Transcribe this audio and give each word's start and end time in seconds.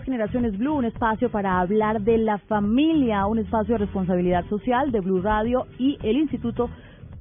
Es 0.00 0.04
Generaciones 0.04 0.56
Blue, 0.58 0.74
un 0.74 0.84
espacio 0.84 1.30
para 1.30 1.60
hablar 1.60 2.00
de 2.00 2.18
la 2.18 2.38
familia, 2.38 3.26
un 3.26 3.38
espacio 3.38 3.74
de 3.74 3.78
responsabilidad 3.78 4.44
social 4.48 4.92
de 4.92 5.00
Blue 5.00 5.20
Radio 5.20 5.66
y 5.78 5.98
el 6.02 6.16
Instituto 6.16 6.70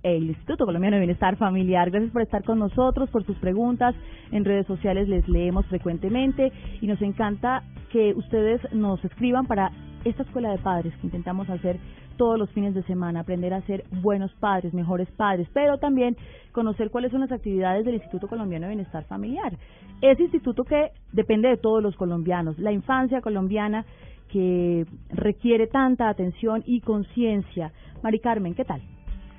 el 0.01 0.29
Instituto 0.29 0.65
Colombiano 0.65 0.95
de 0.95 1.01
Bienestar 1.01 1.35
Familiar. 1.35 1.91
Gracias 1.91 2.11
por 2.13 2.21
estar 2.21 2.43
con 2.45 2.57
nosotros, 2.57 3.09
por 3.09 3.25
sus 3.25 3.37
preguntas. 3.37 3.93
En 4.31 4.45
redes 4.45 4.65
sociales 4.65 5.09
les 5.09 5.27
leemos 5.27 5.65
frecuentemente 5.65 6.53
y 6.79 6.87
nos 6.87 7.01
encanta 7.01 7.63
que 7.91 8.13
ustedes 8.13 8.61
nos 8.71 9.03
escriban 9.03 9.45
para 9.45 9.71
esta 10.05 10.23
escuela 10.23 10.51
de 10.51 10.59
padres 10.59 10.93
que 11.01 11.07
intentamos 11.07 11.49
hacer 11.49 11.77
todos 12.19 12.37
los 12.37 12.51
fines 12.51 12.75
de 12.75 12.83
semana, 12.83 13.21
aprender 13.21 13.53
a 13.53 13.61
ser 13.61 13.85
buenos 14.01 14.29
padres, 14.41 14.73
mejores 14.73 15.09
padres, 15.11 15.47
pero 15.53 15.77
también 15.77 16.17
conocer 16.51 16.91
cuáles 16.91 17.11
son 17.11 17.21
las 17.21 17.31
actividades 17.31 17.85
del 17.85 17.95
Instituto 17.95 18.27
Colombiano 18.27 18.67
de 18.67 18.75
Bienestar 18.75 19.05
Familiar. 19.05 19.53
Ese 20.01 20.23
instituto 20.23 20.65
que 20.65 20.91
depende 21.13 21.47
de 21.47 21.55
todos 21.55 21.81
los 21.81 21.95
colombianos, 21.95 22.59
la 22.59 22.73
infancia 22.73 23.21
colombiana 23.21 23.85
que 24.27 24.85
requiere 25.11 25.67
tanta 25.67 26.09
atención 26.09 26.61
y 26.65 26.81
conciencia. 26.81 27.71
Mari 28.03 28.19
Carmen, 28.19 28.53
¿qué 28.53 28.65
tal? 28.65 28.81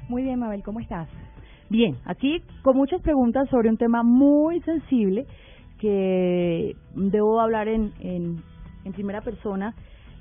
Muy 0.09 0.23
bien, 0.23 0.39
Mabel, 0.39 0.63
¿cómo 0.63 0.81
estás? 0.81 1.07
Bien, 1.69 1.99
aquí 2.07 2.43
con 2.63 2.79
muchas 2.79 3.03
preguntas 3.03 3.47
sobre 3.51 3.69
un 3.69 3.77
tema 3.77 4.03
muy 4.03 4.61
sensible 4.63 5.27
que 5.79 6.75
debo 6.95 7.41
hablar 7.41 7.69
en, 7.69 7.93
en, 8.01 8.43
en 8.87 8.93
primera 8.95 9.21
persona 9.21 9.75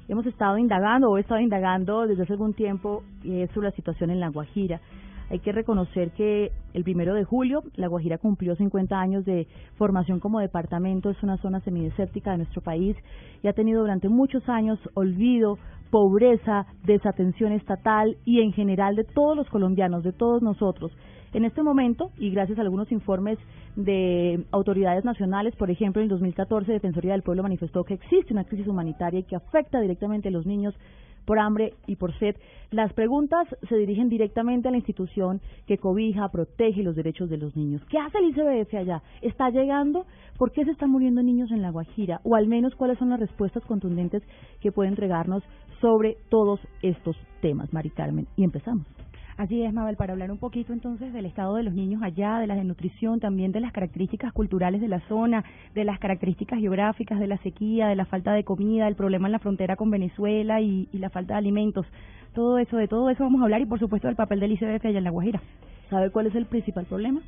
hemos 0.10 0.26
estado 0.26 0.58
indagando 0.58 1.10
o 1.10 1.18
he 1.18 1.22
estado 1.22 1.40
indagando 1.40 2.06
desde 2.08 2.24
hace 2.24 2.34
algún 2.34 2.54
tiempo 2.54 3.04
eh, 3.24 3.48
sobre 3.54 3.70
la 3.70 3.76
situación 3.76 4.10
en 4.10 4.20
La 4.20 4.30
Guajira. 4.30 4.82
Hay 5.30 5.40
que 5.40 5.52
reconocer 5.52 6.10
que 6.12 6.52
el 6.74 6.84
primero 6.84 7.14
de 7.14 7.24
julio 7.24 7.62
La 7.76 7.88
Guajira 7.88 8.18
cumplió 8.18 8.56
50 8.56 9.00
años 9.00 9.24
de 9.26 9.48
formación 9.78 10.20
como 10.20 10.40
departamento, 10.40 11.12
es 11.12 11.22
una 11.22 11.38
zona 11.38 11.60
semidesértica 11.62 12.32
de 12.32 12.38
nuestro 12.38 12.62
país 12.62 12.98
y 13.44 13.48
ha 13.48 13.54
tenido 13.54 13.82
durante 13.82 14.10
muchos 14.10 14.50
años 14.50 14.80
olvido, 14.96 15.60
pobreza, 15.92 16.66
desatención 16.84 17.52
estatal 17.52 18.18
y 18.26 18.42
en 18.42 18.52
general 18.54 18.96
de 18.96 19.04
todos 19.04 19.38
los 19.38 19.48
colombianos, 19.50 20.04
de 20.04 20.14
todos 20.14 20.42
nosotros. 20.42 20.92
En 21.34 21.46
este 21.46 21.62
momento, 21.62 22.12
y 22.18 22.32
gracias 22.32 22.58
a 22.58 22.62
algunos 22.62 22.92
informes 22.92 23.38
de 23.76 24.46
autoridades 24.52 25.06
nacionales, 25.06 25.56
por 25.56 25.70
ejemplo, 25.70 26.02
en 26.02 26.06
el 26.06 26.10
2014 26.10 26.72
Defensoría 26.72 27.12
del 27.12 27.22
Pueblo 27.22 27.44
manifestó 27.44 27.84
que 27.84 27.94
existe 27.94 28.34
una 28.34 28.46
crisis 28.46 28.68
humanitaria 28.68 29.22
que 29.22 29.36
afecta 29.36 29.80
directamente 29.80 30.30
a 30.30 30.32
los 30.32 30.46
niños 30.46 30.74
por 31.26 31.38
hambre 31.38 31.74
y 31.86 31.96
por 31.96 32.18
sed. 32.18 32.36
Las 32.72 32.92
preguntas 32.94 33.48
se 33.68 33.76
dirigen 33.76 34.10
directamente 34.10 34.68
a 34.68 34.72
la 34.72 34.78
institución 34.78 35.42
que 35.68 35.78
cobija, 35.78 36.28
protege 36.30 36.82
los 36.82 36.96
derechos 36.96 37.30
de 37.30 37.38
los 37.38 37.56
niños. 37.56 37.84
¿Qué 37.88 38.00
hace 38.00 38.18
el 38.18 38.30
ICBF 38.30 38.74
allá? 38.74 39.04
¿Está 39.22 39.52
llegando? 39.52 40.08
¿Por 40.40 40.52
qué 40.52 40.66
se 40.66 40.72
están 40.72 40.90
muriendo 40.90 41.22
niños 41.22 41.52
en 41.52 41.62
La 41.62 41.70
Guajira? 41.70 42.20
O 42.24 42.36
al 42.36 42.48
menos 42.48 42.74
cuáles 42.74 42.98
son 42.98 43.10
las 43.10 43.20
respuestas 43.20 43.64
contundentes 43.66 44.24
que 44.60 44.72
puede 44.72 44.90
entregarnos 44.90 45.44
sobre 45.82 46.18
todos 46.30 46.60
estos 46.82 47.16
temas, 47.42 47.72
Mari 47.74 47.92
Carmen. 47.92 48.26
Y 48.36 48.44
empezamos. 48.44 48.88
Así 49.40 49.64
es, 49.64 49.74
Mabel, 49.74 49.96
para 49.96 50.12
hablar 50.12 50.32
un 50.32 50.38
poquito 50.38 50.74
entonces 50.74 51.14
del 51.14 51.26
estado 51.26 51.56
de 51.56 51.64
los 51.64 51.74
niños 51.74 52.04
allá, 52.04 52.40
de 52.40 52.48
la 52.48 52.56
desnutrición, 52.56 53.22
también 53.22 53.54
de 53.54 53.62
las 53.62 53.72
características 53.72 54.34
culturales 54.34 54.82
de 54.82 54.90
la 54.90 55.00
zona, 55.08 55.46
de 55.74 55.86
las 55.86 55.98
características 55.98 56.60
geográficas, 56.60 57.22
de 57.22 57.28
la 57.28 57.38
sequía, 57.38 57.88
de 57.88 57.96
la 57.96 58.04
falta 58.04 58.34
de 58.34 58.44
comida, 58.44 58.86
el 58.90 58.96
problema 58.96 59.30
en 59.30 59.32
la 59.32 59.40
frontera 59.40 59.78
con 59.78 59.90
Venezuela 59.92 60.60
y, 60.60 60.90
la 60.92 61.10
falta 61.10 61.36
de 61.36 61.38
alimentos. 61.38 61.86
Todo 62.34 62.58
eso, 62.58 62.76
de 62.76 62.90
todo 62.90 63.10
eso 63.10 63.24
vamos 63.24 63.40
a 63.40 63.46
hablar 63.46 63.62
y 63.62 63.66
por 63.66 63.80
supuesto 63.80 64.10
del 64.10 64.18
papel 64.18 64.42
del 64.42 64.52
ICBF 64.52 64.86
allá 64.86 64.98
en 64.98 65.06
La 65.06 65.10
Guajira. 65.10 65.42
¿Sabe 65.90 66.10
cuál 66.10 66.28
es 66.28 66.36
el 66.36 66.46
principal 66.46 66.84
problema? 66.84 67.22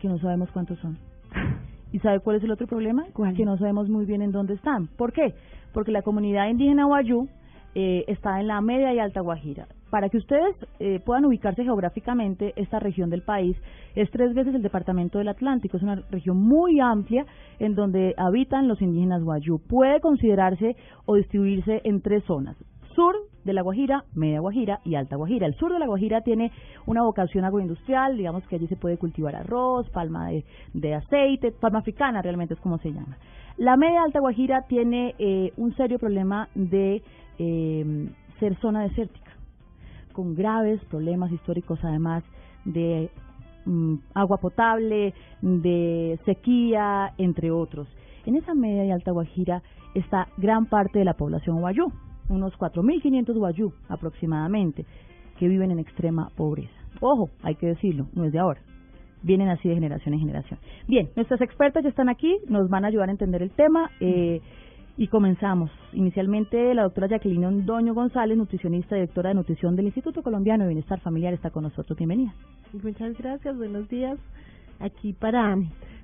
Que 0.00 0.08
no 0.08 0.18
sabemos 0.20 0.50
cuántos 0.52 0.78
son. 0.78 0.96
¿Y 1.92 1.98
sabe 1.98 2.20
cuál 2.20 2.36
es 2.36 2.44
el 2.44 2.50
otro 2.50 2.66
problema? 2.66 3.04
Que 3.36 3.44
no 3.44 3.58
sabemos 3.58 3.90
muy 3.90 4.06
bien 4.06 4.22
en 4.22 4.32
dónde 4.32 4.54
están. 4.54 4.86
¿Por 4.86 5.12
qué? 5.12 5.34
Porque 5.74 5.92
la 5.92 6.00
comunidad 6.00 6.48
indígena 6.48 6.86
Guayú 6.86 7.28
eh, 7.74 8.06
está 8.08 8.40
en 8.40 8.46
la 8.46 8.62
media 8.62 8.94
y 8.94 8.98
alta 9.00 9.20
Guajira. 9.20 9.66
Para 9.92 10.08
que 10.08 10.16
ustedes 10.16 10.56
eh, 10.80 11.00
puedan 11.04 11.26
ubicarse 11.26 11.64
geográficamente, 11.64 12.54
esta 12.56 12.78
región 12.78 13.10
del 13.10 13.20
país 13.20 13.58
es 13.94 14.10
tres 14.10 14.32
veces 14.32 14.54
el 14.54 14.62
departamento 14.62 15.18
del 15.18 15.28
Atlántico. 15.28 15.76
Es 15.76 15.82
una 15.82 15.96
región 16.10 16.38
muy 16.38 16.80
amplia 16.80 17.26
en 17.58 17.74
donde 17.74 18.14
habitan 18.16 18.68
los 18.68 18.80
indígenas 18.80 19.22
Guayú. 19.22 19.58
Puede 19.58 20.00
considerarse 20.00 20.76
o 21.04 21.16
distribuirse 21.16 21.82
en 21.84 22.00
tres 22.00 22.24
zonas. 22.24 22.56
Sur 22.94 23.14
de 23.44 23.52
la 23.52 23.60
Guajira, 23.60 24.04
Media 24.14 24.40
Guajira 24.40 24.80
y 24.82 24.94
Alta 24.94 25.16
Guajira. 25.16 25.46
El 25.46 25.56
sur 25.56 25.70
de 25.70 25.78
la 25.78 25.86
Guajira 25.86 26.22
tiene 26.22 26.52
una 26.86 27.02
vocación 27.02 27.44
agroindustrial, 27.44 28.16
digamos 28.16 28.46
que 28.48 28.56
allí 28.56 28.68
se 28.68 28.76
puede 28.76 28.96
cultivar 28.96 29.36
arroz, 29.36 29.90
palma 29.90 30.30
de, 30.72 30.94
aceite, 30.94 31.52
palma 31.52 31.80
africana 31.80 32.22
realmente 32.22 32.54
es 32.54 32.60
como 32.60 32.78
se 32.78 32.92
llama. 32.92 33.18
La 33.58 33.76
Media 33.76 34.04
Alta 34.04 34.20
Guajira 34.20 34.62
tiene 34.68 35.14
eh, 35.18 35.52
un 35.58 35.76
serio 35.76 35.98
problema 35.98 36.48
de 36.54 37.02
eh, 37.38 38.08
ser 38.40 38.56
zona 38.60 38.84
desértica 38.84 39.21
con 40.12 40.34
graves 40.34 40.82
problemas 40.86 41.32
históricos 41.32 41.78
además 41.82 42.22
de 42.64 43.10
mm, 43.64 43.94
agua 44.14 44.38
potable, 44.38 45.14
de 45.40 46.18
sequía, 46.24 47.12
entre 47.18 47.50
otros. 47.50 47.88
En 48.24 48.36
esa 48.36 48.54
media 48.54 48.84
y 48.84 48.90
alta 48.90 49.10
Guajira 49.10 49.62
está 49.94 50.28
gran 50.36 50.66
parte 50.66 50.98
de 50.98 51.04
la 51.04 51.14
población 51.14 51.60
guayú, 51.60 51.92
unos 52.28 52.54
4.500 52.58 53.34
guayú 53.34 53.72
aproximadamente, 53.88 54.86
que 55.38 55.48
viven 55.48 55.70
en 55.70 55.78
extrema 55.78 56.30
pobreza. 56.36 56.72
Ojo, 57.00 57.30
hay 57.42 57.56
que 57.56 57.66
decirlo, 57.66 58.06
no 58.14 58.24
es 58.24 58.32
de 58.32 58.38
ahora. 58.38 58.60
Vienen 59.22 59.48
así 59.48 59.68
de 59.68 59.74
generación 59.74 60.14
en 60.14 60.20
generación. 60.20 60.58
Bien, 60.88 61.10
nuestras 61.14 61.40
expertas 61.40 61.84
ya 61.84 61.88
están 61.88 62.08
aquí, 62.08 62.38
nos 62.48 62.68
van 62.68 62.84
a 62.84 62.88
ayudar 62.88 63.08
a 63.08 63.12
entender 63.12 63.42
el 63.42 63.50
tema. 63.50 63.90
Eh, 64.00 64.40
y 64.96 65.08
comenzamos. 65.08 65.70
Inicialmente, 65.92 66.74
la 66.74 66.82
doctora 66.82 67.08
Jacqueline 67.08 67.46
Ondoño 67.46 67.94
González, 67.94 68.36
nutricionista 68.36 68.96
y 68.96 69.00
directora 69.00 69.30
de 69.30 69.34
nutrición 69.34 69.76
del 69.76 69.86
Instituto 69.86 70.22
Colombiano 70.22 70.64
de 70.64 70.68
Bienestar 70.68 71.00
Familiar, 71.00 71.32
está 71.34 71.50
con 71.50 71.64
nosotros. 71.64 71.96
Bienvenida. 71.96 72.34
Muchas 72.72 73.16
gracias, 73.16 73.56
buenos 73.56 73.88
días. 73.88 74.18
Aquí 74.80 75.12
para 75.12 75.56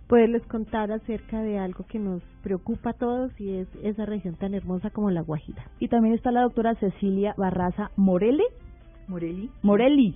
poderles 0.07 0.43
contar 0.47 0.91
acerca 0.91 1.43
de 1.43 1.59
algo 1.59 1.85
que 1.87 1.99
nos 1.99 2.23
preocupa 2.43 2.91
a 2.91 2.95
todos 2.95 3.39
y 3.39 3.51
es 3.51 3.69
esa 3.83 4.07
región 4.07 4.35
tan 4.37 4.55
hermosa 4.55 4.91
como 4.91 5.11
La 5.11 5.21
Guajira. 5.21 5.65
Y 5.79 5.89
también 5.89 6.15
está 6.15 6.33
la 6.33 6.43
doctora 6.43 6.75
Cecilia 6.77 7.35
Barraza 7.37 7.91
Morelli. 7.97 8.45
Morelli. 9.07 9.51
Morelli, 9.63 10.15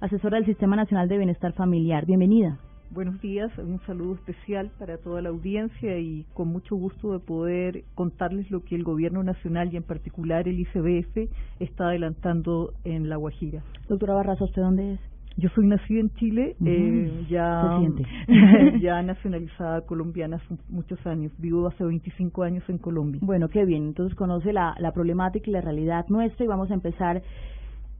asesora 0.00 0.38
del 0.38 0.46
Sistema 0.46 0.76
Nacional 0.76 1.08
de 1.08 1.18
Bienestar 1.18 1.52
Familiar. 1.52 2.06
Bienvenida. 2.06 2.58
Buenos 2.94 3.20
días, 3.20 3.50
un 3.58 3.80
saludo 3.88 4.14
especial 4.14 4.70
para 4.78 4.98
toda 4.98 5.20
la 5.20 5.30
audiencia 5.30 5.98
y 5.98 6.24
con 6.32 6.46
mucho 6.46 6.76
gusto 6.76 7.10
de 7.10 7.18
poder 7.18 7.82
contarles 7.96 8.48
lo 8.52 8.62
que 8.62 8.76
el 8.76 8.84
Gobierno 8.84 9.24
Nacional 9.24 9.68
y 9.72 9.76
en 9.76 9.82
particular 9.82 10.46
el 10.46 10.60
ICBF 10.60 11.28
está 11.58 11.88
adelantando 11.88 12.72
en 12.84 13.08
La 13.08 13.16
Guajira. 13.16 13.64
Doctora 13.88 14.14
Barraza, 14.14 14.44
¿usted 14.44 14.62
dónde 14.62 14.92
es? 14.92 15.00
Yo 15.36 15.48
soy 15.56 15.66
nacida 15.66 15.98
en 15.98 16.10
Chile, 16.10 16.56
eh, 16.64 17.26
ya, 17.28 17.80
ya 18.80 19.02
nacionalizada 19.02 19.80
colombiana 19.80 20.36
hace 20.36 20.54
muchos 20.68 21.04
años. 21.04 21.32
Vivo 21.38 21.66
hace 21.66 21.82
25 21.82 22.44
años 22.44 22.62
en 22.68 22.78
Colombia. 22.78 23.20
Bueno, 23.24 23.48
qué 23.48 23.64
bien. 23.64 23.88
Entonces 23.88 24.16
conoce 24.16 24.52
la, 24.52 24.76
la 24.78 24.92
problemática 24.92 25.50
y 25.50 25.52
la 25.52 25.62
realidad 25.62 26.04
nuestra 26.10 26.44
y 26.44 26.48
vamos 26.48 26.70
a 26.70 26.74
empezar 26.74 27.24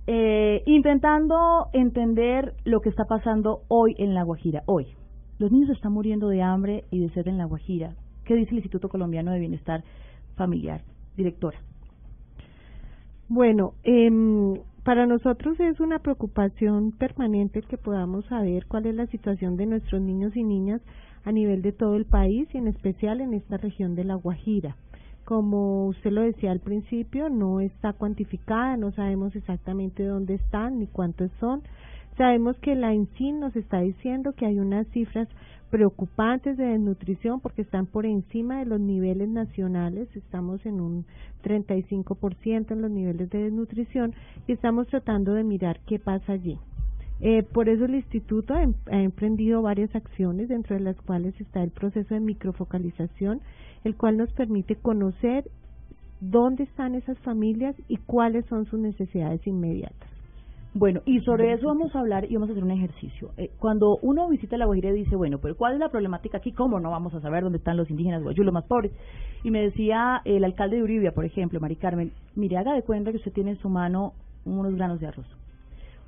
eh, 0.06 0.62
intentando 0.66 1.68
entender 1.72 2.54
lo 2.64 2.80
que 2.80 2.90
está 2.90 3.04
pasando 3.04 3.62
hoy 3.68 3.94
en 3.98 4.14
La 4.14 4.22
Guajira. 4.22 4.62
Hoy, 4.66 4.88
los 5.38 5.50
niños 5.50 5.70
están 5.70 5.92
muriendo 5.92 6.28
de 6.28 6.42
hambre 6.42 6.84
y 6.90 7.00
de 7.00 7.10
sed 7.10 7.26
en 7.26 7.38
La 7.38 7.46
Guajira. 7.46 7.94
¿Qué 8.24 8.34
dice 8.34 8.50
el 8.50 8.58
Instituto 8.58 8.88
Colombiano 8.88 9.32
de 9.32 9.40
Bienestar 9.40 9.82
Familiar? 10.36 10.82
Directora. 11.16 11.58
Bueno, 13.28 13.74
eh, 13.84 14.10
para 14.84 15.06
nosotros 15.06 15.58
es 15.60 15.80
una 15.80 15.98
preocupación 16.00 16.92
permanente 16.92 17.62
que 17.62 17.78
podamos 17.78 18.26
saber 18.26 18.66
cuál 18.66 18.84
es 18.84 18.94
la 18.94 19.06
situación 19.06 19.56
de 19.56 19.64
nuestros 19.64 20.02
niños 20.02 20.36
y 20.36 20.44
niñas 20.44 20.82
a 21.24 21.32
nivel 21.32 21.62
de 21.62 21.72
todo 21.72 21.96
el 21.96 22.04
país 22.04 22.46
y 22.52 22.58
en 22.58 22.68
especial 22.68 23.22
en 23.22 23.32
esta 23.32 23.56
región 23.56 23.94
de 23.94 24.04
La 24.04 24.14
Guajira. 24.16 24.76
Como 25.24 25.86
usted 25.86 26.10
lo 26.10 26.22
decía 26.22 26.52
al 26.52 26.60
principio, 26.60 27.28
no 27.28 27.60
está 27.60 27.92
cuantificada, 27.92 28.76
no 28.76 28.92
sabemos 28.92 29.34
exactamente 29.34 30.04
dónde 30.04 30.34
están 30.34 30.78
ni 30.78 30.86
cuántos 30.86 31.30
son. 31.40 31.62
Sabemos 32.16 32.56
que 32.58 32.74
la 32.74 32.94
INSIN 32.94 33.40
nos 33.40 33.56
está 33.56 33.80
diciendo 33.80 34.34
que 34.34 34.46
hay 34.46 34.58
unas 34.58 34.86
cifras 34.88 35.28
preocupantes 35.70 36.56
de 36.56 36.66
desnutrición 36.66 37.40
porque 37.40 37.62
están 37.62 37.86
por 37.86 38.06
encima 38.06 38.60
de 38.60 38.66
los 38.66 38.78
niveles 38.78 39.28
nacionales, 39.28 40.08
estamos 40.14 40.64
en 40.66 40.80
un 40.80 41.04
35% 41.42 42.70
en 42.70 42.82
los 42.82 42.90
niveles 42.90 43.28
de 43.30 43.44
desnutrición 43.44 44.14
y 44.46 44.52
estamos 44.52 44.86
tratando 44.86 45.34
de 45.34 45.42
mirar 45.42 45.80
qué 45.86 45.98
pasa 45.98 46.34
allí. 46.34 46.58
Eh, 47.26 47.42
por 47.42 47.70
eso 47.70 47.86
el 47.86 47.94
instituto 47.94 48.54
em, 48.54 48.74
ha, 48.92 49.00
emprendido 49.00 49.62
varias 49.62 49.96
acciones, 49.96 50.46
dentro 50.50 50.76
de 50.76 50.82
las 50.82 51.00
cuales 51.00 51.34
está 51.40 51.62
el 51.62 51.70
proceso 51.70 52.12
de 52.12 52.20
microfocalización, 52.20 53.40
el 53.82 53.96
cual 53.96 54.18
nos 54.18 54.30
permite 54.34 54.76
conocer 54.76 55.44
dónde 56.20 56.64
están 56.64 56.94
esas 56.94 57.18
familias 57.20 57.76
y 57.88 57.96
cuáles 57.96 58.44
son 58.44 58.66
sus 58.66 58.78
necesidades 58.78 59.46
inmediatas. 59.46 60.06
Bueno, 60.74 61.00
y 61.06 61.20
sobre 61.20 61.54
eso 61.54 61.66
vamos 61.68 61.96
a 61.96 62.00
hablar 62.00 62.30
y 62.30 62.34
vamos 62.34 62.50
a 62.50 62.52
hacer 62.52 62.62
un 62.62 62.72
ejercicio. 62.72 63.30
Eh, 63.38 63.48
cuando 63.58 63.96
uno 64.02 64.28
visita 64.28 64.58
La 64.58 64.66
Guajira 64.66 64.90
y 64.90 65.04
dice, 65.04 65.16
bueno, 65.16 65.38
pero 65.38 65.56
¿cuál 65.56 65.72
es 65.72 65.78
la 65.78 65.88
problemática 65.88 66.36
aquí? 66.36 66.52
¿Cómo 66.52 66.78
no 66.78 66.90
vamos 66.90 67.14
a 67.14 67.22
saber 67.22 67.42
dónde 67.42 67.56
están 67.56 67.78
los 67.78 67.88
indígenas 67.88 68.22
guayú, 68.22 68.44
los 68.44 68.52
más 68.52 68.66
pobres? 68.66 68.92
Y 69.42 69.50
me 69.50 69.62
decía 69.62 70.20
el 70.26 70.44
alcalde 70.44 70.76
de 70.76 70.82
Uribia, 70.82 71.12
por 71.12 71.24
ejemplo, 71.24 71.58
Mari 71.58 71.76
Carmen, 71.76 72.12
mire, 72.36 72.58
haga 72.58 72.74
de 72.74 72.82
cuenta 72.82 73.12
que 73.12 73.16
usted 73.16 73.32
tiene 73.32 73.52
en 73.52 73.58
su 73.60 73.70
mano 73.70 74.12
unos 74.44 74.74
granos 74.74 75.00
de 75.00 75.06
arroz. 75.06 75.43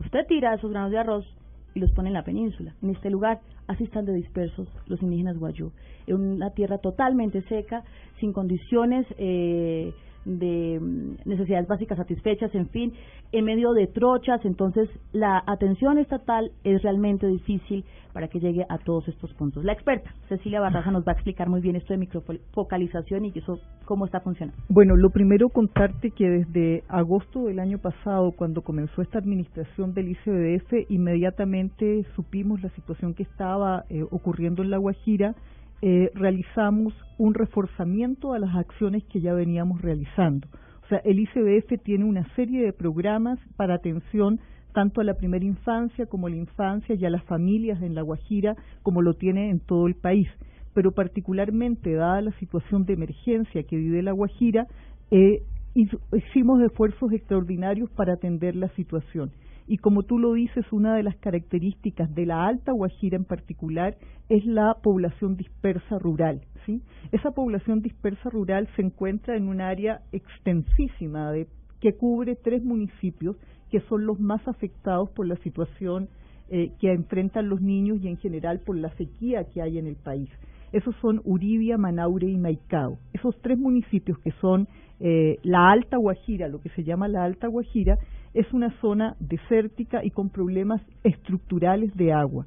Usted 0.00 0.26
tira 0.26 0.54
esos 0.54 0.70
granos 0.70 0.90
de 0.90 0.98
arroz 0.98 1.26
y 1.74 1.80
los 1.80 1.90
pone 1.92 2.08
en 2.08 2.14
la 2.14 2.24
península. 2.24 2.74
En 2.82 2.90
este 2.90 3.10
lugar, 3.10 3.40
así 3.66 3.84
están 3.84 4.06
de 4.06 4.14
dispersos 4.14 4.68
los 4.86 5.02
indígenas 5.02 5.38
guayú. 5.38 5.72
En 6.06 6.16
una 6.16 6.50
tierra 6.50 6.78
totalmente 6.78 7.42
seca, 7.42 7.84
sin 8.18 8.32
condiciones 8.32 9.06
eh, 9.18 9.92
de 10.26 10.78
mm, 10.80 11.28
necesidades 11.28 11.66
básicas 11.66 11.96
satisfechas, 11.96 12.54
en 12.54 12.68
fin, 12.68 12.92
en 13.32 13.44
medio 13.44 13.72
de 13.72 13.86
trochas, 13.86 14.44
entonces 14.44 14.90
la 15.12 15.42
atención 15.46 15.98
estatal 15.98 16.50
es 16.64 16.82
realmente 16.82 17.26
difícil 17.26 17.84
para 18.12 18.28
que 18.28 18.40
llegue 18.40 18.64
a 18.68 18.78
todos 18.78 19.06
estos 19.08 19.32
puntos. 19.34 19.62
La 19.64 19.72
experta 19.72 20.10
Cecilia 20.28 20.60
Barraza 20.60 20.90
nos 20.90 21.06
va 21.06 21.12
a 21.12 21.14
explicar 21.14 21.48
muy 21.48 21.60
bien 21.60 21.76
esto 21.76 21.92
de 21.92 21.98
microfocalización 21.98 23.26
y 23.26 23.32
eso 23.34 23.60
cómo 23.84 24.06
está 24.06 24.20
funcionando. 24.20 24.60
Bueno, 24.68 24.96
lo 24.96 25.10
primero 25.10 25.50
contarte 25.50 26.10
que 26.10 26.28
desde 26.28 26.82
agosto 26.88 27.44
del 27.44 27.60
año 27.60 27.78
pasado, 27.78 28.32
cuando 28.32 28.62
comenzó 28.62 29.02
esta 29.02 29.18
administración 29.18 29.92
del 29.92 30.08
ICBF, 30.08 30.90
inmediatamente 30.90 32.04
supimos 32.16 32.62
la 32.62 32.70
situación 32.70 33.14
que 33.14 33.22
estaba 33.22 33.84
eh, 33.90 34.02
ocurriendo 34.10 34.62
en 34.62 34.70
La 34.70 34.78
Guajira 34.78 35.34
eh, 35.82 36.10
realizamos 36.14 36.94
un 37.18 37.34
reforzamiento 37.34 38.32
a 38.32 38.38
las 38.38 38.54
acciones 38.56 39.04
que 39.04 39.20
ya 39.20 39.34
veníamos 39.34 39.82
realizando. 39.82 40.48
O 40.84 40.88
sea, 40.88 40.98
el 41.04 41.18
ICBF 41.18 41.82
tiene 41.82 42.04
una 42.04 42.26
serie 42.34 42.64
de 42.64 42.72
programas 42.72 43.38
para 43.56 43.74
atención 43.74 44.40
tanto 44.72 45.00
a 45.00 45.04
la 45.04 45.14
primera 45.14 45.44
infancia 45.44 46.06
como 46.06 46.26
a 46.26 46.30
la 46.30 46.36
infancia 46.36 46.94
y 46.94 47.04
a 47.04 47.10
las 47.10 47.24
familias 47.24 47.82
en 47.82 47.94
La 47.94 48.02
Guajira, 48.02 48.54
como 48.82 49.02
lo 49.02 49.14
tiene 49.14 49.50
en 49.50 49.60
todo 49.60 49.86
el 49.86 49.94
país. 49.94 50.28
Pero 50.74 50.92
particularmente, 50.92 51.94
dada 51.94 52.20
la 52.20 52.32
situación 52.38 52.84
de 52.84 52.92
emergencia 52.92 53.62
que 53.62 53.76
vive 53.76 54.02
La 54.02 54.12
Guajira, 54.12 54.66
eh, 55.10 55.42
hicimos 55.74 56.60
esfuerzos 56.62 57.12
extraordinarios 57.12 57.90
para 57.90 58.14
atender 58.14 58.54
la 58.54 58.68
situación 58.70 59.30
y 59.66 59.78
como 59.78 60.04
tú 60.04 60.18
lo 60.18 60.32
dices, 60.32 60.64
una 60.72 60.94
de 60.94 61.02
las 61.02 61.16
características 61.16 62.14
de 62.14 62.26
la 62.26 62.46
Alta 62.46 62.72
Guajira 62.72 63.16
en 63.16 63.24
particular 63.24 63.96
es 64.28 64.44
la 64.46 64.76
población 64.82 65.36
dispersa 65.36 65.98
rural. 65.98 66.42
¿sí? 66.64 66.82
Esa 67.12 67.32
población 67.32 67.80
dispersa 67.80 68.30
rural 68.30 68.68
se 68.76 68.82
encuentra 68.82 69.36
en 69.36 69.48
un 69.48 69.60
área 69.60 70.02
extensísima 70.12 71.32
de, 71.32 71.48
que 71.80 71.94
cubre 71.94 72.36
tres 72.36 72.62
municipios 72.62 73.36
que 73.70 73.80
son 73.88 74.06
los 74.06 74.20
más 74.20 74.46
afectados 74.46 75.10
por 75.10 75.26
la 75.26 75.36
situación 75.36 76.08
eh, 76.48 76.70
que 76.80 76.92
enfrentan 76.92 77.48
los 77.48 77.60
niños 77.60 77.98
y 78.00 78.08
en 78.08 78.18
general 78.18 78.60
por 78.60 78.76
la 78.76 78.94
sequía 78.96 79.44
que 79.52 79.62
hay 79.62 79.78
en 79.78 79.88
el 79.88 79.96
país. 79.96 80.30
Esos 80.72 80.94
son 81.00 81.20
Uribia, 81.24 81.76
Manaure 81.76 82.28
y 82.28 82.36
Maicao. 82.36 82.98
Esos 83.12 83.34
tres 83.40 83.58
municipios 83.58 84.18
que 84.20 84.30
son 84.40 84.68
eh, 85.00 85.38
la 85.42 85.70
Alta 85.70 85.96
Guajira, 85.96 86.48
lo 86.48 86.60
que 86.60 86.68
se 86.70 86.84
llama 86.84 87.08
la 87.08 87.24
Alta 87.24 87.48
Guajira, 87.48 87.98
es 88.36 88.52
una 88.52 88.70
zona 88.82 89.16
desértica 89.18 90.04
y 90.04 90.10
con 90.10 90.28
problemas 90.28 90.82
estructurales 91.04 91.94
de 91.96 92.12
agua. 92.12 92.44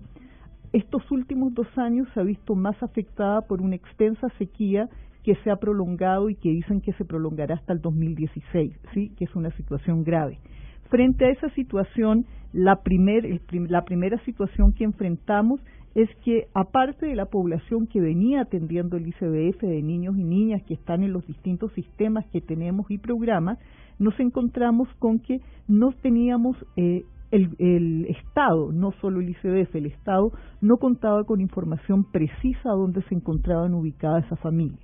Estos 0.72 1.10
últimos 1.10 1.52
dos 1.56 1.68
años 1.78 2.08
se 2.14 2.20
ha 2.20 2.24
visto 2.24 2.54
más 2.54 2.82
afectada 2.84 3.42
por 3.42 3.60
una 3.60 3.76
extensa 3.76 4.28
sequía 4.38 4.88
que 5.24 5.34
se 5.44 5.50
ha 5.50 5.56
prolongado 5.56 6.30
y 6.30 6.36
que 6.36 6.50
dicen 6.50 6.82
que 6.82 6.94
se 6.94 7.06
prolongará 7.06 7.56
hasta 7.56 7.74
el 7.74 7.82
2016, 7.82 8.80
¿sí? 8.94 9.10
que 9.18 9.26
es 9.26 9.36
una 9.36 9.50
situación 9.58 10.04
grave. 10.04 10.38
Frente 10.90 11.26
a 11.26 11.32
esa 11.32 11.50
situación, 11.56 12.26
la, 12.54 12.80
la 13.68 13.84
primera 13.84 14.24
situación 14.26 14.74
que 14.74 14.84
enfrentamos 14.84 15.60
es 15.96 16.10
que 16.24 16.48
aparte 16.54 17.08
de 17.08 17.16
la 17.16 17.26
población 17.26 17.88
que 17.88 18.00
venía 18.00 18.42
atendiendo 18.42 18.98
el 18.98 19.08
ICBF 19.08 19.62
de 19.62 19.82
niños 19.82 20.18
y 20.18 20.24
niñas 20.24 20.62
que 20.64 20.76
están 20.76 21.04
en 21.04 21.14
los 21.14 21.26
distintos 21.26 21.72
sistemas 21.74 22.26
que 22.28 22.42
tenemos 22.42 22.90
y 22.92 22.98
programas, 22.98 23.58
nos 23.98 24.18
encontramos 24.20 24.88
con 25.00 25.20
que 25.20 25.42
no 25.68 25.92
teníamos 25.92 26.56
eh, 26.78 27.04
el, 27.32 27.56
el, 27.60 28.06
Estado, 28.06 28.72
no 28.72 28.92
solo 29.02 29.20
el 29.20 29.30
ICBF, 29.30 29.76
el 29.76 29.88
Estado 29.88 30.32
no 30.62 30.78
contaba 30.78 31.24
con 31.26 31.42
información 31.42 32.06
precisa 32.06 32.70
dónde 32.70 33.02
se 33.04 33.16
encontraban 33.16 33.74
ubicadas 33.74 34.26
esas 34.26 34.40
familias. 34.40 34.80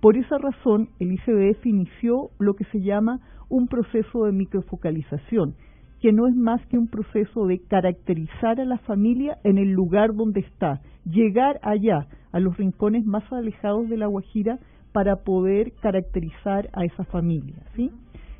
Por 0.00 0.16
esa 0.16 0.38
razón, 0.38 0.88
el 0.98 1.12
ICBF 1.12 1.66
inició 1.66 2.30
lo 2.38 2.54
que 2.54 2.64
se 2.64 2.80
llama 2.80 3.20
un 3.48 3.66
proceso 3.66 4.24
de 4.24 4.32
microfocalización, 4.32 5.54
que 6.00 6.12
no 6.12 6.26
es 6.26 6.34
más 6.34 6.64
que 6.66 6.78
un 6.78 6.88
proceso 6.88 7.46
de 7.46 7.58
caracterizar 7.60 8.60
a 8.60 8.64
la 8.64 8.78
familia 8.78 9.38
en 9.44 9.58
el 9.58 9.70
lugar 9.70 10.14
donde 10.14 10.40
está, 10.40 10.80
llegar 11.04 11.60
allá, 11.62 12.06
a 12.32 12.40
los 12.40 12.56
rincones 12.56 13.04
más 13.04 13.30
alejados 13.32 13.88
de 13.88 13.96
la 13.96 14.06
Guajira, 14.06 14.58
para 14.92 15.16
poder 15.16 15.72
caracterizar 15.80 16.68
a 16.72 16.84
esa 16.84 17.04
familia, 17.04 17.56
¿sí? 17.76 17.90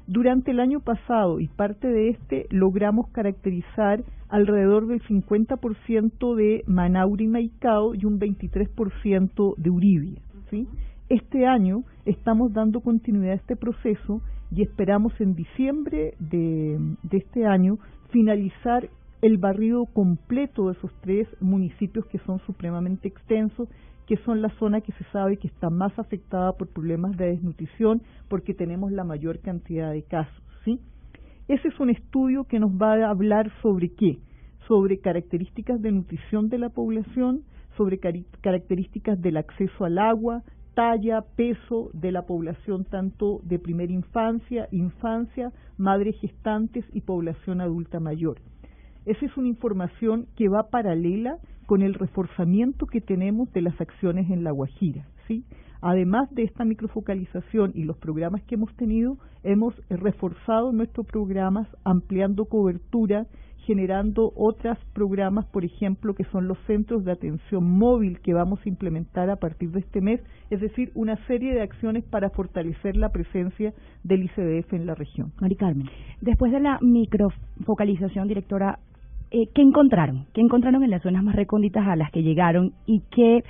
Durante 0.06 0.50
el 0.50 0.58
año 0.58 0.80
pasado 0.80 1.38
y 1.38 1.46
parte 1.46 1.86
de 1.86 2.08
este 2.08 2.46
logramos 2.50 3.08
caracterizar 3.10 4.02
alrededor 4.28 4.88
del 4.88 5.00
50% 5.02 6.34
de 6.34 6.64
Manauri 6.66 7.28
Maicao 7.28 7.94
y 7.94 8.04
un 8.06 8.18
23% 8.18 9.54
de 9.56 9.70
Uribia. 9.70 10.20
¿sí? 10.50 10.66
Este 11.08 11.46
año 11.46 11.84
estamos 12.06 12.52
dando 12.52 12.80
continuidad 12.80 13.34
a 13.34 13.36
este 13.36 13.54
proceso 13.54 14.20
y 14.50 14.62
esperamos 14.62 15.12
en 15.20 15.34
diciembre 15.34 16.14
de, 16.18 16.78
este 17.10 17.46
año 17.46 17.78
finalizar 18.10 18.88
el 19.22 19.38
barrido 19.38 19.86
completo 19.86 20.66
de 20.66 20.72
esos 20.72 20.92
tres 21.02 21.28
municipios 21.40 22.06
que 22.06 22.18
son 22.20 22.40
supremamente 22.40 23.08
extensos 23.08 23.68
que 24.06 24.16
son 24.24 24.42
la 24.42 24.48
zona 24.58 24.80
que 24.80 24.92
se 24.92 25.04
sabe 25.12 25.36
que 25.36 25.46
está 25.46 25.70
más 25.70 25.96
afectada 25.98 26.52
por 26.54 26.68
problemas 26.68 27.16
de 27.16 27.26
desnutrición 27.26 28.02
porque 28.28 28.54
tenemos 28.54 28.90
la 28.90 29.04
mayor 29.04 29.38
cantidad 29.38 29.92
de 29.92 30.02
casos, 30.02 30.42
¿sí? 30.64 30.80
Ese 31.46 31.68
es 31.68 31.78
un 31.78 31.90
estudio 31.90 32.44
que 32.44 32.58
nos 32.58 32.72
va 32.72 32.94
a 32.94 33.10
hablar 33.10 33.52
sobre 33.62 33.90
qué? 33.90 34.18
Sobre 34.66 34.98
características 34.98 35.80
de 35.80 35.92
nutrición 35.92 36.48
de 36.48 36.58
la 36.58 36.70
población, 36.70 37.42
sobre 37.76 37.98
características 37.98 39.20
del 39.20 39.36
acceso 39.36 39.84
al 39.84 39.98
agua, 39.98 40.42
talla, 40.80 41.20
peso 41.36 41.90
de 41.92 42.10
la 42.10 42.22
población 42.22 42.86
tanto 42.86 43.42
de 43.42 43.58
primera 43.58 43.92
infancia, 43.92 44.66
infancia, 44.70 45.52
madres 45.76 46.16
gestantes 46.22 46.86
y 46.94 47.02
población 47.02 47.60
adulta 47.60 48.00
mayor. 48.00 48.38
Esa 49.04 49.26
es 49.26 49.36
una 49.36 49.48
información 49.48 50.26
que 50.36 50.48
va 50.48 50.70
paralela 50.70 51.36
con 51.66 51.82
el 51.82 51.92
reforzamiento 51.92 52.86
que 52.86 53.02
tenemos 53.02 53.52
de 53.52 53.60
las 53.60 53.78
acciones 53.78 54.30
en 54.30 54.42
La 54.42 54.52
Guajira. 54.52 55.06
Además 55.82 56.30
de 56.34 56.44
esta 56.44 56.64
microfocalización 56.64 57.72
y 57.74 57.84
los 57.84 57.98
programas 57.98 58.42
que 58.44 58.54
hemos 58.54 58.74
tenido, 58.76 59.18
hemos 59.42 59.74
reforzado 59.90 60.72
nuestros 60.72 61.06
programas 61.06 61.68
ampliando 61.84 62.46
cobertura, 62.46 63.26
generando 63.66 64.32
otros 64.36 64.78
programas, 64.92 65.46
por 65.46 65.64
ejemplo, 65.64 66.14
que 66.14 66.24
son 66.24 66.48
los 66.48 66.58
centros 66.66 67.04
de 67.04 67.12
atención 67.12 67.64
móvil 67.64 68.20
que 68.20 68.34
vamos 68.34 68.60
a 68.64 68.68
implementar 68.68 69.30
a 69.30 69.36
partir 69.36 69.70
de 69.70 69.80
este 69.80 70.00
mes, 70.00 70.20
es 70.50 70.60
decir, 70.60 70.90
una 70.94 71.16
serie 71.26 71.54
de 71.54 71.62
acciones 71.62 72.04
para 72.04 72.30
fortalecer 72.30 72.96
la 72.96 73.10
presencia 73.10 73.72
del 74.02 74.24
ICDF 74.24 74.72
en 74.72 74.86
la 74.86 74.94
región. 74.94 75.32
Mari 75.40 75.56
Carmen, 75.56 75.88
después 76.20 76.52
de 76.52 76.60
la 76.60 76.78
microfocalización, 76.80 78.28
directora, 78.28 78.78
eh, 79.30 79.46
¿qué 79.54 79.62
encontraron? 79.62 80.26
¿Qué 80.34 80.40
encontraron 80.40 80.82
en 80.82 80.90
las 80.90 81.02
zonas 81.02 81.22
más 81.22 81.36
recónditas 81.36 81.86
a 81.86 81.96
las 81.96 82.10
que 82.10 82.22
llegaron 82.22 82.72
y 82.86 83.02
qué, 83.10 83.44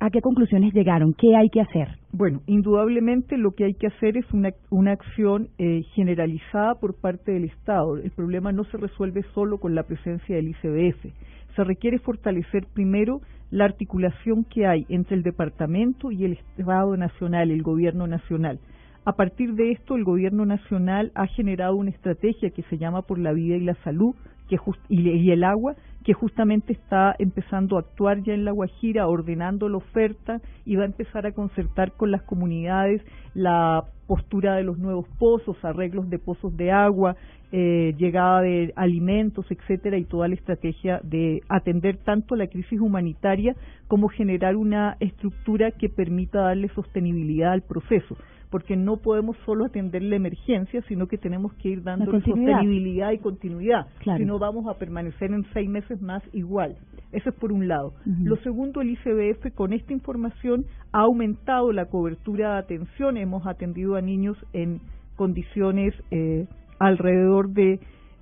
a 0.00 0.10
qué 0.10 0.20
conclusiones 0.20 0.72
llegaron? 0.74 1.14
¿Qué 1.14 1.34
hay 1.36 1.48
que 1.48 1.60
hacer? 1.60 1.88
Bueno, 2.12 2.40
indudablemente 2.46 3.36
lo 3.36 3.52
que 3.52 3.64
hay 3.64 3.74
que 3.74 3.86
hacer 3.86 4.16
es 4.16 4.24
una, 4.32 4.50
una 4.70 4.92
acción 4.92 5.48
eh, 5.58 5.82
generalizada 5.94 6.74
por 6.74 7.00
parte 7.00 7.32
del 7.32 7.44
Estado. 7.44 7.96
El 7.96 8.10
problema 8.10 8.52
no 8.52 8.64
se 8.64 8.76
resuelve 8.76 9.22
solo 9.34 9.58
con 9.58 9.74
la 9.74 9.84
presencia 9.84 10.36
del 10.36 10.48
ICBF. 10.48 11.06
Se 11.54 11.64
requiere 11.64 11.98
fortalecer 11.98 12.66
primero 12.74 13.20
la 13.50 13.64
articulación 13.64 14.44
que 14.44 14.66
hay 14.66 14.84
entre 14.88 15.16
el 15.16 15.22
departamento 15.22 16.10
y 16.10 16.24
el 16.24 16.32
Estado 16.32 16.96
Nacional, 16.96 17.50
el 17.50 17.62
Gobierno 17.62 18.06
Nacional. 18.06 18.58
A 19.04 19.12
partir 19.12 19.54
de 19.54 19.70
esto, 19.70 19.94
el 19.94 20.04
Gobierno 20.04 20.44
Nacional 20.44 21.12
ha 21.14 21.26
generado 21.28 21.76
una 21.76 21.90
estrategia 21.90 22.50
que 22.50 22.62
se 22.64 22.76
llama 22.76 23.02
Por 23.02 23.18
la 23.18 23.32
Vida 23.32 23.56
y 23.56 23.60
la 23.60 23.76
Salud 23.84 24.14
que 24.48 24.56
y, 24.88 25.30
el 25.30 25.44
agua, 25.44 25.74
que 26.06 26.14
justamente 26.14 26.72
está 26.72 27.16
empezando 27.18 27.76
a 27.76 27.80
actuar 27.80 28.22
ya 28.22 28.32
en 28.32 28.44
La 28.44 28.52
Guajira, 28.52 29.08
ordenando 29.08 29.68
la 29.68 29.78
oferta 29.78 30.40
y 30.64 30.76
va 30.76 30.84
a 30.84 30.86
empezar 30.86 31.26
a 31.26 31.32
concertar 31.32 31.90
con 31.96 32.12
las 32.12 32.22
comunidades 32.22 33.02
la 33.34 33.82
postura 34.06 34.54
de 34.54 34.62
los 34.62 34.78
nuevos 34.78 35.08
pozos, 35.18 35.56
arreglos 35.64 36.08
de 36.08 36.20
pozos 36.20 36.56
de 36.56 36.70
agua, 36.70 37.16
eh, 37.50 37.92
llegada 37.98 38.42
de 38.42 38.72
alimentos, 38.76 39.46
etcétera, 39.50 39.98
y 39.98 40.04
toda 40.04 40.28
la 40.28 40.36
estrategia 40.36 41.00
de 41.02 41.42
atender 41.48 41.96
tanto 41.96 42.36
la 42.36 42.46
crisis 42.46 42.78
humanitaria 42.80 43.56
como 43.88 44.06
generar 44.06 44.54
una 44.54 44.96
estructura 45.00 45.72
que 45.72 45.88
permita 45.88 46.38
darle 46.38 46.68
sostenibilidad 46.68 47.50
al 47.50 47.62
proceso 47.62 48.16
porque 48.50 48.76
no 48.76 48.98
podemos 48.98 49.36
solo 49.44 49.64
atender 49.64 50.02
la 50.02 50.16
emergencia, 50.16 50.82
sino 50.88 51.06
que 51.06 51.18
tenemos 51.18 51.52
que 51.54 51.70
ir 51.70 51.82
dando 51.82 52.10
sostenibilidad 52.10 53.12
y 53.12 53.18
continuidad, 53.18 53.86
si 54.04 54.24
no 54.24 54.38
vamos 54.38 54.66
a 54.68 54.78
permanecer 54.78 55.32
en 55.32 55.44
seis 55.52 55.68
meses 55.68 56.00
más 56.00 56.22
igual. 56.32 56.76
Eso 57.12 57.30
es 57.30 57.36
por 57.36 57.52
un 57.52 57.68
lado. 57.68 57.94
Lo 58.04 58.36
segundo, 58.36 58.80
el 58.80 58.90
ICBF 58.90 59.54
con 59.54 59.72
esta 59.72 59.92
información 59.92 60.66
ha 60.92 61.00
aumentado 61.00 61.72
la 61.72 61.86
cobertura 61.86 62.54
de 62.54 62.58
atención, 62.58 63.16
hemos 63.16 63.46
atendido 63.46 63.96
a 63.96 64.00
niños 64.00 64.36
en 64.52 64.80
condiciones 65.16 65.94
eh, 66.10 66.46
alrededor 66.78 67.50
de 67.50 67.80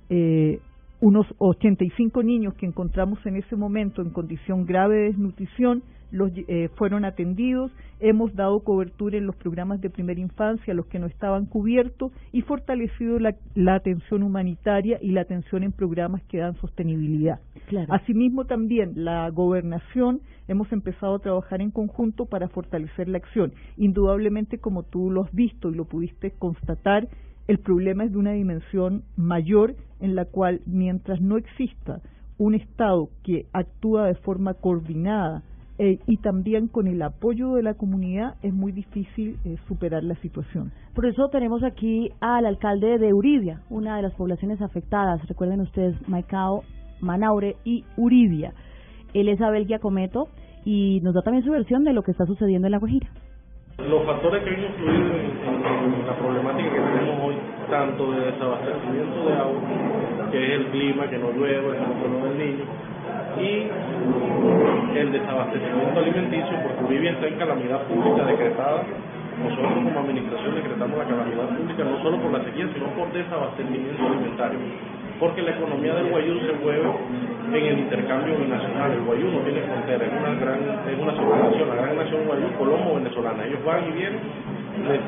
eh, 0.09 0.59
unos 1.01 1.27
85 1.37 2.23
niños 2.23 2.53
que 2.55 2.65
encontramos 2.65 3.23
en 3.25 3.35
ese 3.35 3.55
momento 3.55 4.01
en 4.01 4.09
condición 4.11 4.65
grave 4.65 4.95
de 4.95 5.03
desnutrición, 5.05 5.83
los, 6.15 6.31
eh, 6.35 6.69
fueron 6.75 7.03
atendidos, 7.03 7.71
hemos 7.99 8.33
dado 8.35 8.61
cobertura 8.61 9.17
en 9.17 9.25
los 9.25 9.35
programas 9.35 9.81
de 9.81 9.89
primera 9.89 10.19
infancia 10.19 10.71
a 10.71 10.75
los 10.75 10.85
que 10.85 10.97
no 10.97 11.07
estaban 11.07 11.45
cubiertos 11.45 12.11
y 12.31 12.41
fortalecido 12.41 13.19
la, 13.19 13.35
atención 13.75 14.23
humanitaria 14.23 14.97
y 15.01 15.11
la 15.11 15.21
atención 15.21 15.63
en 15.63 15.73
programas 15.73 16.23
que 16.23 16.37
dan 16.37 16.55
sostenibilidad. 16.55 17.39
Asimismo 17.89 18.45
también 18.45 18.93
la 18.95 19.29
gobernación 19.29 20.21
hemos 20.47 20.71
empezado 20.71 21.15
a 21.15 21.19
trabajar 21.19 21.61
en 21.61 21.71
conjunto 21.71 22.25
para 22.25 22.47
fortalecer 22.47 23.09
la 23.09 23.17
acción. 23.17 23.53
Indudablemente 23.77 24.57
como 24.57 24.83
tú 24.83 25.11
lo 25.11 25.23
has 25.23 25.33
visto 25.33 25.69
y 25.69 25.75
lo 25.75 25.85
pudiste 25.85 26.31
constatar, 26.31 27.09
el 27.47 27.59
problema 27.59 28.05
es 28.05 28.11
de 28.13 28.17
una 28.17 28.31
dimensión 28.31 29.03
mayor 29.17 29.75
en 29.99 30.15
la 30.15 30.25
cual 30.25 30.61
mientras 30.65 31.19
no 31.19 31.37
exista 31.37 32.01
un 32.37 32.55
Estado 32.55 33.09
que 33.23 33.45
actúa 33.53 34.07
de 34.07 34.15
forma 34.15 34.53
coordinada 34.53 35.43
eh, 35.77 35.99
y 36.07 36.17
también 36.17 36.67
con 36.69 36.87
el 36.87 37.01
apoyo 37.01 37.53
de 37.53 37.63
la 37.63 37.73
comunidad 37.73 38.35
es 38.41 38.53
muy 38.53 38.71
difícil 38.71 39.37
eh, 39.43 39.57
superar 39.67 40.03
la 40.03 40.15
situación. 40.15 40.71
Por 40.93 41.05
eso 41.05 41.27
tenemos 41.29 41.63
aquí 41.63 42.11
al 42.21 42.45
alcalde 42.45 42.97
de 42.97 43.13
Uribia, 43.13 43.61
una 43.69 43.97
de 43.97 44.03
las 44.03 44.13
poblaciones 44.13 44.61
afectadas. 44.61 45.27
Recuerden 45.27 45.59
ustedes, 45.59 45.95
Maicao, 46.07 46.63
Manaure 47.01 47.57
y 47.65 47.83
Uribia. 47.97 48.53
Él 49.13 49.27
es 49.27 49.41
Abel 49.41 49.67
Giacometo 49.67 50.29
y 50.63 51.01
nos 51.01 51.13
da 51.13 51.21
también 51.21 51.43
su 51.43 51.51
versión 51.51 51.83
de 51.83 51.91
lo 51.91 52.03
que 52.03 52.11
está 52.11 52.25
sucediendo 52.25 52.67
en 52.67 52.71
La 52.71 52.79
Guajira. 52.79 53.09
Los 53.77 54.05
factores 54.05 54.41
que 54.45 54.49
han 54.51 54.63
influido 54.63 55.15
en, 55.17 56.07
la 56.07 56.17
problemática 56.17 56.69
que 56.69 56.79
tenemos 56.79 57.25
hoy, 57.25 57.35
tanto 57.69 58.11
de 58.13 58.31
desabastecimiento 58.31 59.25
de 59.25 59.33
agua, 59.33 60.31
que 60.31 60.37
es 60.37 60.51
el 60.61 60.71
clima, 60.71 61.09
que 61.09 61.17
no 61.17 61.31
llueve, 61.33 61.77
el 61.77 62.11
no 62.11 62.25
del 62.25 62.37
niño, 62.37 62.63
y 63.39 63.69
el 64.97 65.11
desabastecimiento 65.11 65.99
alimenticio, 65.99 66.55
porque 66.63 66.83
Bolivia 66.83 67.11
está 67.11 67.27
en 67.27 67.35
calamidad 67.35 67.81
pública 67.83 68.25
decretada. 68.25 68.83
Nosotros 69.35 69.73
como 69.73 69.99
administración 69.99 70.55
decretamos 70.55 70.97
la 70.97 71.03
calamidad 71.03 71.49
pública 71.57 71.83
no 71.83 72.01
solo 72.01 72.17
por 72.19 72.31
la 72.31 72.43
sequía, 72.45 72.69
sino 72.73 72.87
por 72.95 73.11
desabastecimiento 73.11 74.05
alimentario. 74.07 74.59
Porque 75.19 75.41
la 75.41 75.51
economía 75.51 75.95
del 75.95 76.09
Guayú 76.09 76.39
se 76.39 76.53
mueve 76.63 76.87
en 77.51 77.65
el 77.65 77.79
intercambio 77.79 78.37
binacional. 78.37 78.91
El 78.91 79.03
Guayú 79.03 79.31
no 79.31 79.39
tiene 79.39 79.61
frontera, 79.61 80.05
es 80.05 80.11
una 80.11 80.35
gran, 80.39 80.59
es 80.87 80.97
una 80.99 81.11
nación, 81.11 81.67
la 81.67 81.75
gran 81.75 81.95
nación 81.97 82.25
Guayú, 82.27 82.47
colombo-venezolana. 82.57 83.45
Ellos 83.45 83.63
van 83.65 83.87
y 83.89 83.91
vienen 83.91 84.19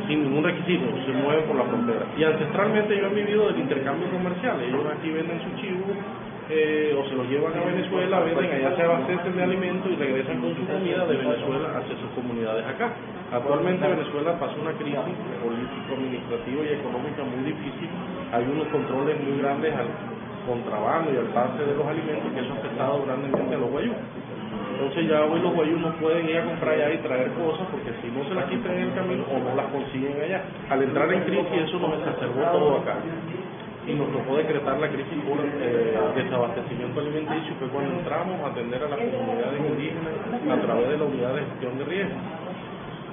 sin 0.07 0.23
ningún 0.23 0.43
requisito, 0.43 0.85
se 1.05 1.11
mueven 1.11 1.45
por 1.45 1.55
la 1.55 1.63
frontera. 1.63 2.05
Y 2.17 2.23
ancestralmente 2.23 2.93
ellos 2.93 3.09
han 3.09 3.15
vivido 3.15 3.47
del 3.47 3.59
intercambio 3.59 4.09
comercial. 4.09 4.61
Ellos 4.61 4.83
aquí 4.91 5.09
venden 5.11 5.39
su 5.41 5.61
chivo, 5.61 5.85
eh, 6.49 6.95
o 6.95 7.03
se 7.09 7.15
los 7.15 7.27
llevan 7.27 7.51
a 7.59 7.65
Venezuela, 7.65 8.19
venden 8.21 8.51
allá, 8.51 8.75
se 8.75 8.83
abastecen 8.83 9.35
de 9.35 9.43
alimentos 9.43 9.91
y 9.91 9.95
regresan 9.95 10.39
con 10.39 10.55
su 10.55 10.63
comida 10.65 11.05
de 11.05 11.17
Venezuela 11.17 11.75
hacia 11.75 11.95
sus 11.99 12.09
comunidades 12.15 12.65
acá. 12.65 12.93
Actualmente 13.31 13.83
Venezuela 13.85 14.39
pasa 14.39 14.55
una 14.55 14.71
crisis 14.79 15.11
político, 15.43 15.91
administrativa 15.91 16.63
y 16.63 16.71
económica 16.79 17.23
muy 17.27 17.43
difícil. 17.51 17.89
Hay 18.31 18.47
unos 18.47 18.67
controles 18.71 19.19
muy 19.19 19.39
grandes 19.43 19.75
al 19.75 19.87
contrabando 20.47 21.11
y 21.11 21.17
al 21.17 21.27
pase 21.35 21.59
de 21.59 21.75
los 21.75 21.85
alimentos 21.85 22.31
que 22.31 22.39
eso 22.39 22.53
ha 22.55 22.57
afectado 22.63 23.03
grandemente 23.03 23.55
a 23.55 23.57
los 23.59 23.69
guayús. 23.69 23.99
Entonces 24.71 25.09
ya 25.09 25.25
hoy 25.25 25.41
los 25.41 25.53
guayús 25.53 25.81
no 25.81 25.91
pueden 25.99 26.29
ir 26.29 26.37
a 26.37 26.45
comprar 26.45 26.75
allá 26.75 26.93
y 26.93 26.97
traer 27.03 27.27
cosas 27.35 27.67
porque 27.67 27.91
si 27.99 28.07
no 28.07 28.23
se 28.23 28.33
las 28.33 28.45
quitan 28.47 28.71
en 28.71 28.87
el 28.87 28.93
camino 28.95 29.25
o 29.27 29.35
no 29.35 29.51
las 29.51 29.67
consiguen 29.67 30.15
allá. 30.15 30.47
Al 30.69 30.83
entrar 30.83 31.11
en 31.11 31.27
crisis 31.27 31.67
eso 31.67 31.79
nos 31.79 31.99
exacerbó 31.99 32.39
todo 32.55 32.77
acá 32.77 32.95
y 33.87 33.93
nos 33.93 34.11
tocó 34.11 34.35
decretar 34.35 34.77
la 34.79 34.89
crisis 34.89 35.17
por 35.23 35.39
eh, 35.39 35.95
desabastecimiento 36.15 36.99
alimenticio, 36.99 37.55
fue 37.59 37.69
cuando 37.69 37.95
entramos 37.99 38.39
a 38.43 38.47
atender 38.51 38.83
a 38.83 38.89
las 38.89 38.99
comunidades 38.99 39.61
indígenas 39.63 40.13
a 40.51 40.61
través 40.61 40.89
de 40.89 40.97
la 40.97 41.05
unidad 41.05 41.33
de 41.35 41.41
gestión 41.41 41.77
de 41.79 41.85
riesgo 41.85 42.15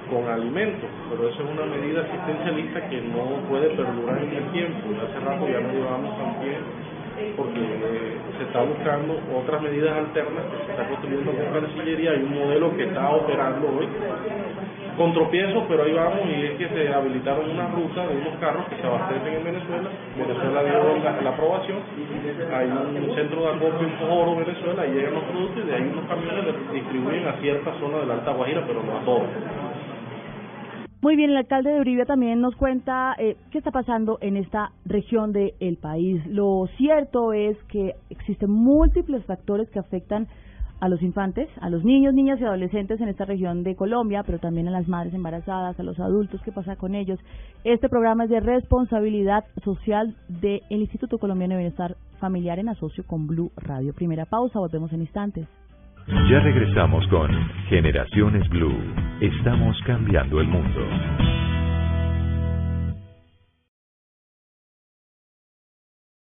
con 0.09 0.27
alimentos, 0.29 0.89
pero 1.09 1.29
eso 1.29 1.41
es 1.41 1.49
una 1.49 1.65
medida 1.65 2.01
asistencialista 2.01 2.89
que 2.89 3.01
no 3.01 3.41
puede 3.49 3.69
perdurar 3.69 4.21
en 4.21 4.37
el 4.37 4.51
tiempo. 4.51 4.91
Y 4.91 4.95
hace 5.01 5.19
rato 5.25 5.47
ya 5.47 5.61
no 5.61 5.73
llevamos 5.73 6.17
también 6.17 6.61
porque 7.37 7.59
eh, 7.59 8.17
se 8.37 8.43
está 8.43 8.61
buscando 8.61 9.17
otras 9.33 9.61
medidas 9.61 9.95
alternas 9.95 10.43
se 10.65 10.71
está 10.71 10.87
construyendo 10.89 11.31
con 11.31 11.61
Cancillería. 11.61 12.11
Hay 12.11 12.23
un 12.23 12.35
modelo 12.35 12.75
que 12.75 12.83
está 12.83 13.09
operando 13.09 13.67
hoy 13.67 13.87
con 14.97 15.13
tropiezos, 15.13 15.63
pero 15.67 15.83
ahí 15.83 15.93
vamos 15.93 16.19
y 16.25 16.45
es 16.45 16.57
que 16.57 16.69
se 16.69 16.93
habilitaron 16.93 17.49
una 17.49 17.67
ruta 17.67 18.07
de 18.07 18.17
unos 18.17 18.35
carros 18.39 18.65
que 18.67 18.75
se 18.77 18.87
abastecen 18.87 19.33
en 19.33 19.43
Venezuela. 19.43 19.89
Venezuela 20.17 20.63
dio 20.63 20.97
la, 21.03 21.29
aprobación. 21.29 21.79
Hay 22.53 22.67
un 22.67 23.15
centro 23.15 23.41
de 23.41 23.47
acopio 23.49 23.87
en 23.87 24.09
Oro, 24.09 24.35
Venezuela, 24.37 24.87
y 24.87 24.91
llegan 24.91 25.13
los 25.15 25.23
productos 25.23 25.63
y 25.63 25.67
de 25.67 25.75
ahí 25.75 25.83
unos 25.83 26.05
camiones 26.05 26.45
distribuyen 26.73 27.27
a 27.27 27.33
cierta 27.41 27.73
zona 27.79 27.97
de 27.99 28.05
la 28.05 28.13
Alta 28.15 28.31
Guajira, 28.31 28.63
pero 28.65 28.83
no 28.83 28.97
a 28.97 29.01
todos. 29.05 29.27
Muy 31.01 31.15
bien, 31.15 31.29
el 31.29 31.37
alcalde 31.37 31.69
de 31.69 31.81
Uribe 31.81 32.05
también 32.05 32.41
nos 32.41 32.55
cuenta 32.55 33.15
eh, 33.19 33.35
qué 33.51 33.59
está 33.59 33.69
pasando 33.69 34.17
en 34.21 34.37
esta 34.37 34.71
región 34.85 35.33
del 35.33 35.77
país. 35.79 36.25
Lo 36.25 36.67
cierto 36.77 37.31
es 37.31 37.57
que 37.65 37.93
existen 38.09 38.49
múltiples 38.49 39.23
factores 39.25 39.69
que 39.69 39.77
afectan 39.77 40.27
a 40.79 40.89
los 40.89 41.01
infantes, 41.01 41.49
a 41.61 41.69
los 41.69 41.83
niños, 41.83 42.13
niñas 42.13 42.39
y 42.39 42.43
adolescentes 42.43 42.99
en 43.01 43.09
esta 43.09 43.25
región 43.25 43.63
de 43.63 43.75
Colombia, 43.75 44.23
pero 44.25 44.39
también 44.39 44.67
a 44.67 44.71
las 44.71 44.87
madres 44.87 45.13
embarazadas, 45.13 45.79
a 45.79 45.83
los 45.83 45.99
adultos, 45.99 46.41
qué 46.43 46.51
pasa 46.51 46.75
con 46.75 46.95
ellos. 46.95 47.19
Este 47.63 47.89
programa 47.89 48.25
es 48.25 48.29
de 48.29 48.39
responsabilidad 48.39 49.45
social 49.63 50.15
del 50.27 50.61
Instituto 50.69 51.17
Colombiano 51.17 51.55
de 51.55 51.59
Bienestar 51.59 51.95
Familiar 52.19 52.59
en 52.59 52.69
asocio 52.69 53.05
con 53.05 53.27
Blue 53.27 53.51
Radio. 53.57 53.93
Primera 53.93 54.25
pausa, 54.25 54.59
volvemos 54.59 54.91
en 54.93 55.01
instantes. 55.01 55.47
Ya 56.07 56.39
regresamos 56.39 57.07
con 57.07 57.31
Generaciones 57.67 58.47
Blue. 58.49 58.77
Estamos 59.21 59.75
cambiando 59.85 60.39
el 60.39 60.47
mundo. 60.47 60.81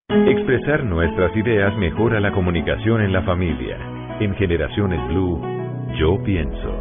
Expresar 0.08 0.84
nuestras 0.84 1.37
ideas 1.37 1.76
mejora 1.76 2.20
la 2.20 2.32
comunicación 2.32 3.02
en 3.02 3.12
la 3.12 3.23
familia. 3.23 4.03
En 4.21 4.33
Generaciones 4.37 5.04
Blue, 5.09 5.40
yo 5.99 6.23
pienso. 6.23 6.78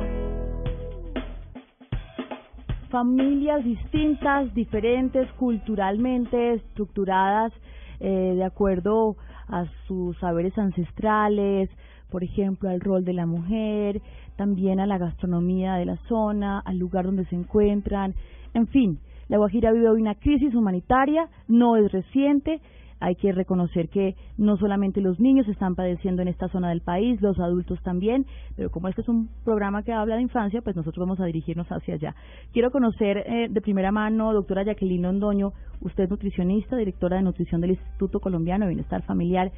Familias 2.91 3.63
distintas, 3.63 4.53
diferentes, 4.53 5.27
culturalmente 5.33 6.53
estructuradas, 6.53 7.51
eh, 7.99 8.33
de 8.35 8.43
acuerdo 8.43 9.15
a 9.47 9.65
sus 9.87 10.15
saberes 10.19 10.55
ancestrales, 10.59 11.71
por 12.11 12.23
ejemplo, 12.23 12.69
al 12.69 12.79
rol 12.79 13.03
de 13.03 13.13
la 13.13 13.25
mujer, 13.25 13.99
también 14.35 14.79
a 14.79 14.85
la 14.85 14.99
gastronomía 14.99 15.73
de 15.73 15.85
la 15.85 15.97
zona, 16.07 16.59
al 16.59 16.77
lugar 16.77 17.05
donde 17.05 17.25
se 17.25 17.35
encuentran, 17.35 18.13
en 18.53 18.67
fin, 18.67 18.99
la 19.27 19.37
Guajira 19.37 19.71
vive 19.71 19.89
hoy 19.89 20.01
una 20.01 20.13
crisis 20.13 20.53
humanitaria, 20.53 21.27
no 21.47 21.77
es 21.77 21.91
reciente, 21.91 22.61
hay 23.03 23.15
que 23.15 23.33
reconocer 23.33 23.89
que 23.89 24.15
no 24.37 24.55
solamente 24.55 25.01
los 25.01 25.19
niños 25.19 25.45
están 25.49 25.75
padeciendo 25.75 26.21
en 26.21 26.29
esta 26.29 26.47
zona 26.47 26.69
del 26.69 26.79
país, 26.79 27.21
los 27.21 27.37
adultos 27.37 27.77
también, 27.83 28.25
pero 28.55 28.71
como 28.71 28.87
este 28.87 29.01
es 29.01 29.09
un 29.09 29.27
programa 29.43 29.83
que 29.83 29.91
habla 29.91 30.15
de 30.15 30.21
infancia, 30.21 30.61
pues 30.61 30.77
nosotros 30.77 31.05
vamos 31.05 31.19
a 31.19 31.25
dirigirnos 31.25 31.67
hacia 31.67 31.95
allá. 31.95 32.15
Quiero 32.53 32.71
conocer 32.71 33.17
eh, 33.17 33.47
de 33.49 33.61
primera 33.61 33.91
mano, 33.91 34.31
doctora 34.31 34.63
Jacqueline 34.63 35.05
Ondoño, 35.05 35.51
usted 35.81 36.05
es 36.05 36.09
nutricionista, 36.09 36.77
directora 36.77 37.17
de 37.17 37.23
nutrición 37.23 37.59
del 37.59 37.71
Instituto 37.71 38.21
Colombiano 38.21 38.63
de 38.63 38.69
Bienestar 38.69 39.03
Familiar. 39.03 39.51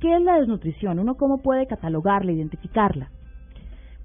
¿Qué 0.00 0.16
es 0.16 0.22
la 0.22 0.38
desnutrición? 0.38 0.98
¿Uno 0.98 1.16
cómo 1.16 1.42
puede 1.42 1.66
catalogarla, 1.66 2.32
identificarla? 2.32 3.10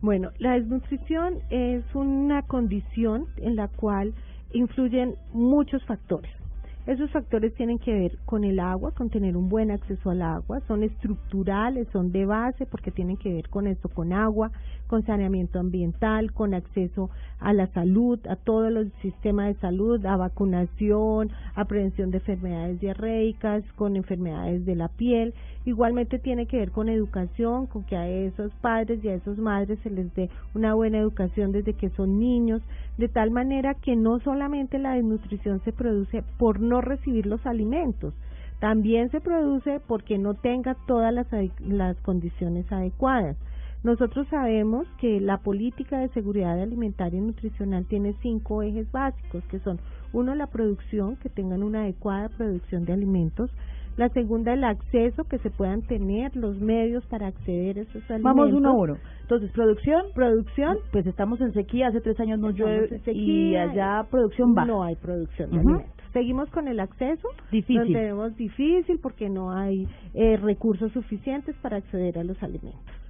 Bueno, 0.01 0.31
la 0.39 0.55
desnutrición 0.55 1.35
es 1.49 1.85
una 1.95 2.41
condición 2.41 3.27
en 3.37 3.55
la 3.55 3.69
cual 3.69 4.13
influyen 4.51 5.15
muchos 5.31 5.81
factores. 5.85 6.42
Esos 6.85 7.09
factores 7.11 7.53
tienen 7.53 7.79
que 7.79 7.93
ver 7.93 8.17
con 8.25 8.43
el 8.43 8.59
agua, 8.59 8.91
con 8.91 9.09
tener 9.09 9.37
un 9.37 9.47
buen 9.47 9.71
acceso 9.71 10.09
al 10.09 10.21
agua, 10.21 10.59
son 10.67 10.83
estructurales, 10.83 11.87
son 11.93 12.11
de 12.11 12.25
base 12.25 12.65
porque 12.65 12.91
tienen 12.91 13.15
que 13.15 13.33
ver 13.33 13.47
con 13.47 13.67
esto, 13.67 13.87
con 13.87 14.11
agua, 14.11 14.51
con 14.87 15.05
saneamiento 15.05 15.59
ambiental, 15.59 16.33
con 16.33 16.53
acceso 16.53 17.09
a 17.39 17.53
la 17.53 17.67
salud, 17.67 18.19
a 18.27 18.35
todo 18.35 18.67
el 18.67 18.91
sistema 19.01 19.47
de 19.47 19.53
salud, 19.55 20.05
a 20.05 20.17
vacunación, 20.17 21.31
a 21.55 21.63
prevención 21.65 22.11
de 22.11 22.17
enfermedades 22.17 22.81
diarreicas, 22.81 23.63
con 23.77 23.95
enfermedades 23.95 24.65
de 24.65 24.75
la 24.75 24.89
piel. 24.89 25.33
Igualmente 25.65 26.19
tiene 26.19 26.47
que 26.47 26.57
ver 26.57 26.71
con 26.71 26.89
educación, 26.89 27.65
con 27.67 27.83
que 27.85 27.95
a 27.95 28.09
esos 28.09 28.51
padres 28.55 29.01
y 29.03 29.07
a 29.07 29.15
esas 29.15 29.37
madres 29.37 29.79
se 29.83 29.89
les 29.89 30.13
dé 30.15 30.29
una 30.53 30.73
buena 30.73 30.97
educación 30.97 31.53
desde 31.53 31.73
que 31.73 31.89
son 31.91 32.19
niños, 32.19 32.61
de 32.97 33.07
tal 33.07 33.31
manera 33.31 33.73
que 33.73 33.95
no 33.95 34.19
solamente 34.19 34.77
la 34.77 34.93
desnutrición 34.93 35.62
se 35.63 35.73
produce 35.73 36.23
por 36.38 36.59
no 36.59 36.81
recibir 36.81 37.25
los 37.25 37.45
alimentos, 37.45 38.13
también 38.59 39.09
se 39.09 39.19
produce 39.19 39.81
porque 39.88 40.17
no 40.17 40.35
tenga 40.35 40.75
todas 40.88 41.13
las, 41.13 41.27
las 41.59 41.97
condiciones 42.01 42.71
adecuadas. 42.71 43.35
Nosotros 43.83 44.25
sabemos 44.29 44.88
que 44.97 45.19
la 45.19 45.39
política 45.39 46.00
de 46.00 46.07
seguridad 46.09 46.57
alimentaria 46.57 47.17
y 47.17 47.21
nutricional 47.21 47.85
tiene 47.85 48.15
cinco 48.21 48.63
ejes 48.63 48.89
básicos, 48.93 49.43
que 49.50 49.59
son, 49.59 49.79
uno, 50.13 50.33
la 50.35 50.47
producción, 50.47 51.17
que 51.17 51.27
tengan 51.27 51.63
una 51.63 51.81
adecuada 51.81 52.29
producción 52.29 52.85
de 52.85 52.93
alimentos, 52.93 53.51
la 53.97 54.09
segunda, 54.09 54.53
el 54.53 54.63
acceso, 54.63 55.23
que 55.25 55.38
se 55.39 55.50
puedan 55.50 55.81
tener 55.83 56.35
los 56.35 56.59
medios 56.59 57.05
para 57.05 57.27
acceder 57.27 57.79
a 57.79 57.81
esos 57.81 58.03
alimentos. 58.09 58.23
Vamos 58.23 58.53
uno 58.53 58.69
a 58.69 58.73
uno. 58.73 58.97
Entonces, 59.21 59.51
producción, 59.51 60.05
producción, 60.13 60.77
pues 60.91 61.05
estamos 61.05 61.39
en 61.41 61.53
sequía, 61.53 61.88
hace 61.88 62.01
tres 62.01 62.19
años 62.19 62.39
no 62.39 62.51
llueve 62.51 63.01
y 63.13 63.55
allá 63.55 64.05
producción 64.09 64.53
baja. 64.53 64.67
No 64.67 64.83
hay 64.83 64.95
producción 64.95 65.51
de 65.51 65.59
alimentos. 65.59 66.03
Seguimos 66.13 66.50
con 66.50 66.67
el 66.67 66.79
acceso. 66.79 67.27
Difícil. 67.51 67.93
Lo 67.93 68.00
tenemos 68.00 68.35
difícil 68.35 69.00
porque 69.01 69.29
no 69.29 69.51
hay 69.51 69.88
eh, 70.13 70.38
recursos 70.38 70.91
suficientes 70.91 71.55
para 71.57 71.77
acceder 71.77 72.19
a 72.19 72.23
los 72.23 72.41
alimentos. 72.43 73.02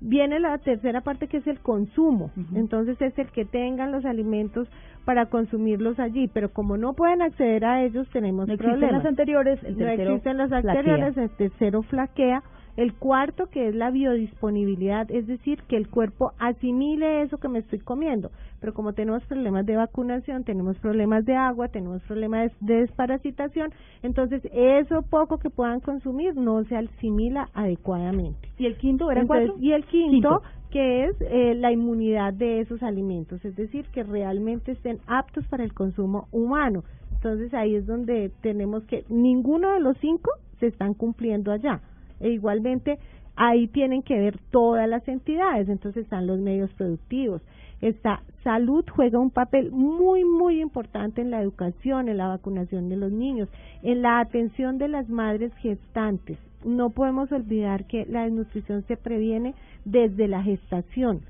Viene 0.00 0.38
la 0.38 0.58
tercera 0.58 1.00
parte 1.00 1.26
que 1.26 1.38
es 1.38 1.46
el 1.46 1.58
consumo. 1.58 2.30
Entonces 2.54 3.00
es 3.00 3.18
el 3.18 3.28
que 3.32 3.44
tengan 3.44 3.90
los 3.90 4.04
alimentos 4.04 4.68
para 5.04 5.26
consumirlos 5.26 5.98
allí, 5.98 6.28
pero 6.28 6.52
como 6.52 6.76
no 6.76 6.92
pueden 6.92 7.22
acceder 7.22 7.64
a 7.64 7.82
ellos 7.82 8.08
tenemos 8.12 8.46
no 8.46 8.56
problemas. 8.56 8.92
las 8.92 9.06
anteriores, 9.06 9.58
el 9.64 9.76
tercero 9.76 10.10
no 10.10 10.16
existen 10.16 10.36
las 10.36 10.52
anteriores, 10.52 11.16
el 11.16 11.30
tercero 11.30 11.82
flaquea 11.82 12.42
el 12.78 12.94
cuarto, 12.94 13.46
que 13.50 13.66
es 13.66 13.74
la 13.74 13.90
biodisponibilidad, 13.90 15.10
es 15.10 15.26
decir, 15.26 15.60
que 15.66 15.76
el 15.76 15.88
cuerpo 15.88 16.32
asimile 16.38 17.22
eso 17.22 17.38
que 17.38 17.48
me 17.48 17.58
estoy 17.58 17.80
comiendo. 17.80 18.30
Pero 18.60 18.72
como 18.72 18.92
tenemos 18.92 19.24
problemas 19.24 19.66
de 19.66 19.74
vacunación, 19.74 20.44
tenemos 20.44 20.78
problemas 20.78 21.24
de 21.24 21.34
agua, 21.34 21.66
tenemos 21.66 22.00
problemas 22.04 22.52
de 22.60 22.82
desparasitación, 22.82 23.72
entonces 24.04 24.42
eso 24.52 25.02
poco 25.02 25.38
que 25.38 25.50
puedan 25.50 25.80
consumir 25.80 26.36
no 26.36 26.62
se 26.66 26.76
asimila 26.76 27.48
adecuadamente. 27.52 28.48
¿Y 28.58 28.66
el 28.66 28.76
quinto 28.76 29.10
era 29.10 29.26
cuatro? 29.26 29.56
Y 29.58 29.72
el 29.72 29.84
quinto, 29.84 30.42
que 30.70 31.06
es 31.06 31.16
eh, 31.20 31.56
la 31.56 31.72
inmunidad 31.72 32.32
de 32.32 32.60
esos 32.60 32.84
alimentos, 32.84 33.44
es 33.44 33.56
decir, 33.56 33.86
que 33.92 34.04
realmente 34.04 34.70
estén 34.70 35.00
aptos 35.08 35.44
para 35.48 35.64
el 35.64 35.74
consumo 35.74 36.28
humano. 36.30 36.84
Entonces 37.12 37.52
ahí 37.54 37.74
es 37.74 37.86
donde 37.88 38.30
tenemos 38.40 38.84
que 38.84 39.04
ninguno 39.08 39.72
de 39.72 39.80
los 39.80 39.98
cinco 39.98 40.30
se 40.60 40.68
están 40.68 40.94
cumpliendo 40.94 41.50
allá 41.50 41.80
e 42.20 42.30
igualmente 42.30 42.98
ahí 43.36 43.68
tienen 43.68 44.02
que 44.02 44.18
ver 44.18 44.38
todas 44.50 44.88
las 44.88 45.06
entidades, 45.06 45.68
entonces 45.68 46.04
están 46.04 46.26
los 46.26 46.40
medios 46.40 46.72
productivos. 46.74 47.40
Esta 47.80 48.22
salud 48.42 48.84
juega 48.90 49.20
un 49.20 49.30
papel 49.30 49.70
muy, 49.70 50.24
muy 50.24 50.60
importante 50.60 51.20
en 51.20 51.30
la 51.30 51.40
educación, 51.40 52.08
en 52.08 52.16
la 52.16 52.26
vacunación 52.26 52.88
de 52.88 52.96
los 52.96 53.12
niños, 53.12 53.48
en 53.82 54.02
la 54.02 54.18
atención 54.18 54.78
de 54.78 54.88
las 54.88 55.08
madres 55.08 55.52
gestantes. 55.58 56.38
No 56.64 56.90
podemos 56.90 57.30
olvidar 57.30 57.84
que 57.84 58.04
la 58.06 58.24
desnutrición 58.24 58.82
se 58.88 58.96
previene 58.96 59.54
desde 59.84 60.26
la 60.26 60.42
gestación. 60.42 61.20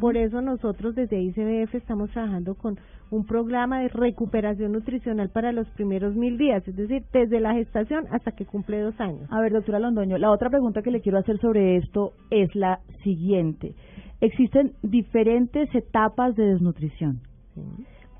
Por 0.00 0.18
eso 0.18 0.42
nosotros 0.42 0.94
desde 0.94 1.20
ICBF 1.20 1.74
estamos 1.74 2.10
trabajando 2.10 2.54
con 2.54 2.78
un 3.10 3.24
programa 3.24 3.80
de 3.80 3.88
recuperación 3.88 4.72
nutricional 4.72 5.30
para 5.30 5.50
los 5.50 5.66
primeros 5.70 6.14
mil 6.14 6.36
días, 6.36 6.66
es 6.68 6.76
decir, 6.76 7.04
desde 7.10 7.40
la 7.40 7.54
gestación 7.54 8.04
hasta 8.10 8.32
que 8.32 8.44
cumple 8.44 8.80
dos 8.80 9.00
años. 9.00 9.26
A 9.30 9.40
ver, 9.40 9.52
doctora 9.52 9.78
Londoño, 9.78 10.18
la 10.18 10.30
otra 10.30 10.50
pregunta 10.50 10.82
que 10.82 10.90
le 10.90 11.00
quiero 11.00 11.18
hacer 11.18 11.40
sobre 11.40 11.76
esto 11.76 12.12
es 12.30 12.54
la 12.54 12.80
siguiente. 13.02 13.74
Existen 14.20 14.74
diferentes 14.82 15.74
etapas 15.74 16.36
de 16.36 16.44
desnutrición. 16.44 17.20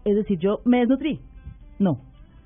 Es 0.07 0.17
decir, 0.17 0.39
yo 0.39 0.61
me 0.65 0.79
desnutrí. 0.79 1.21
No. 1.79 2.01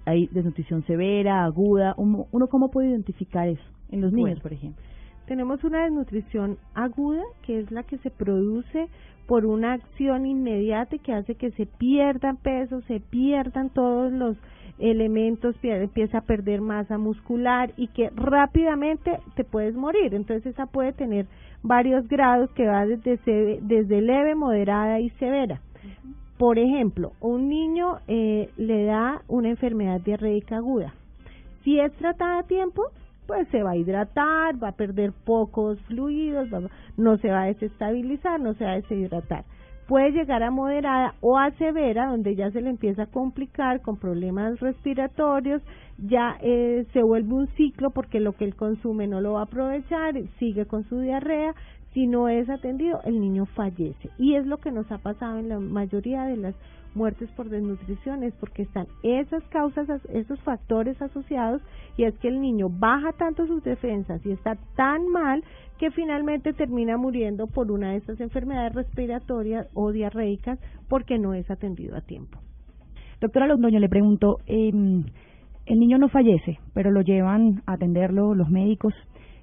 Hay 0.05 0.27
desnutrición 0.33 0.85
severa, 0.85 1.45
aguda. 1.45 1.95
¿Uno, 1.97 2.27
cómo 2.51 2.71
puede 2.71 2.89
identificar 2.89 3.47
eso 3.47 3.63
en 3.91 4.01
los 4.01 4.13
niños, 4.13 4.41
por 4.41 4.53
ejemplo? 4.53 4.83
Tenemos 5.27 5.63
una 5.63 5.85
desnutrición 5.85 6.59
aguda, 6.75 7.23
que 7.43 7.61
es 7.61 7.71
la 7.71 7.85
que 7.85 7.99
se 7.99 8.11
produce 8.11 8.89
por 9.27 9.47
una 9.47 9.75
acción 9.75 10.27
inmediata 10.27 10.99
que 10.99 11.13
hace 11.13 11.35
que 11.35 11.51
se 11.53 11.67
pierdan 11.67 12.37
peso, 12.37 12.81
se 12.83 13.01
pierdan 13.01 13.71
todos 13.71 14.13
los 14.13 14.37
elementos, 14.79 15.55
empieza 15.63 16.19
a 16.19 16.23
perder 16.23 16.61
masa 16.61 16.99
muscular 16.99 17.73
y 17.77 17.89
que 17.89 18.11
rápidamente 18.15 19.19
te 19.37 19.45
puedes 19.45 19.75
morir. 19.75 20.15
Entonces 20.15 20.47
esa 20.55 20.67
puede 20.67 20.93
tener 20.93 21.27
varios 21.63 22.09
grados 22.09 22.51
que 22.51 22.67
va 22.67 22.85
desde, 22.87 23.61
desde 23.63 24.01
leve, 24.03 24.35
moderada 24.35 25.01
y 25.01 25.11
severa. 25.11 25.61
Por 26.39 26.59
ejemplo, 26.59 27.13
un 27.21 27.49
niño 27.49 27.99
eh, 28.09 28.51
le 28.57 28.85
da 28.85 29.23
una 29.29 29.51
enfermedad 29.51 30.01
diarreica 30.01 30.57
aguda. 30.57 30.95
Si 31.63 31.79
es 31.79 31.93
tratada 31.93 32.41
a 32.41 32.43
tiempo, 32.43 32.83
pues 33.27 33.49
se 33.49 33.63
va 33.63 33.71
a 33.71 33.77
hidratar, 33.77 34.63
va 34.63 34.69
a 34.69 34.77
perder 34.77 35.13
pocos 35.25 35.81
fluidos, 35.83 36.49
no 36.97 37.17
se 37.19 37.29
va 37.31 37.43
a 37.43 37.47
desestabilizar, 37.47 38.41
no 38.41 38.55
se 38.55 38.65
va 38.65 38.73
a 38.73 38.81
deshidratar. 38.81 39.45
Puede 39.87 40.13
llegar 40.13 40.43
a 40.43 40.51
moderada 40.51 41.15
o 41.21 41.39
a 41.39 41.51
severa, 41.53 42.07
donde 42.07 42.37
ya 42.37 42.51
se 42.51 42.61
le 42.61 42.71
empieza 42.71 43.03
a 43.03 43.07
complicar 43.07 43.83
con 43.83 43.97
problemas 43.97 44.59
respiratorios, 44.61 45.61
ya 45.99 46.37
eh, 46.41 46.87
se 46.93 47.03
vuelve 47.03 47.35
un 47.35 47.49
ciclo 47.49 47.91
porque 47.91 48.21
lo 48.21 48.33
que 48.33 48.45
él 48.45 48.55
consume 48.55 49.07
no 49.07 49.21
lo 49.21 49.35
va 49.35 49.41
a 49.41 49.45
aprovechar, 49.45 50.15
sigue 50.39 50.67
con 50.67 50.85
su 50.85 51.01
diarrea, 51.01 51.55
si 51.93 52.07
no 52.07 52.29
es 52.29 52.49
atendido, 52.49 53.01
el 53.05 53.21
niño 53.21 53.45
fallece. 53.47 54.09
Y 54.19 54.37
es 54.37 54.47
lo 54.47 54.59
que 54.59 54.73
nos 54.73 54.91
ha 54.91 54.99
pasado 54.99 55.39
en 55.39 55.49
la 55.49 55.59
mayoría 55.59 56.25
de 56.25 56.37
las 56.37 56.55
muertes 56.95 57.31
por 57.33 57.49
desnutrición 57.49 58.23
es 58.23 58.35
porque 58.35 58.63
están 58.63 58.87
esas 59.03 59.43
causas, 59.45 59.89
esos 60.13 60.41
factores 60.41 61.01
asociados 61.01 61.63
y 61.97 62.05
es 62.05 62.17
que 62.19 62.29
el 62.29 62.41
niño 62.41 62.69
baja 62.69 63.13
tanto 63.13 63.47
sus 63.47 63.63
defensas 63.63 64.25
y 64.25 64.33
está 64.33 64.57
tan 64.77 65.07
mal 65.09 65.43
que 65.79 65.91
finalmente 65.91 66.53
termina 66.53 66.97
muriendo 66.97 67.47
por 67.47 67.71
una 67.71 67.91
de 67.91 67.97
estas 67.97 68.21
enfermedades 68.21 68.75
respiratorias 68.75 69.67
o 69.75 69.93
diarreicas 69.93 70.59
porque 70.89 71.19
no 71.19 71.35
es 71.35 71.51
atendido 71.51 71.97
a 71.97 72.01
tiempo. 72.01 72.39
Doctora 73.21 73.47
Londoño, 73.47 73.79
le 73.79 73.89
pregunto, 73.89 74.39
eh, 74.47 74.71
el 75.67 75.79
niño 75.79 75.99
no 75.99 76.09
fallece, 76.09 76.59
pero 76.75 76.91
lo 76.91 77.03
llevan 77.03 77.63
a 77.67 77.75
atenderlo 77.75 78.35
los 78.35 78.49
médicos. 78.49 78.95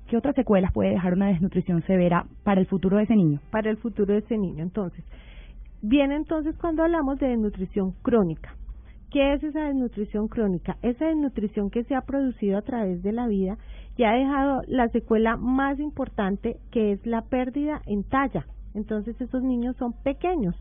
¿Qué 0.07 0.17
otras 0.17 0.35
secuelas 0.35 0.73
puede 0.73 0.89
dejar 0.91 1.13
una 1.13 1.27
desnutrición 1.27 1.81
severa 1.83 2.25
para 2.43 2.59
el 2.59 2.67
futuro 2.67 2.97
de 2.97 3.03
ese 3.03 3.15
niño? 3.15 3.39
Para 3.51 3.69
el 3.69 3.77
futuro 3.77 4.13
de 4.13 4.19
ese 4.19 4.37
niño. 4.37 4.63
Entonces, 4.63 5.05
Viene 5.81 6.15
entonces 6.15 6.57
cuando 6.57 6.83
hablamos 6.83 7.19
de 7.19 7.29
desnutrición 7.29 7.93
crónica. 8.01 8.55
¿Qué 9.11 9.33
es 9.33 9.43
esa 9.43 9.63
desnutrición 9.63 10.27
crónica? 10.27 10.77
Esa 10.81 11.05
desnutrición 11.05 11.69
que 11.69 11.85
se 11.85 11.95
ha 11.95 12.01
producido 12.01 12.57
a 12.57 12.61
través 12.61 13.01
de 13.01 13.13
la 13.13 13.27
vida 13.27 13.57
y 13.95 14.03
ha 14.03 14.11
dejado 14.11 14.61
la 14.67 14.89
secuela 14.89 15.37
más 15.37 15.79
importante 15.79 16.57
que 16.71 16.91
es 16.91 17.05
la 17.05 17.21
pérdida 17.21 17.81
en 17.85 18.03
talla. 18.03 18.45
Entonces 18.75 19.19
esos 19.21 19.41
niños 19.41 19.77
son 19.77 19.93
pequeños, 19.93 20.53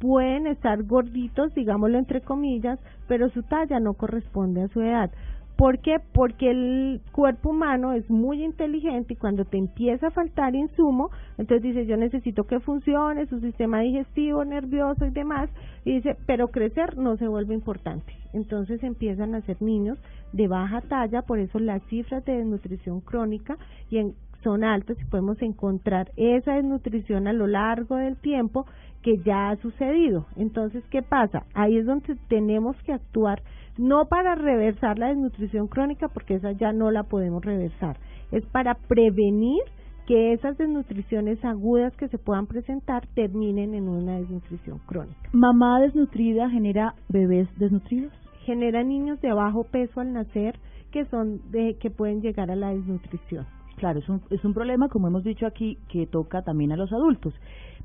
pueden 0.00 0.46
estar 0.46 0.82
gorditos, 0.82 1.54
digámoslo 1.54 1.98
entre 1.98 2.20
comillas, 2.20 2.78
pero 3.06 3.30
su 3.30 3.44
talla 3.44 3.80
no 3.80 3.94
corresponde 3.94 4.62
a 4.62 4.68
su 4.68 4.80
edad. 4.80 5.10
¿Por 5.58 5.80
qué? 5.80 5.96
Porque 6.12 6.52
el 6.52 7.00
cuerpo 7.10 7.50
humano 7.50 7.92
es 7.92 8.08
muy 8.08 8.44
inteligente 8.44 9.14
y 9.14 9.16
cuando 9.16 9.44
te 9.44 9.58
empieza 9.58 10.06
a 10.06 10.10
faltar 10.12 10.54
insumo, 10.54 11.10
entonces 11.36 11.64
dice 11.64 11.84
yo 11.84 11.96
necesito 11.96 12.44
que 12.44 12.60
funcione 12.60 13.26
su 13.26 13.40
sistema 13.40 13.80
digestivo, 13.80 14.44
nervioso 14.44 15.04
y 15.04 15.10
demás, 15.10 15.50
y 15.84 15.94
dice, 15.94 16.16
pero 16.26 16.52
crecer 16.52 16.96
no 16.96 17.16
se 17.16 17.26
vuelve 17.26 17.54
importante. 17.54 18.12
Entonces 18.32 18.84
empiezan 18.84 19.34
a 19.34 19.40
ser 19.40 19.60
niños 19.60 19.98
de 20.32 20.46
baja 20.46 20.80
talla, 20.82 21.22
por 21.22 21.40
eso 21.40 21.58
las 21.58 21.82
cifras 21.88 22.24
de 22.24 22.36
desnutrición 22.36 23.00
crónica 23.00 23.58
y 23.90 23.98
en, 23.98 24.14
son 24.44 24.62
altas 24.62 24.96
y 25.00 25.04
podemos 25.06 25.42
encontrar 25.42 26.12
esa 26.16 26.54
desnutrición 26.54 27.26
a 27.26 27.32
lo 27.32 27.48
largo 27.48 27.96
del 27.96 28.16
tiempo 28.16 28.64
que 29.02 29.18
ya 29.24 29.50
ha 29.50 29.56
sucedido. 29.56 30.26
Entonces, 30.36 30.84
¿qué 30.88 31.02
pasa? 31.02 31.46
Ahí 31.54 31.78
es 31.78 31.86
donde 31.86 32.14
tenemos 32.28 32.76
que 32.84 32.92
actuar 32.92 33.42
no 33.78 34.06
para 34.06 34.34
reversar 34.34 34.98
la 34.98 35.08
desnutrición 35.08 35.68
crónica, 35.68 36.08
porque 36.08 36.34
esa 36.34 36.52
ya 36.52 36.72
no 36.72 36.90
la 36.90 37.04
podemos 37.04 37.44
reversar, 37.44 37.96
es 38.32 38.44
para 38.46 38.74
prevenir 38.74 39.62
que 40.06 40.32
esas 40.32 40.56
desnutriciones 40.56 41.44
agudas 41.44 41.94
que 41.96 42.08
se 42.08 42.16
puedan 42.18 42.46
presentar 42.46 43.06
terminen 43.08 43.74
en 43.74 43.88
una 43.88 44.18
desnutrición 44.18 44.78
crónica. 44.86 45.28
¿Mamá 45.32 45.80
desnutrida 45.80 46.48
genera 46.48 46.94
bebés 47.08 47.46
desnutridos? 47.58 48.12
Genera 48.44 48.82
niños 48.82 49.20
de 49.20 49.32
bajo 49.32 49.64
peso 49.64 50.00
al 50.00 50.14
nacer 50.14 50.58
que 50.90 51.04
son 51.06 51.42
de 51.50 51.76
que 51.78 51.90
pueden 51.90 52.22
llegar 52.22 52.50
a 52.50 52.56
la 52.56 52.70
desnutrición. 52.70 53.46
Claro, 53.76 54.00
es 54.00 54.08
un, 54.08 54.22
es 54.30 54.44
un 54.44 54.54
problema, 54.54 54.88
como 54.88 55.08
hemos 55.08 55.22
dicho 55.22 55.46
aquí, 55.46 55.78
que 55.88 56.06
toca 56.06 56.42
también 56.42 56.72
a 56.72 56.76
los 56.76 56.92
adultos. 56.92 57.34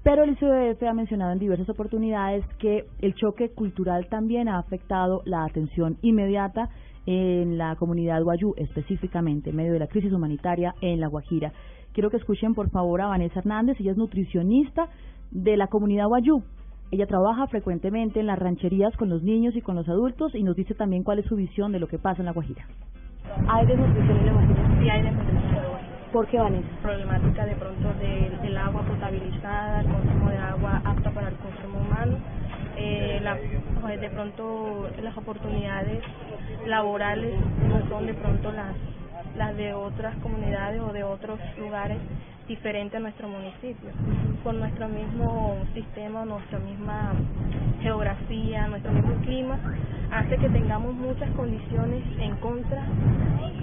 Pero 0.03 0.23
el 0.23 0.31
ICBF 0.31 0.83
ha 0.83 0.93
mencionado 0.93 1.31
en 1.31 1.39
diversas 1.39 1.69
oportunidades 1.69 2.45
que 2.59 2.85
el 2.99 3.15
choque 3.15 3.51
cultural 3.51 4.07
también 4.09 4.49
ha 4.49 4.59
afectado 4.59 5.21
la 5.23 5.45
atención 5.45 5.97
inmediata 6.01 6.69
en 7.05 7.57
la 7.57 7.75
comunidad 7.77 8.21
guayú, 8.21 8.53
específicamente 8.57 9.51
en 9.51 9.55
medio 9.55 9.71
de 9.71 9.79
la 9.79 9.87
crisis 9.87 10.11
humanitaria 10.11 10.75
en 10.81 10.99
La 10.99 11.07
Guajira. 11.07 11.53
Quiero 11.93 12.09
que 12.09 12.17
escuchen 12.17 12.53
por 12.53 12.69
favor 12.69 13.01
a 13.01 13.07
Vanessa 13.07 13.39
Hernández, 13.39 13.79
ella 13.79 13.91
es 13.91 13.97
nutricionista 13.97 14.89
de 15.31 15.55
la 15.55 15.67
comunidad 15.67 16.07
Guayú. 16.07 16.43
Ella 16.91 17.07
trabaja 17.07 17.47
frecuentemente 17.47 18.19
en 18.19 18.27
las 18.27 18.37
rancherías 18.37 18.95
con 18.97 19.09
los 19.09 19.23
niños 19.23 19.55
y 19.55 19.61
con 19.61 19.75
los 19.75 19.87
adultos 19.87 20.35
y 20.35 20.43
nos 20.43 20.55
dice 20.55 20.75
también 20.75 21.03
cuál 21.03 21.19
es 21.19 21.25
su 21.25 21.35
visión 21.35 21.71
de 21.71 21.79
lo 21.79 21.87
que 21.87 21.97
pasa 21.97 22.21
en 22.21 22.25
La 22.25 22.33
Guajira. 22.33 22.67
¿Hay 23.47 23.65
desnutrición 23.65 24.17
en 24.17 24.25
La 24.25 24.33
Guajira? 24.33 25.49
Sí. 25.49 25.52
¿Por 26.13 26.27
qué, 26.27 26.37
Vanessa? 26.37 26.67
Problemática 26.83 27.43
de 27.43 27.55
pronto 27.55 27.91
del, 27.95 28.55
agua 28.55 28.83
potabilizada, 28.83 29.81
el 29.81 29.87
consumo 29.87 30.29
de 30.29 30.37
agua 30.37 30.79
apta 30.85 31.09
para 31.09 31.29
el 31.29 31.35
consumo 31.37 31.79
humano. 31.79 32.17
Eh, 32.77 33.19
la, 33.23 33.35
pues, 33.81 33.99
de 33.99 34.09
pronto 34.11 34.91
las 35.01 35.17
oportunidades 35.17 36.03
laborales 36.67 37.33
no 37.67 37.89
son 37.89 38.05
de 38.05 38.13
pronto 38.13 38.51
las 38.51 38.75
las 39.35 39.57
de 39.57 39.73
otras 39.73 40.15
comunidades 40.17 40.79
o 40.81 40.93
de 40.93 41.03
otros 41.03 41.39
lugares 41.57 41.97
diferentes 42.47 42.95
a 42.95 42.99
nuestro 42.99 43.27
municipio. 43.27 43.89
Por 44.43 44.55
nuestro 44.55 44.87
mismo 44.87 45.57
sistema, 45.73 46.25
nuestra 46.25 46.59
misma 46.59 47.13
geografía, 47.81 48.67
nuestro 48.67 48.91
mismo 48.91 49.15
clima, 49.23 49.59
hace 50.11 50.37
que 50.37 50.49
tengamos 50.49 50.93
muchas 50.95 51.29
condiciones 51.31 52.03
en 52.19 52.35
contra 52.37 52.83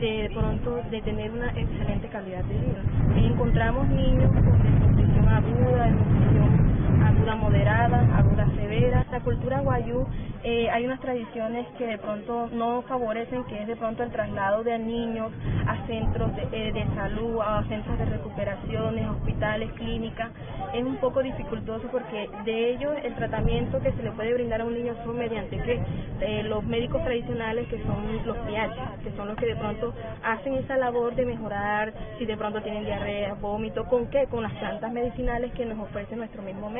de, 0.01 0.31
pronto 0.35 0.81
de 0.91 1.03
tener 1.03 1.31
una 1.31 1.49
excelente 1.49 2.09
calidad 2.09 2.45
de 2.45 2.55
vida. 2.55 3.27
encontramos 3.27 3.89
niños 3.89 4.33
con 4.33 4.63
desnutrición 4.63 5.29
aguda, 5.29 5.87
desnutrición 5.87 6.70
aguda 7.11 7.35
moderada, 7.35 7.99
aguda 8.17 8.47
severa. 8.57 9.05
La 9.11 9.21
cultura 9.21 9.61
guayú 9.61 10.07
eh, 10.43 10.71
hay 10.71 10.87
unas 10.87 11.01
tradiciones 11.01 11.67
que 11.77 11.87
de 11.87 11.99
pronto 11.99 12.49
no 12.53 12.83
favorecen, 12.83 13.45
que 13.45 13.61
es 13.61 13.67
de 13.67 13.77
pronto 13.77 14.03
el 14.03 14.11
traslado 14.11 14.65
de 14.65 14.79
niños 14.79 15.31
a 15.67 15.87
centros 15.87 16.35
de, 16.35 16.43
eh, 16.53 16.73
de 16.73 16.87
salud, 16.95 17.41
a 17.43 17.63
centros 17.69 17.99
de 17.99 18.07
recuperaciones, 18.07 19.09
hospitales, 19.09 19.71
clínicas. 19.73 20.31
Es 20.73 20.83
un 20.83 20.97
poco 20.97 21.23
dificultoso 21.23 21.89
porque 21.91 22.31
de 22.45 22.71
ello 22.71 22.93
el 22.93 23.15
tratamiento 23.17 23.81
que 23.81 23.93
se 23.93 24.03
le 24.03 24.13
puede 24.13 24.33
brindar 24.33 24.63
a 24.63 24.65
un 24.65 24.75
niño 24.75 24.95
son 25.05 25.19
mediante 25.19 25.59
que 25.59 25.81
eh, 26.21 26.43
los 26.45 26.65
médicos 26.65 27.03
tradicionales 27.03 27.69
que 27.69 27.83
son 27.83 28.25
los 28.25 28.37
PH, 28.39 29.03
que 29.03 29.11
son 29.17 29.29
los 29.29 29.37
que 29.37 29.47
de 29.47 29.57
pronto 29.57 29.93
hacen 30.23 30.55
esa 30.55 30.77
labor 30.77 31.15
de 31.17 31.27
mejorar 31.27 31.93
si 32.19 32.25
de 32.25 32.37
pronto 32.37 32.63
tienen 32.63 32.85
diarrea, 32.85 33.35
vómito, 33.35 33.85
¿con 33.85 34.07
qué? 34.07 34.27
Con 34.27 34.43
las 34.43 34.53
plantas 34.55 34.91
medicinales 34.91 35.53
que 35.53 35.67
nos 35.67 35.79
ofrece 35.79 36.17
nuestro 36.17 36.43
mismo 36.43 36.71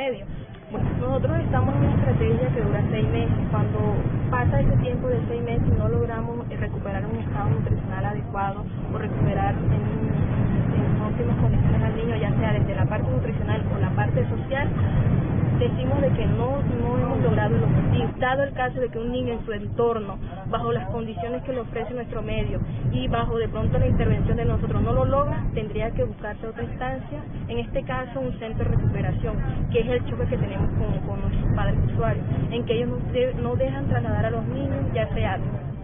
Bueno, 0.71 0.89
nosotros 1.01 1.39
estamos 1.41 1.75
en 1.75 1.83
una 1.83 1.95
estrategia 1.95 2.49
que 2.55 2.61
dura 2.63 2.83
seis 2.91 3.09
meses. 3.09 3.39
Cuando 3.51 3.79
pasa 4.31 4.61
ese 4.61 4.77
tiempo 4.79 5.09
de 5.09 5.19
seis 5.29 5.43
meses 5.43 5.67
y 5.67 5.79
no 5.79 5.89
logramos 5.89 6.47
eh, 6.51 6.57
recuperar 6.57 7.05
un 7.07 7.19
estado 7.19 7.51
nutricional 7.51 8.05
adecuado 8.05 8.65
o 8.95 8.99
recuperar 8.99 9.55
en, 9.55 9.83
en 10.79 11.03
óptimas 11.03 11.37
condiciones 11.43 11.83
al 11.83 11.97
niño, 11.97 12.17
ya 12.17 12.31
sea 12.39 12.53
desde 12.53 12.75
la 12.75 12.87
parte 12.87 13.11
nutricional 13.11 13.65
o 13.75 13.81
la 13.81 13.91
parte 13.91 14.29
social, 14.29 14.69
decimos 15.61 16.01
de 16.01 16.09
que 16.11 16.27
no, 16.27 16.63
no 16.83 16.99
hemos 16.99 17.21
logrado 17.21 17.55
el. 17.55 18.11
Dado 18.21 18.43
el 18.43 18.53
caso 18.53 18.79
de 18.79 18.91
que 18.91 18.99
un 18.99 19.13
niño 19.13 19.33
en 19.33 19.47
su 19.47 19.53
entorno, 19.53 20.19
bajo 20.51 20.73
las 20.73 20.87
condiciones 20.91 21.43
que 21.43 21.55
le 21.55 21.61
ofrece 21.61 21.95
nuestro 21.95 22.21
medio 22.21 22.61
y 22.93 23.09
bajo 23.09 23.39
de 23.39 23.49
pronto 23.49 23.79
la 23.79 23.87
intervención 23.87 24.37
de 24.37 24.45
nosotros 24.45 24.83
no 24.83 24.93
lo 24.93 25.07
logra, 25.07 25.43
tendría 25.55 25.91
que 25.93 26.05
buscarse 26.05 26.47
otra 26.47 26.63
instancia, 26.63 27.19
en 27.49 27.59
este 27.59 27.83
caso 27.83 28.21
un 28.21 28.39
centro 28.39 28.69
de 28.69 28.77
recuperación, 28.77 29.37
que 29.73 29.81
es 29.81 29.89
el 29.89 30.05
choque 30.05 30.27
que 30.27 30.37
tenemos 30.37 30.69
con, 30.73 30.99
con 31.09 31.21
nuestros 31.23 31.57
padres 31.57 31.79
usuarios, 31.91 32.27
en 32.51 32.67
que 32.67 32.75
ellos 32.75 32.91
no, 32.91 33.43
no 33.43 33.57
dejan 33.57 33.89
trasladar 33.89 34.27
a 34.27 34.31
los 34.31 34.45
niños, 34.49 34.85
ya 34.93 35.09
sea 35.15 35.39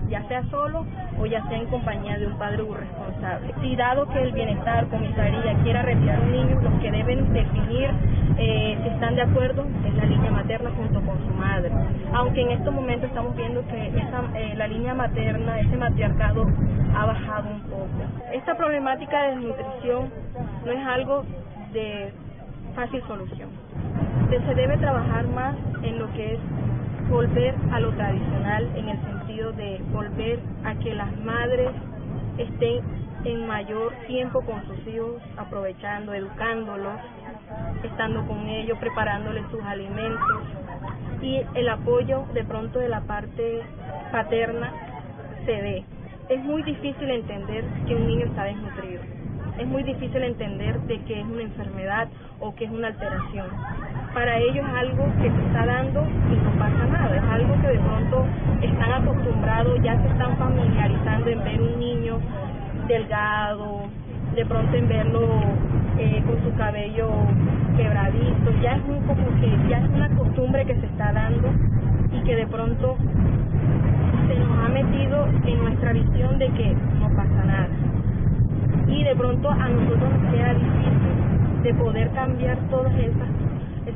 ya 0.09 0.23
sea 0.29 0.42
solo 0.51 0.85
o 1.19 1.27
ya 1.27 1.47
sea 1.49 1.59
en 1.59 1.66
compañía 1.66 2.19
de 2.19 2.27
un 2.27 2.38
padre 2.38 2.62
responsable. 2.62 3.55
Si 3.61 3.77
dado 3.77 4.07
que 4.09 4.23
el 4.23 4.33
bienestar, 4.33 4.87
comisaría, 4.88 5.55
quiera 5.62 5.83
retirar 5.83 6.21
un 6.21 6.33
niño, 6.33 6.61
los 6.61 6.81
que 6.81 6.90
deben 6.90 7.33
definir 7.33 7.90
eh, 8.38 8.79
si 8.83 8.88
están 8.88 9.14
de 9.14 9.23
acuerdo 9.23 9.66
es 9.85 9.95
la 9.95 10.05
línea 10.05 10.31
materna 10.31 10.71
junto 10.77 11.01
con 11.01 11.19
su 11.27 11.35
madre. 11.35 11.71
Aunque 12.12 12.42
en 12.42 12.51
estos 12.51 12.73
momentos 12.73 13.09
estamos 13.09 13.35
viendo 13.37 13.66
que 13.69 13.88
esa, 13.88 14.23
eh, 14.35 14.55
la 14.57 14.66
línea 14.66 14.95
materna, 14.95 15.61
ese 15.61 15.77
matriarcado 15.77 16.47
ha 16.95 17.07
bajado 17.07 17.51
un 17.51 17.61
poco. 17.62 17.87
Esta 18.33 18.57
problemática 18.57 19.23
de 19.23 19.37
desnutrición 19.37 20.11
no 20.64 20.73
es 20.73 20.87
algo 20.87 21.25
de 21.73 22.12
fácil 22.75 23.03
solución. 23.07 23.49
Se 24.29 24.55
debe 24.55 24.77
trabajar 24.77 25.27
más 25.29 25.55
en 25.83 25.99
lo 25.99 26.12
que 26.12 26.35
es 26.35 26.40
volver 27.09 27.55
a 27.73 27.81
lo 27.81 27.90
tradicional 27.92 28.69
en 28.77 28.88
el 28.88 29.01
sentido 29.03 29.53
de 29.53 29.81
volver 29.92 30.40
a 30.64 30.75
que 30.75 30.95
las 30.95 31.16
madres 31.19 31.71
estén 32.38 32.83
en 33.25 33.47
mayor 33.47 33.92
tiempo 34.07 34.40
con 34.42 34.64
sus 34.66 34.87
hijos, 34.87 35.23
aprovechando, 35.37 36.14
educándolos, 36.14 37.01
estando 37.83 38.27
con 38.27 38.49
ellos, 38.49 38.79
preparándoles 38.79 39.45
sus 39.51 39.62
alimentos 39.62 40.42
y 41.23 41.42
el 41.55 41.69
apoyo 41.69 42.25
de 42.35 42.45
pronto 42.45 42.79
de 42.79 42.88
la 42.88 43.01
parte 43.03 43.62
paterna 44.12 44.73
se 45.45 45.62
ve. 45.62 45.85
Es 46.29 46.42
muy 46.45 46.62
difícil 46.62 47.11
entender 47.11 47.64
que 47.87 47.95
un 47.95 48.07
niño 48.07 48.27
está 48.27 48.45
desnutrido. 48.45 49.03
Es 49.59 49.66
muy 49.66 49.83
difícil 49.85 50.23
entender 50.23 50.79
de 50.83 51.01
que 51.05 51.21
es 51.21 51.27
una 51.27 51.42
enfermedad 51.42 52.09
o 52.40 52.55
que 52.55 52.64
es 52.64 52.71
una 52.71 52.88
alteración 52.88 53.47
para 54.17 54.39
ellos 54.39 54.65
es 54.67 54.75
algo 54.75 55.05
que 55.21 55.31
se 55.31 55.47
está 55.47 55.67
dando 55.67 56.01
y 56.33 56.37
no 56.43 56.51
pasa 56.59 56.87
nada, 56.87 57.17
es 57.17 57.23
algo 57.23 57.55
que 57.61 57.69
de 57.69 57.79
pronto 57.79 58.25
están 58.63 58.93
acostumbrados, 59.03 59.79
ya 59.83 60.01
se 60.01 60.09
están 60.09 60.39
familiarizando 60.39 61.29
en 61.29 61.45
ver 61.45 61.61
un 61.61 61.79
niño 61.79 62.19
delgado, 62.89 63.83
de 64.35 64.47
pronto 64.47 64.75
en 64.75 64.89
verlo 64.89 65.29
eh, 65.99 66.25
con 66.27 66.43
su 66.43 66.57
cabello 66.57 67.11
quebradito, 67.77 68.53
ya 68.63 68.77
es 68.77 68.83
un 68.89 69.07
como 69.07 69.27
que 69.39 69.69
ya 69.69 69.81
es 69.81 69.91
una 69.91 70.09
costumbre 70.17 70.65
que 70.65 70.77
se 70.77 70.87
está 70.87 71.13
dando 71.13 71.51
y 72.11 72.23
que 72.23 72.37
de 72.37 72.47
pronto 72.47 72.97
se 74.29 74.35
nos 74.35 74.65
ha 74.65 74.69
metido 74.71 75.27
en 75.45 75.59
nuestra 75.59 75.93
visión 75.93 76.39
de 76.39 76.49
que 76.53 76.75
no 77.01 77.15
pasa 77.15 77.45
nada. 77.45 77.69
Y 78.89 79.05
de 79.05 79.15
pronto 79.15 79.51
a 79.51 79.69
nosotros 79.69 80.11
nos 80.11 80.33
queda 80.33 80.55
difícil 80.55 81.63
de 81.65 81.75
poder 81.75 82.11
cambiar 82.13 82.57
todas 82.71 82.95
esas 82.95 83.36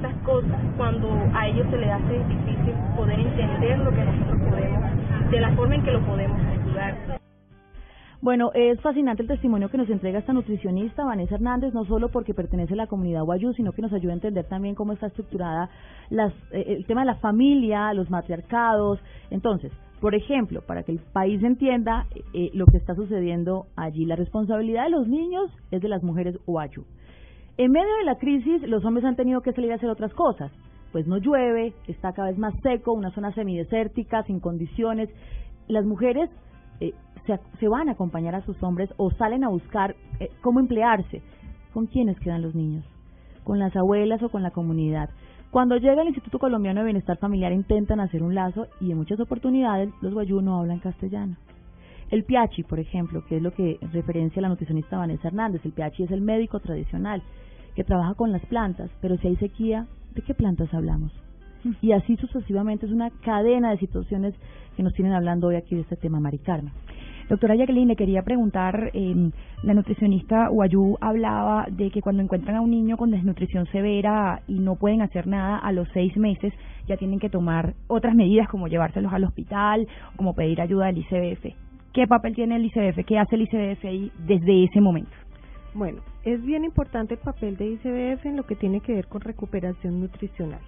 estas 0.01 0.17
cosas 0.23 0.59
cuando 0.79 1.11
a 1.35 1.47
ellos 1.47 1.67
se 1.71 1.77
les 1.77 1.91
hace 1.91 2.25
difícil 2.25 2.75
poder 2.97 3.21
entender 3.21 3.79
lo 3.81 3.91
que 3.91 4.03
nosotros 4.03 4.41
podemos, 4.49 5.31
de 5.31 5.41
la 5.41 5.55
forma 5.55 5.75
en 5.75 5.85
que 5.85 5.91
lo 5.91 6.07
podemos 6.07 6.41
ayudar. 6.41 7.21
Bueno, 8.23 8.51
es 8.55 8.81
fascinante 8.81 9.23
el 9.23 9.29
testimonio 9.29 9.69
que 9.69 9.77
nos 9.77 9.91
entrega 9.91 10.19
esta 10.19 10.33
nutricionista 10.33 11.05
Vanessa 11.05 11.35
Hernández, 11.35 11.75
no 11.75 11.85
solo 11.85 12.09
porque 12.09 12.33
pertenece 12.33 12.73
a 12.73 12.77
la 12.79 12.87
comunidad 12.87 13.25
Guayú, 13.25 13.53
sino 13.53 13.73
que 13.73 13.83
nos 13.83 13.93
ayuda 13.93 14.13
a 14.13 14.15
entender 14.15 14.47
también 14.47 14.75
cómo 14.75 14.95
está 14.95 15.07
estructurada 15.09 15.69
las, 16.09 16.33
eh, 16.53 16.65
el 16.79 16.87
tema 16.87 17.03
de 17.03 17.07
la 17.07 17.17
familia, 17.17 17.93
los 17.93 18.09
matriarcados. 18.09 19.01
Entonces, 19.31 19.71
por 20.01 20.15
ejemplo, 20.15 20.63
para 20.63 20.83
que 20.83 20.93
el 20.93 20.99
país 20.99 21.43
entienda 21.43 22.07
eh, 22.33 22.51
lo 22.55 22.65
que 22.65 22.79
está 22.79 22.95
sucediendo 22.95 23.67
allí, 23.77 24.07
la 24.07 24.17
responsabilidad 24.17 24.85
de 24.85 24.91
los 24.91 25.09
niños 25.09 25.51
es 25.71 25.83
de 25.83 25.89
las 25.89 26.03
mujeres 26.03 26.39
Guayú. 26.47 26.85
En 27.61 27.73
medio 27.73 27.95
de 27.99 28.05
la 28.05 28.15
crisis, 28.15 28.63
los 28.63 28.83
hombres 28.87 29.05
han 29.05 29.17
tenido 29.17 29.43
que 29.43 29.53
salir 29.53 29.71
a 29.71 29.75
hacer 29.75 29.91
otras 29.91 30.15
cosas. 30.15 30.51
Pues 30.93 31.07
no 31.07 31.19
llueve, 31.19 31.75
está 31.89 32.15
cada 32.15 32.29
vez 32.29 32.39
más 32.39 32.55
seco, 32.63 32.95
una 32.95 33.11
zona 33.11 33.35
semidesértica, 33.35 34.23
sin 34.23 34.41
condiciones. 34.41 35.11
Las 35.69 35.85
mujeres 35.85 36.31
eh, 36.81 36.95
se, 37.59 37.69
van 37.69 37.91
a 37.91 37.93
acompañar 37.93 38.35
a 38.35 38.41
sus 38.47 38.57
hombres 38.63 38.89
o 38.97 39.11
salen 39.11 39.45
a 39.45 39.51
buscar 39.51 39.95
eh, 40.21 40.31
cómo 40.41 40.59
emplearse. 40.59 41.21
¿Con 41.75 41.85
quiénes 41.85 42.19
quedan 42.21 42.41
los 42.41 42.55
niños? 42.55 42.83
¿Con 43.45 43.59
las 43.59 43.77
abuelas 43.77 44.23
o 44.23 44.31
con 44.31 44.43
la 44.43 44.53
comunidad? 44.53 45.11
Cuando 45.51 45.77
llega 45.77 46.01
el 46.01 46.09
Instituto 46.09 46.39
Colombiano 46.39 46.81
de 46.81 46.87
Bienestar 46.87 47.19
Familiar 47.19 47.53
intentan 47.53 48.01
hacer 48.01 48.23
un 48.23 48.35
lazo 48.35 48.69
y 48.81 48.91
en 48.91 48.97
muchas 48.97 49.21
oportunidades 49.21 49.91
los 50.01 50.15
guayú 50.15 50.41
no 50.41 50.59
hablan 50.59 50.79
castellano. 50.79 51.37
El 52.11 52.25
piachi, 52.25 52.63
por 52.63 52.81
ejemplo, 52.81 53.23
que 53.27 53.37
es 53.37 53.43
lo 53.43 53.53
que 53.53 53.79
referencia 53.93 54.41
la 54.41 54.49
nutricionista 54.49 54.97
Vanessa 54.97 55.29
Hernández, 55.29 55.63
el 55.67 55.73
piachi 55.73 56.05
es 56.05 56.11
el 56.11 56.23
médico 56.23 56.59
tradicional 56.59 57.23
que 57.81 57.85
trabaja 57.85 58.13
con 58.13 58.31
las 58.31 58.45
plantas, 58.45 58.91
pero 59.01 59.17
si 59.17 59.29
hay 59.29 59.37
sequía, 59.37 59.87
¿de 60.15 60.21
qué 60.21 60.35
plantas 60.35 60.69
hablamos? 60.75 61.11
Mm. 61.65 61.71
Y 61.81 61.93
así 61.93 62.15
sucesivamente 62.19 62.85
es 62.85 62.93
una 62.93 63.09
cadena 63.09 63.71
de 63.71 63.79
situaciones 63.79 64.35
que 64.77 64.83
nos 64.83 64.93
tienen 64.93 65.15
hablando 65.15 65.47
hoy 65.47 65.57
aquí 65.57 65.77
de 65.77 65.81
este 65.81 65.97
tema, 65.97 66.21
Mari 66.21 66.41
Carmen. 66.41 66.75
Doctora 67.31 67.55
Jacqueline, 67.55 67.89
le 67.89 67.97
quería 67.97 68.23
preguntar, 68.23 68.91
eh, 68.93 69.31
la 69.63 69.73
nutricionista 69.73 70.49
Guayú 70.49 70.99
hablaba 71.01 71.69
de 71.71 71.91
que 71.91 72.03
cuando 72.03 72.23
encuentran 72.23 72.57
a 72.57 72.61
un 72.61 72.71
niño 72.71 72.99
con 72.99 73.13
desnutrición 73.13 73.65
severa 73.73 74.43
y 74.47 74.59
no 74.59 74.77
pueden 74.77 75.01
hacer 75.01 75.27
nada 75.27 75.57
a 75.57 75.73
los 75.73 75.89
seis 75.95 76.15
meses, 76.19 76.53
ya 76.87 76.99
tienen 76.99 77.19
que 77.19 77.31
tomar 77.31 77.73
otras 77.87 78.15
medidas 78.15 78.47
como 78.49 78.69
llevárselos 78.69 79.11
al 79.11 79.25
hospital, 79.25 79.89
como 80.17 80.35
pedir 80.35 80.61
ayuda 80.61 80.87
del 80.87 80.99
ICBF. 80.99 81.47
¿Qué 81.95 82.07
papel 82.07 82.35
tiene 82.35 82.57
el 82.57 82.67
ICBF? 82.67 83.07
¿Qué 83.07 83.19
hace 83.19 83.37
el 83.37 83.43
ICBF 83.43 83.85
ahí 83.87 84.13
desde 84.27 84.65
ese 84.65 84.83
momento? 84.83 85.13
Bueno, 85.73 86.03
es 86.25 86.43
bien 86.45 86.65
importante 86.65 87.15
el 87.15 87.21
papel 87.21 87.57
de 87.57 87.67
ICBF 87.67 88.27
en 88.27 88.37
lo 88.37 88.45
que 88.45 88.57
tiene 88.57 88.81
que 88.81 88.95
ver 88.95 89.07
con 89.07 89.21
recuperación 89.21 90.01
nutricional. 90.01 90.61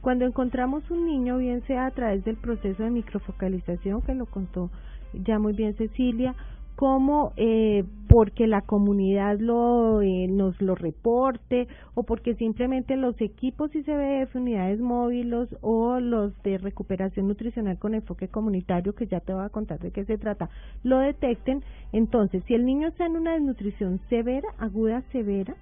Cuando 0.00 0.24
encontramos 0.24 0.90
un 0.90 1.06
niño, 1.06 1.38
bien 1.38 1.62
sea 1.66 1.86
a 1.86 1.90
través 1.90 2.24
del 2.24 2.36
proceso 2.36 2.82
de 2.82 2.90
microfocalización, 2.90 4.00
que 4.02 4.14
lo 4.14 4.26
contó 4.26 4.70
ya 5.12 5.38
muy 5.38 5.52
bien 5.52 5.74
Cecilia, 5.76 6.34
como 6.78 7.32
eh, 7.36 7.82
porque 8.08 8.46
la 8.46 8.60
comunidad 8.60 9.40
lo 9.40 10.00
eh, 10.00 10.28
nos 10.28 10.62
lo 10.62 10.76
reporte 10.76 11.66
o 11.94 12.04
porque 12.04 12.36
simplemente 12.36 12.96
los 12.96 13.20
equipos 13.20 13.74
ICBF, 13.74 14.36
unidades 14.36 14.78
móviles 14.78 15.48
o 15.60 15.98
los 15.98 16.40
de 16.44 16.56
recuperación 16.56 17.26
nutricional 17.26 17.80
con 17.80 17.94
enfoque 17.94 18.28
comunitario, 18.28 18.94
que 18.94 19.08
ya 19.08 19.18
te 19.18 19.34
voy 19.34 19.44
a 19.44 19.48
contar 19.48 19.80
de 19.80 19.90
qué 19.90 20.04
se 20.04 20.18
trata, 20.18 20.50
lo 20.84 21.00
detecten. 21.00 21.64
Entonces, 21.92 22.44
si 22.46 22.54
el 22.54 22.64
niño 22.64 22.86
está 22.86 23.06
en 23.06 23.16
una 23.16 23.32
desnutrición 23.32 23.98
severa, 24.08 24.46
aguda, 24.58 25.02
severa, 25.10 25.56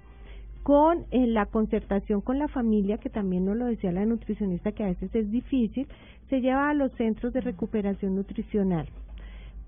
con 0.61 0.99
eh, 1.09 1.25
la 1.25 1.47
concertación 1.47 2.21
con 2.21 2.37
la 2.37 2.47
familia, 2.47 2.99
que 2.99 3.09
también 3.09 3.43
nos 3.43 3.57
lo 3.57 3.65
decía 3.65 3.91
la 3.91 4.05
nutricionista, 4.05 4.71
que 4.71 4.83
a 4.83 4.89
veces 4.89 5.09
es 5.15 5.31
difícil, 5.31 5.87
se 6.29 6.41
lleva 6.41 6.69
a 6.69 6.75
los 6.75 6.91
centros 6.91 7.33
de 7.33 7.41
recuperación 7.41 8.15
nutricional 8.15 8.87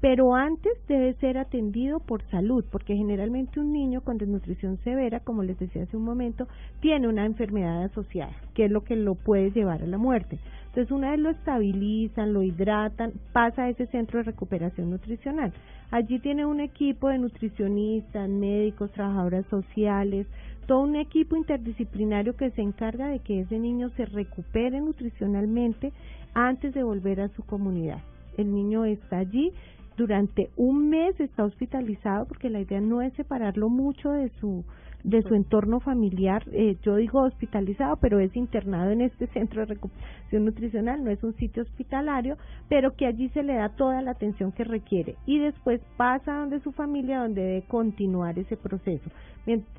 pero 0.02 0.34
antes 0.34 0.72
debe 0.88 1.14
ser 1.16 1.38
atendido 1.38 2.00
por 2.00 2.22
salud, 2.30 2.64
porque 2.72 2.96
generalmente 2.96 3.60
un 3.60 3.74
niño 3.74 4.02
con 4.02 4.18
desnutrición 4.18 4.78
severa, 4.84 5.20
como 5.20 5.44
les 5.44 5.60
decía 5.60 5.84
hace 5.84 5.98
un 5.98 6.04
momento, 6.04 6.48
tiene 6.80 7.08
una 7.08 7.26
enfermedad 7.26 7.84
asociada, 7.84 8.34
que 8.54 8.66
es 8.66 8.72
lo 8.72 8.84
que 8.84 8.96
lo 8.96 9.16
puede 9.16 9.52
llevar 9.52 9.84
a 9.84 9.88
la 9.88 9.98
muerte. 9.98 10.40
Entonces, 10.68 10.92
una 10.92 11.12
vez 11.12 11.20
lo 11.20 11.32
estabilizan, 11.32 12.32
lo 12.32 12.44
hidratan, 12.44 13.14
pasa 13.34 13.64
a 13.64 13.70
ese 13.70 13.88
centro 13.88 14.20
de 14.20 14.24
recuperación 14.24 14.90
nutricional. 14.90 15.52
Allí 15.92 16.20
tiene 16.20 16.46
un 16.46 16.60
equipo 16.60 17.10
de 17.10 17.18
nutricionistas, 17.18 18.30
médicos, 18.30 18.92
trabajadoras 18.92 19.46
sociales, 19.48 20.28
todo 20.68 20.82
un 20.82 20.96
equipo 20.96 21.36
interdisciplinario 21.36 22.36
que 22.36 22.52
se 22.52 22.62
encarga 22.62 23.08
de 23.08 23.20
que 23.20 23.40
ese 23.42 23.58
niño 23.58 23.90
se 23.98 24.06
recupere 24.06 24.80
nutricionalmente 24.80 25.92
antes 26.36 26.74
de 26.76 26.84
volver 26.84 27.22
a 27.22 27.30
su 27.30 27.44
comunidad. 27.44 28.02
El 28.38 28.54
niño 28.54 28.86
está 28.86 29.18
allí 29.18 29.52
durante 30.00 30.50
un 30.56 30.90
mes 30.90 31.20
está 31.20 31.44
hospitalizado 31.44 32.26
porque 32.26 32.50
la 32.50 32.62
idea 32.62 32.80
no 32.80 33.02
es 33.02 33.12
separarlo 33.14 33.68
mucho 33.70 34.10
de 34.12 34.30
su 34.40 34.64
de 35.04 35.22
su 35.22 35.34
entorno 35.34 35.80
familiar, 35.80 36.44
eh, 36.52 36.76
yo 36.84 36.98
digo 36.98 37.22
hospitalizado, 37.22 37.96
pero 38.02 38.20
es 38.20 38.36
internado 38.36 38.92
en 38.92 39.00
este 39.00 39.28
centro 39.34 39.62
de 39.62 39.68
recuperación 39.68 40.44
nutricional, 40.44 41.02
no 41.06 41.10
es 41.10 41.24
un 41.24 41.34
sitio 41.36 41.64
hospitalario, 41.64 42.38
pero 42.68 42.96
que 42.98 43.06
allí 43.06 43.30
se 43.30 43.44
le 43.44 43.56
da 43.56 43.70
toda 43.70 44.02
la 44.02 44.12
atención 44.12 44.52
que 44.52 44.66
requiere 44.66 45.16
y 45.26 45.40
después 45.40 45.80
pasa 45.96 46.34
donde 46.34 46.60
su 46.60 46.74
familia, 46.74 47.22
donde 47.22 47.42
debe 47.42 47.62
continuar 47.62 48.38
ese 48.38 48.58
proceso. 48.58 49.10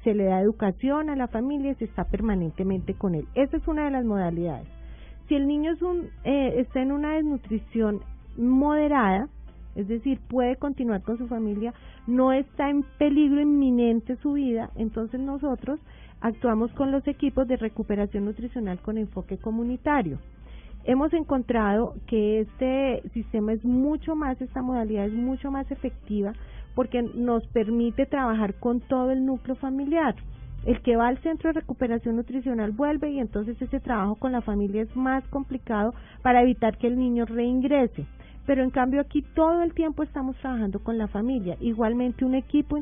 Se 0.03 0.15
le 0.15 0.25
da 0.25 0.41
educación 0.41 1.11
a 1.11 1.17
la 1.17 1.29
familia 1.29 1.73
y 1.73 1.75
se 1.75 1.85
está 1.85 2.05
permanentemente 2.05 2.95
con 2.95 3.15
él. 3.15 3.27
Esa 3.35 3.59
es 3.59 3.69
una 3.69 3.85
de 3.85 3.91
las 3.91 4.07
modalidades. 4.07 4.67
Si 5.29 5.35
el 5.35 5.47
niño 5.47 5.73
es 5.73 5.83
un, 5.83 6.09
eh, 6.25 6.55
está 6.57 6.81
en 6.81 6.93
una 6.93 7.15
desnutrición 7.15 8.01
moderada, 8.37 9.29
es 9.75 9.89
decir, 9.89 10.21
puede 10.29 10.57
continuar 10.57 11.03
con 11.03 11.19
su 11.19 11.29
familia, 11.29 11.75
no 12.07 12.33
está 12.33 12.71
en 12.71 12.83
peligro 12.99 13.41
inminente 13.41 14.17
su 14.17 14.33
vida, 14.33 14.71
entonces 14.77 15.21
nosotros 15.21 15.81
actuamos 16.21 16.71
con 16.73 16.91
los 16.91 17.07
equipos 17.07 17.47
de 17.49 17.57
recuperación 17.57 18.25
nutricional 18.25 18.79
con 18.81 18.99
enfoque 18.99 19.39
comunitario. 19.39 20.19
Hemos 20.85 21.13
encontrado 21.13 21.95
que 22.07 22.41
este 22.41 23.03
sistema 23.11 23.53
es 23.53 23.65
mucho 23.65 24.17
más, 24.17 24.41
esta 24.41 24.63
modalidad 24.63 25.07
es 25.07 25.13
mucho 25.13 25.51
más 25.51 25.71
efectiva 25.71 26.33
porque 26.75 27.03
nos 27.03 27.47
permite 27.49 28.07
trabajar 28.07 28.55
con 28.55 28.81
todo 28.81 29.11
el 29.11 29.27
núcleo 29.27 29.57
familiar. 29.57 30.15
El 30.65 30.81
que 30.83 30.97
va 30.97 31.09
al 31.09 31.19
centro 31.19 31.49
de 31.49 31.61
recuperación 31.61 32.17
nutricional 32.17 32.73
vuelve 32.73 33.11
y 33.11 33.19
entonces 33.19 33.61
ese 33.61 33.81
trabajo 33.81 34.17
con 34.17 34.33
la 34.33 34.43
familia 34.43 34.83
es 34.83 34.95
más 34.95 35.27
complicado 35.29 35.95
para 36.23 36.43
evitar 36.43 36.77
que 36.77 36.87
el 36.87 36.99
niño 36.99 37.25
reingrese 37.25 38.07
pero 38.47 38.63
en 38.63 38.71
cambio 38.71 39.01
aquí 39.01 39.23
todo 39.35 39.63
el 39.63 39.75
tiempo 39.75 40.03
estamos 40.03 40.37
trabajando 40.37 40.81
con 40.81 40.99
la 40.99 41.09
familia. 41.09 41.57
Igualmente 41.61 42.25
un 42.25 42.35
equipo 42.35 42.79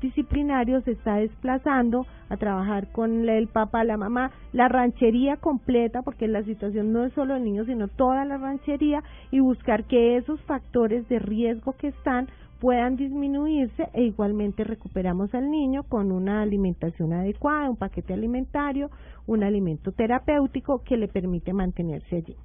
disciplinario 0.00 0.80
se 0.82 0.92
está 0.92 1.16
desplazando 1.16 2.06
a 2.28 2.36
trabajar 2.36 2.88
con 2.92 3.28
el 3.28 3.48
papá, 3.48 3.84
la 3.84 3.96
mamá, 3.96 4.30
la 4.52 4.68
ranchería 4.68 5.36
completa, 5.36 6.02
porque 6.02 6.28
la 6.28 6.42
situación 6.42 6.92
no 6.92 7.04
es 7.04 7.12
solo 7.14 7.36
el 7.36 7.44
niño, 7.44 7.64
sino 7.64 7.88
toda 7.88 8.24
la 8.24 8.36
ranchería, 8.36 9.02
y 9.30 9.40
buscar 9.40 9.84
que 9.84 10.16
esos 10.16 10.40
factores 10.42 11.08
de 11.08 11.18
riesgo 11.18 11.72
que 11.72 11.88
están 11.88 12.28
puedan 12.60 12.96
disminuirse 12.96 13.88
e 13.92 14.04
igualmente 14.04 14.64
recuperamos 14.64 15.34
al 15.34 15.50
niño 15.50 15.82
con 15.82 16.10
una 16.10 16.40
alimentación 16.42 17.12
adecuada, 17.12 17.68
un 17.68 17.76
paquete 17.76 18.14
alimentario, 18.14 18.90
un 19.26 19.42
alimento 19.42 19.92
terapéutico 19.92 20.82
que 20.82 20.96
le 20.96 21.08
permite 21.08 21.52
mantenerse 21.52 22.16
allí. 22.16 22.36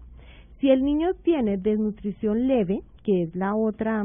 Si 0.61 0.69
el 0.69 0.85
niño 0.85 1.15
tiene 1.23 1.57
desnutrición 1.57 2.47
leve, 2.47 2.83
que 3.03 3.23
es 3.23 3.35
la 3.35 3.55
otra 3.55 4.03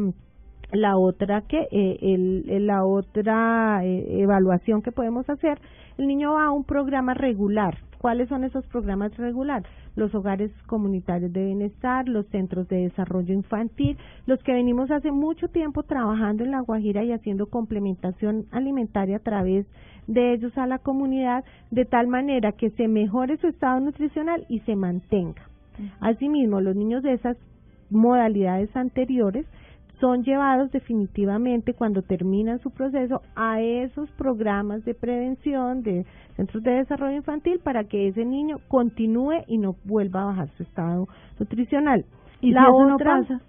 la 0.72 0.96
otra 0.96 1.42
que 1.42 1.68
eh, 1.70 1.98
el, 2.00 2.66
la 2.66 2.84
otra 2.84 3.84
eh, 3.84 4.22
evaluación 4.22 4.80
que 4.80 4.90
podemos 4.90 5.28
hacer, 5.28 5.60
el 5.98 6.06
niño 6.08 6.32
va 6.32 6.46
a 6.46 6.50
un 6.50 6.64
programa 6.64 7.12
regular. 7.12 7.76
¿Cuáles 7.98 8.30
son 8.30 8.42
esos 8.42 8.66
programas 8.68 9.14
regular? 9.18 9.64
Los 9.96 10.14
hogares 10.14 10.50
comunitarios 10.66 11.30
de 11.32 11.44
bienestar, 11.44 12.08
los 12.08 12.26
centros 12.28 12.66
de 12.68 12.84
desarrollo 12.84 13.34
infantil, 13.34 13.98
los 14.26 14.42
que 14.42 14.54
venimos 14.54 14.90
hace 14.90 15.12
mucho 15.12 15.48
tiempo 15.48 15.82
trabajando 15.82 16.42
en 16.42 16.52
La 16.52 16.60
Guajira 16.60 17.04
y 17.04 17.12
haciendo 17.12 17.46
complementación 17.46 18.46
alimentaria 18.50 19.18
a 19.18 19.22
través 19.22 19.66
de 20.06 20.32
ellos 20.32 20.56
a 20.56 20.66
la 20.66 20.78
comunidad, 20.78 21.44
de 21.70 21.84
tal 21.84 22.08
manera 22.08 22.52
que 22.52 22.70
se 22.70 22.88
mejore 22.88 23.36
su 23.36 23.46
estado 23.46 23.78
nutricional 23.80 24.46
y 24.48 24.60
se 24.60 24.74
mantenga. 24.74 25.42
Asimismo, 26.00 26.60
los 26.60 26.76
niños 26.76 27.02
de 27.02 27.14
esas 27.14 27.36
modalidades 27.90 28.74
anteriores 28.76 29.46
son 30.00 30.24
llevados 30.24 30.70
definitivamente 30.72 31.72
cuando 31.72 32.02
terminan 32.02 32.58
su 32.58 32.70
proceso 32.70 33.22
a 33.34 33.60
esos 33.60 34.10
programas 34.12 34.84
de 34.84 34.94
prevención 34.94 35.82
de 35.82 36.04
centros 36.36 36.62
de 36.62 36.72
desarrollo 36.72 37.16
infantil 37.16 37.60
para 37.62 37.84
que 37.84 38.08
ese 38.08 38.24
niño 38.24 38.56
continúe 38.68 39.44
y 39.46 39.58
no 39.58 39.76
vuelva 39.84 40.22
a 40.22 40.26
bajar 40.26 40.48
su 40.56 40.64
estado 40.64 41.08
nutricional. 41.38 42.04
Y 42.42 42.52
la 42.52 42.70
otra, 42.70 43.20
pasa, 43.20 43.40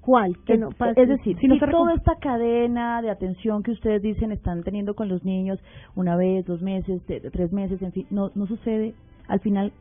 ¿Cuál? 0.00 0.36
Que 0.46 0.54
es, 0.54 0.60
no 0.60 0.70
pasa, 0.70 1.00
es 1.00 1.08
decir, 1.08 1.36
si, 1.38 1.48
toda 1.58 1.92
esta 1.94 2.14
cadena 2.20 3.02
de 3.02 3.10
atención 3.10 3.62
que 3.62 3.72
ustedes 3.72 4.00
dicen 4.00 4.30
están 4.30 4.62
teniendo 4.62 4.94
con 4.94 5.08
los 5.08 5.24
niños 5.24 5.58
una 5.96 6.16
vez, 6.16 6.46
dos 6.46 6.62
meses, 6.62 7.02
tres 7.06 7.52
meses, 7.52 7.82
en 7.82 7.92
fin, 7.92 8.06
no, 8.10 8.30
no 8.34 8.46
sucede, 8.46 8.94
al 9.26 9.40
final, 9.40 9.72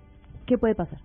¿qué 0.48 0.58
puede 0.58 0.74
pasar? 0.74 1.00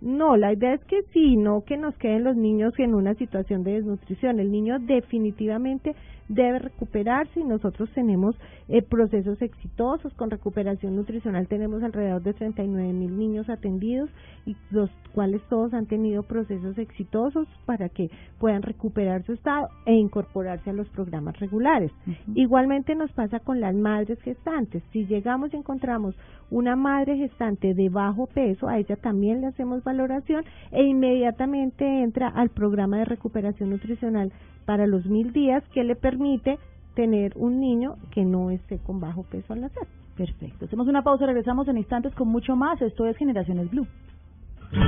No, 0.00 0.36
la 0.36 0.52
idea 0.52 0.74
es 0.74 0.84
que 0.84 1.02
sí, 1.12 1.36
no 1.36 1.64
que 1.64 1.76
nos 1.76 1.96
queden 1.96 2.24
los 2.24 2.36
niños 2.36 2.72
en 2.78 2.94
una 2.94 3.14
situación 3.14 3.64
de 3.64 3.72
desnutrición. 3.72 4.38
El 4.38 4.52
niño 4.52 4.78
definitivamente 4.78 5.96
debe 6.28 6.58
recuperarse 6.58 7.40
y 7.40 7.44
nosotros 7.44 7.90
tenemos 7.94 8.36
eh, 8.68 8.82
procesos 8.82 9.40
exitosos 9.40 10.12
con 10.14 10.30
recuperación 10.30 10.96
nutricional. 10.96 11.48
Tenemos 11.48 11.82
alrededor 11.82 12.22
de 12.22 12.34
39 12.34 12.92
mil 12.92 13.18
niños 13.18 13.48
atendidos 13.48 14.10
y 14.46 14.56
los 14.70 14.90
cuales 15.14 15.42
todos 15.48 15.74
han 15.74 15.86
tenido 15.86 16.22
procesos 16.22 16.76
exitosos 16.78 17.48
para 17.64 17.88
que 17.88 18.10
puedan 18.38 18.62
recuperar 18.62 19.24
su 19.24 19.32
estado 19.32 19.68
e 19.86 19.94
incorporarse 19.94 20.70
a 20.70 20.74
los 20.74 20.88
programas 20.90 21.38
regulares. 21.38 21.90
Igualmente 22.34 22.94
nos 22.94 23.10
pasa 23.12 23.40
con 23.40 23.60
las 23.60 23.74
madres 23.74 24.20
gestantes. 24.22 24.82
Si 24.92 25.06
llegamos 25.06 25.52
y 25.52 25.56
encontramos 25.56 26.14
una 26.50 26.76
madre 26.76 27.16
gestante 27.16 27.74
de 27.74 27.88
bajo 27.88 28.26
peso, 28.26 28.68
a 28.68 28.78
ella 28.78 28.96
también 28.96 29.40
le 29.40 29.48
hacemos 29.48 29.82
valoración 29.82 30.44
e 30.70 30.82
inmediatamente 30.82 31.84
entra 32.02 32.28
al 32.28 32.50
programa 32.50 32.98
de 32.98 33.04
recuperación 33.04 33.70
nutricional 33.70 34.32
para 34.68 34.86
los 34.86 35.06
mil 35.06 35.32
días 35.32 35.64
que 35.72 35.82
le 35.82 35.96
permite 35.96 36.58
tener 36.94 37.32
un 37.36 37.58
niño 37.58 37.94
que 38.10 38.22
no 38.22 38.50
esté 38.50 38.78
con 38.78 39.00
bajo 39.00 39.22
peso 39.22 39.54
al 39.54 39.62
nacer. 39.62 39.84
Perfecto. 40.14 40.66
Hacemos 40.66 40.86
una 40.88 41.00
pausa, 41.00 41.24
regresamos 41.24 41.66
en 41.68 41.78
instantes 41.78 42.14
con 42.14 42.28
mucho 42.28 42.54
más. 42.54 42.82
Esto 42.82 43.06
es 43.06 43.16
Generaciones 43.16 43.70
Blue. 43.70 43.86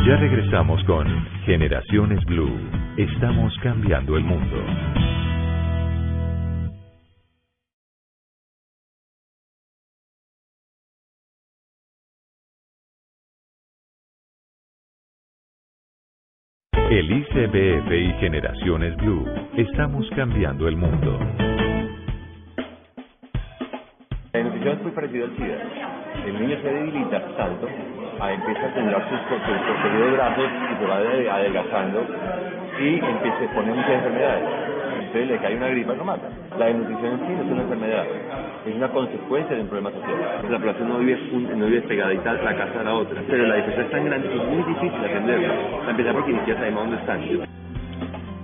Ya 0.07 0.17
regresamos 0.19 0.85
con 0.85 1.07
Generaciones 1.47 2.23
Blue. 2.27 2.59
Estamos 2.99 3.55
cambiando 3.63 4.19
el 4.19 4.25
mundo. 4.25 5.20
El 16.91 17.09
ICBF 17.09 17.93
y 17.93 18.13
Generaciones 18.19 18.97
Blue. 18.97 19.25
Estamos 19.57 20.11
cambiando 20.17 20.67
el 20.67 20.77
mundo. 20.77 21.21
La 24.33 24.43
nutrición 24.43 24.77
es 24.77 24.83
muy 24.83 24.91
parecida 24.91 25.25
al 25.27 25.37
SIDA. 25.37 26.27
El 26.27 26.41
niño 26.41 26.57
se 26.61 26.69
debilita 26.69 27.37
tanto, 27.37 27.69
empieza 27.69 28.61
a 28.61 28.71
acumular 28.71 29.09
sus, 29.09 29.21
sus 29.21 29.83
periodos 29.85 30.13
grasos 30.15 30.51
y 30.51 30.81
se 30.81 30.87
va 30.87 30.97
adelgazando 31.37 32.07
y 32.81 32.95
empieza, 32.95 33.37
a 33.39 33.55
poner 33.55 33.73
muchas 33.73 33.91
enfermedades. 33.93 34.80
Entonces 35.13 35.29
le 35.29 35.39
cae 35.39 35.57
una 35.57 35.67
gripa, 35.67 35.93
lo 35.95 36.05
mata. 36.05 36.29
La 36.57 36.67
desnutrición 36.67 37.13
en 37.13 37.19
sí 37.19 37.33
no 37.35 37.43
es 37.43 37.51
una 37.51 37.63
enfermedad, 37.63 38.05
es 38.65 38.75
una 38.77 38.89
consecuencia 38.91 39.57
de 39.57 39.63
un 39.63 39.67
problema 39.67 39.91
social. 39.91 40.17
La 40.49 40.59
población 40.59 40.89
no 40.89 40.99
vive, 40.99 41.19
no 41.57 41.67
vive 41.67 41.83
pegadita 41.83 42.33
la 42.35 42.55
casa 42.57 42.79
de 42.79 42.85
la 42.85 42.95
otra, 42.95 43.21
pero 43.29 43.45
la 43.45 43.57
diferencia 43.57 43.85
es 43.87 43.91
tan 43.91 44.05
grande 44.05 44.29
que 44.29 44.37
es 44.37 44.45
muy 44.45 44.63
difícil 44.63 45.05
atenderla. 45.05 45.55
A 45.85 45.91
empezar 45.91 46.13
porque 46.15 46.33
ni 46.33 46.39
siquiera 46.39 46.61
sabemos 46.61 46.83
dónde 46.85 46.97
están. 46.99 47.50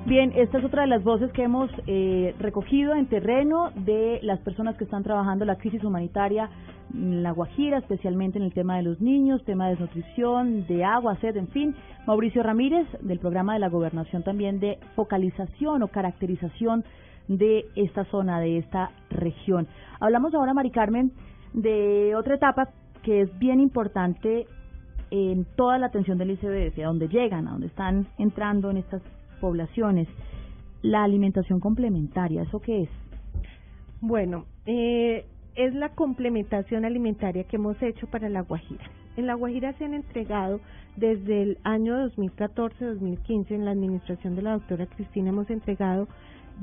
Bien, 0.06 0.32
esta 0.36 0.58
es 0.58 0.64
otra 0.64 0.82
de 0.82 0.86
las 0.86 1.02
voces 1.02 1.32
que 1.32 1.42
hemos 1.42 1.68
eh, 1.88 2.32
recogido 2.38 2.94
en 2.94 3.06
terreno 3.06 3.72
de 3.74 4.20
las 4.22 4.38
personas 4.38 4.76
que 4.76 4.84
están 4.84 5.02
trabajando 5.02 5.44
la 5.44 5.56
crisis 5.56 5.82
humanitaria 5.82 6.48
en 6.94 7.24
La 7.24 7.32
Guajira, 7.32 7.78
especialmente 7.78 8.38
en 8.38 8.44
el 8.44 8.54
tema 8.54 8.76
de 8.76 8.84
los 8.84 9.00
niños, 9.00 9.44
tema 9.44 9.64
de 9.64 9.70
desnutrición, 9.70 10.64
de 10.68 10.84
agua, 10.84 11.16
sed, 11.16 11.36
en 11.36 11.48
fin. 11.48 11.74
Mauricio 12.06 12.44
Ramírez, 12.44 12.86
del 13.00 13.18
programa 13.18 13.54
de 13.54 13.58
la 13.58 13.68
gobernación 13.68 14.22
también 14.22 14.60
de 14.60 14.78
focalización 14.94 15.82
o 15.82 15.88
caracterización 15.88 16.84
de 17.26 17.64
esta 17.74 18.04
zona, 18.04 18.38
de 18.38 18.58
esta 18.58 18.92
región. 19.10 19.66
Hablamos 19.98 20.32
ahora, 20.34 20.54
Mari 20.54 20.70
Carmen, 20.70 21.10
de 21.52 22.14
otra 22.14 22.36
etapa 22.36 22.68
que 23.02 23.22
es 23.22 23.38
bien 23.40 23.58
importante 23.58 24.46
en 25.10 25.46
toda 25.56 25.78
la 25.78 25.86
atención 25.86 26.16
del 26.16 26.30
ICBF, 26.30 26.78
a 26.78 26.86
dónde 26.86 27.08
llegan, 27.08 27.48
a 27.48 27.52
dónde 27.52 27.66
están 27.66 28.06
entrando 28.18 28.70
en 28.70 28.76
estas 28.76 29.02
poblaciones. 29.40 30.08
La 30.82 31.04
alimentación 31.04 31.60
complementaria, 31.60 32.42
¿eso 32.42 32.60
qué 32.60 32.82
es? 32.82 32.90
Bueno, 34.00 34.44
eh, 34.66 35.24
es 35.54 35.74
la 35.74 35.88
complementación 35.90 36.84
alimentaria 36.84 37.44
que 37.44 37.56
hemos 37.56 37.80
hecho 37.82 38.06
para 38.06 38.28
La 38.28 38.42
Guajira. 38.42 38.84
En 39.16 39.26
La 39.26 39.34
Guajira 39.34 39.72
se 39.74 39.84
han 39.84 39.94
entregado 39.94 40.60
desde 40.96 41.42
el 41.42 41.58
año 41.64 41.94
2014-2015 42.10 43.50
en 43.50 43.64
la 43.64 43.70
administración 43.70 44.36
de 44.36 44.42
la 44.42 44.52
doctora 44.52 44.86
Cristina 44.86 45.30
hemos 45.30 45.48
entregado 45.50 46.08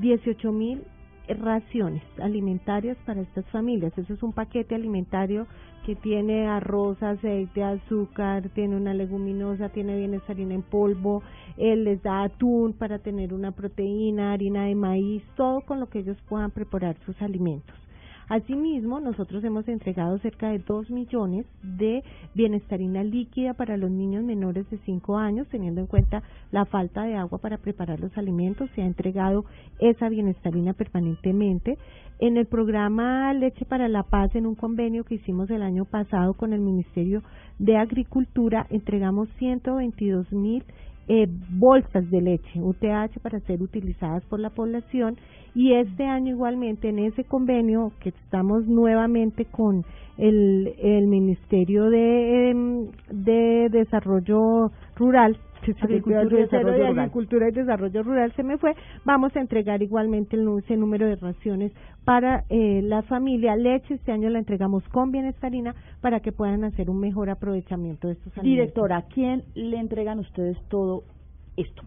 18 0.00 0.52
mil 0.52 0.82
raciones 1.28 2.02
alimentarias 2.20 2.96
para 3.06 3.20
estas 3.20 3.44
familias. 3.46 3.96
Eso 3.96 4.12
es 4.12 4.22
un 4.22 4.32
paquete 4.32 4.74
alimentario 4.74 5.46
que 5.84 5.94
tiene 5.94 6.48
arroz, 6.48 7.02
aceite, 7.02 7.62
azúcar, 7.62 8.48
tiene 8.50 8.76
una 8.76 8.94
leguminosa, 8.94 9.68
tiene 9.68 9.96
bienestarina 9.96 10.54
en 10.54 10.62
polvo, 10.62 11.22
él 11.56 11.84
les 11.84 12.02
da 12.02 12.24
atún 12.24 12.72
para 12.72 12.98
tener 12.98 13.34
una 13.34 13.52
proteína, 13.52 14.32
harina 14.32 14.64
de 14.64 14.74
maíz, 14.74 15.22
todo 15.36 15.60
con 15.60 15.80
lo 15.80 15.88
que 15.88 16.00
ellos 16.00 16.16
puedan 16.28 16.50
preparar 16.50 16.96
sus 17.04 17.20
alimentos. 17.20 17.83
Asimismo, 18.28 19.00
nosotros 19.00 19.44
hemos 19.44 19.68
entregado 19.68 20.18
cerca 20.18 20.48
de 20.48 20.58
2 20.58 20.90
millones 20.90 21.46
de 21.62 22.02
bienestarina 22.34 23.04
líquida 23.04 23.54
para 23.54 23.76
los 23.76 23.90
niños 23.90 24.24
menores 24.24 24.68
de 24.70 24.78
5 24.78 25.18
años, 25.18 25.46
teniendo 25.48 25.80
en 25.80 25.86
cuenta 25.86 26.22
la 26.50 26.64
falta 26.64 27.02
de 27.02 27.16
agua 27.16 27.38
para 27.38 27.58
preparar 27.58 28.00
los 28.00 28.16
alimentos. 28.16 28.70
Se 28.74 28.82
ha 28.82 28.86
entregado 28.86 29.44
esa 29.78 30.08
bienestarina 30.08 30.72
permanentemente. 30.72 31.76
En 32.18 32.36
el 32.36 32.46
programa 32.46 33.34
Leche 33.34 33.64
para 33.64 33.88
la 33.88 34.04
Paz, 34.04 34.34
en 34.34 34.46
un 34.46 34.54
convenio 34.54 35.04
que 35.04 35.16
hicimos 35.16 35.50
el 35.50 35.62
año 35.62 35.84
pasado 35.84 36.34
con 36.34 36.52
el 36.52 36.60
Ministerio 36.60 37.22
de 37.58 37.76
Agricultura, 37.76 38.66
entregamos 38.70 39.28
122 39.38 40.32
mil 40.32 40.64
eh, 41.08 41.26
bolsas 41.50 42.10
de 42.10 42.20
leche 42.20 42.60
UTH 42.60 43.18
para 43.22 43.40
ser 43.40 43.62
utilizadas 43.62 44.24
por 44.24 44.40
la 44.40 44.50
población. 44.50 45.16
Y 45.54 45.74
este 45.74 46.04
año 46.04 46.34
igualmente 46.34 46.88
en 46.88 46.98
ese 46.98 47.24
convenio 47.24 47.92
que 48.00 48.08
estamos 48.08 48.66
nuevamente 48.66 49.44
con 49.44 49.84
el, 50.18 50.74
el 50.78 51.06
Ministerio 51.06 51.90
de, 51.90 52.50
em, 52.50 52.86
de 53.10 53.68
Desarrollo 53.70 54.70
Rural 54.96 55.36
Agricultura, 55.72 56.22
y 56.22 56.42
Desarrollo 56.42 56.86
Agricultura 56.86 57.48
y 57.48 57.52
Desarrollo 57.52 58.02
Rural 58.02 58.32
se 58.34 58.42
me 58.42 58.58
fue, 58.58 58.74
vamos 59.04 59.34
a 59.36 59.40
entregar 59.40 59.82
igualmente 59.82 60.36
el, 60.36 60.48
ese 60.58 60.76
número 60.76 61.06
de 61.06 61.16
raciones 61.16 61.72
para 62.04 62.44
eh, 62.48 62.82
la 62.82 63.02
familia. 63.02 63.56
Leche 63.56 63.94
este 63.94 64.12
año 64.12 64.28
la 64.30 64.38
entregamos 64.38 64.86
con 64.88 65.10
bienestarina 65.10 65.74
para 66.00 66.20
que 66.20 66.32
puedan 66.32 66.64
hacer 66.64 66.90
un 66.90 67.00
mejor 67.00 67.30
aprovechamiento 67.30 68.08
de 68.08 68.14
estos 68.14 68.36
alimentos. 68.38 68.44
Directora, 68.44 68.96
¿a 68.98 69.02
quién 69.02 69.44
le 69.54 69.78
entregan 69.78 70.18
ustedes 70.18 70.58
todo 70.68 71.04
esto? 71.56 71.82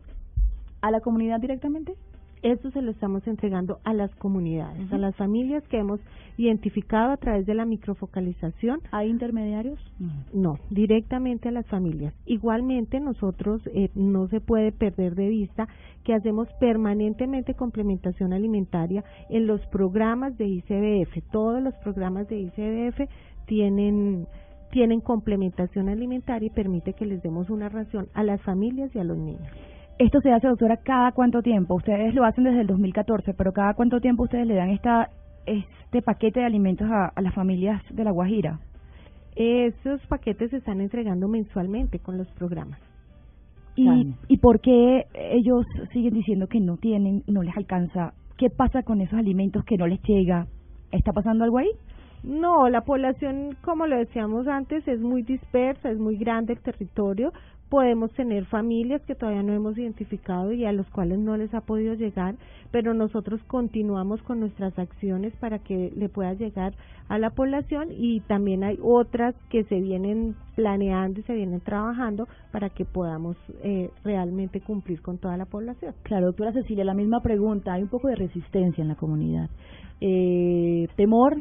¿A 0.81 0.91
la 0.91 1.01
comunidad 1.01 1.39
directamente? 1.39 1.95
Esto 2.41 2.71
se 2.71 2.81
lo 2.81 2.91
estamos 2.91 3.27
entregando 3.27 3.79
a 3.83 3.93
las 3.93 4.13
comunidades, 4.15 4.91
a 4.91 4.97
las 4.97 5.15
familias 5.15 5.63
que 5.67 5.79
hemos 5.79 5.99
identificado 6.37 7.11
a 7.11 7.17
través 7.17 7.45
de 7.45 7.55
la 7.55 7.65
microfocalización. 7.65 8.81
¿Hay 8.91 9.09
intermediarios? 9.09 9.79
No, 10.33 10.59
directamente 10.69 11.49
a 11.49 11.51
las 11.51 11.65
familias. 11.67 12.13
Igualmente 12.25 12.99
nosotros 12.99 13.61
eh, 13.73 13.89
no 13.95 14.27
se 14.27 14.39
puede 14.39 14.71
perder 14.71 15.15
de 15.15 15.29
vista 15.29 15.67
que 16.03 16.13
hacemos 16.13 16.47
permanentemente 16.59 17.55
complementación 17.55 18.33
alimentaria 18.33 19.03
en 19.29 19.47
los 19.47 19.65
programas 19.67 20.37
de 20.37 20.45
ICBF. 20.45 21.31
Todos 21.31 21.61
los 21.61 21.73
programas 21.75 22.27
de 22.29 22.39
ICBF 22.39 23.09
tienen 23.45 24.27
tienen 24.71 24.99
complementación 24.99 25.87
alimentaria 25.87 26.47
y 26.47 26.49
permite 26.49 26.93
que 26.93 27.05
les 27.05 27.23
demos 27.23 27.49
una 27.49 27.69
ración 27.69 28.09
a 28.13 28.23
las 28.23 28.41
familias 28.41 28.93
y 28.93 28.99
a 28.99 29.03
los 29.05 29.17
niños. 29.17 29.47
Esto 29.99 30.21
se 30.21 30.31
hace, 30.31 30.47
doctora, 30.47 30.77
cada 30.77 31.11
cuánto 31.11 31.41
tiempo. 31.41 31.75
Ustedes 31.75 32.13
lo 32.13 32.23
hacen 32.23 32.43
desde 32.43 32.61
el 32.61 32.67
2014, 32.67 33.33
pero 33.33 33.51
cada 33.51 33.73
cuánto 33.73 33.99
tiempo 33.99 34.23
ustedes 34.23 34.45
le 34.45 34.55
dan 34.55 34.69
esta 34.69 35.09
este 35.47 36.01
paquete 36.01 36.41
de 36.41 36.45
alimentos 36.45 36.87
a, 36.91 37.13
las 37.21 37.33
familias 37.33 37.81
de 37.89 38.03
La 38.03 38.11
Guajira. 38.11 38.59
Esos 39.35 40.05
paquetes 40.07 40.51
se 40.51 40.57
están 40.57 40.81
entregando 40.81 41.27
mensualmente 41.27 41.99
con 41.99 42.17
los 42.17 42.27
programas. 42.33 42.79
¿Y, 43.75 44.13
¿Y 44.27 44.37
por 44.37 44.59
qué 44.59 45.05
ellos 45.13 45.65
siguen 45.93 46.15
diciendo 46.15 46.47
que 46.47 46.59
no 46.59 46.77
tienen, 46.77 47.23
no 47.27 47.43
les 47.43 47.55
alcanza? 47.55 48.13
¿Qué 48.37 48.49
pasa 48.49 48.83
con 48.83 49.01
esos 49.01 49.17
alimentos 49.17 49.63
que 49.63 49.77
no 49.77 49.87
les 49.87 50.01
llega? 50.03 50.47
¿Está 50.91 51.13
pasando 51.13 51.43
algo 51.43 51.59
ahí? 51.59 51.69
No, 52.23 52.69
la 52.69 52.81
población, 52.81 53.55
como 53.61 53.85
lo 53.85 53.97
decíamos 53.97 54.47
antes, 54.47 54.87
es 54.87 54.99
muy 54.99 55.21
dispersa, 55.21 55.91
es 55.91 55.99
muy 55.99 56.17
grande 56.17 56.53
el 56.53 56.59
territorio, 56.59 57.31
podemos 57.69 58.11
tener 58.13 58.45
familias 58.45 59.01
que 59.03 59.15
todavía 59.15 59.43
no 59.43 59.53
hemos 59.53 59.77
identificado 59.77 60.53
y 60.53 60.65
a 60.65 60.71
los 60.71 60.89
cuales 60.89 61.19
no 61.19 61.35
les 61.35 61.53
ha 61.53 61.61
podido 61.61 61.93
llegar, 61.95 62.35
pero 62.71 62.93
nosotros 62.93 63.41
continuamos 63.47 64.21
con 64.23 64.39
nuestras 64.39 64.77
acciones 64.79 65.35
para 65.37 65.59
que 65.59 65.91
le 65.95 66.09
pueda 66.09 66.33
llegar 66.33 66.73
a 67.09 67.19
la 67.19 67.29
población 67.31 67.89
y 67.91 68.21
también 68.21 68.63
hay 68.63 68.77
otras 68.81 69.35
que 69.49 69.63
se 69.65 69.79
vienen 69.79 70.35
planeando 70.55 71.19
y 71.19 71.23
se 71.23 71.33
vienen 71.33 71.61
trabajando 71.61 72.27
para 72.51 72.69
que 72.69 72.85
podamos 72.85 73.35
eh, 73.63 73.89
realmente 74.03 74.61
cumplir 74.61 75.01
con 75.01 75.17
toda 75.17 75.37
la 75.37 75.45
población. 75.45 75.93
Claro, 76.03 76.27
doctora 76.27 76.53
Cecilia, 76.53 76.83
la 76.83 76.93
misma 76.93 77.21
pregunta, 77.21 77.73
hay 77.73 77.83
un 77.83 77.89
poco 77.89 78.07
de 78.07 78.15
resistencia 78.15 78.81
en 78.81 78.87
la 78.87 78.95
comunidad. 78.95 79.49
Eh, 79.99 80.87
temor, 80.95 81.37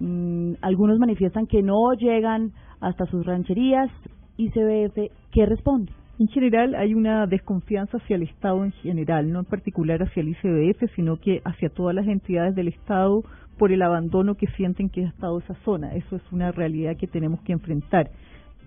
mm, 0.00 0.54
algunos 0.62 0.98
manifiestan 0.98 1.46
que 1.46 1.62
no 1.62 1.92
llegan 1.98 2.52
hasta 2.80 3.06
sus 3.06 3.24
rancherías, 3.24 3.90
ICBF, 4.36 5.10
¿qué 5.30 5.46
responde? 5.46 5.92
En 6.18 6.28
general 6.28 6.74
hay 6.74 6.94
una 6.94 7.26
desconfianza 7.26 7.96
hacia 7.96 8.16
el 8.16 8.22
Estado 8.22 8.64
en 8.64 8.72
general, 8.72 9.32
no 9.32 9.40
en 9.40 9.44
particular 9.44 10.02
hacia 10.02 10.20
el 10.20 10.28
ICBF, 10.28 10.94
sino 10.94 11.16
que 11.16 11.40
hacia 11.44 11.68
todas 11.68 11.94
las 11.94 12.06
entidades 12.06 12.54
del 12.54 12.68
Estado 12.68 13.22
por 13.58 13.72
el 13.72 13.82
abandono 13.82 14.34
que 14.34 14.46
sienten 14.48 14.88
que 14.88 15.04
ha 15.04 15.08
estado 15.08 15.38
esa 15.38 15.54
zona. 15.64 15.94
Eso 15.94 16.16
es 16.16 16.22
una 16.30 16.52
realidad 16.52 16.96
que 16.96 17.06
tenemos 17.06 17.40
que 17.42 17.52
enfrentar. 17.52 18.10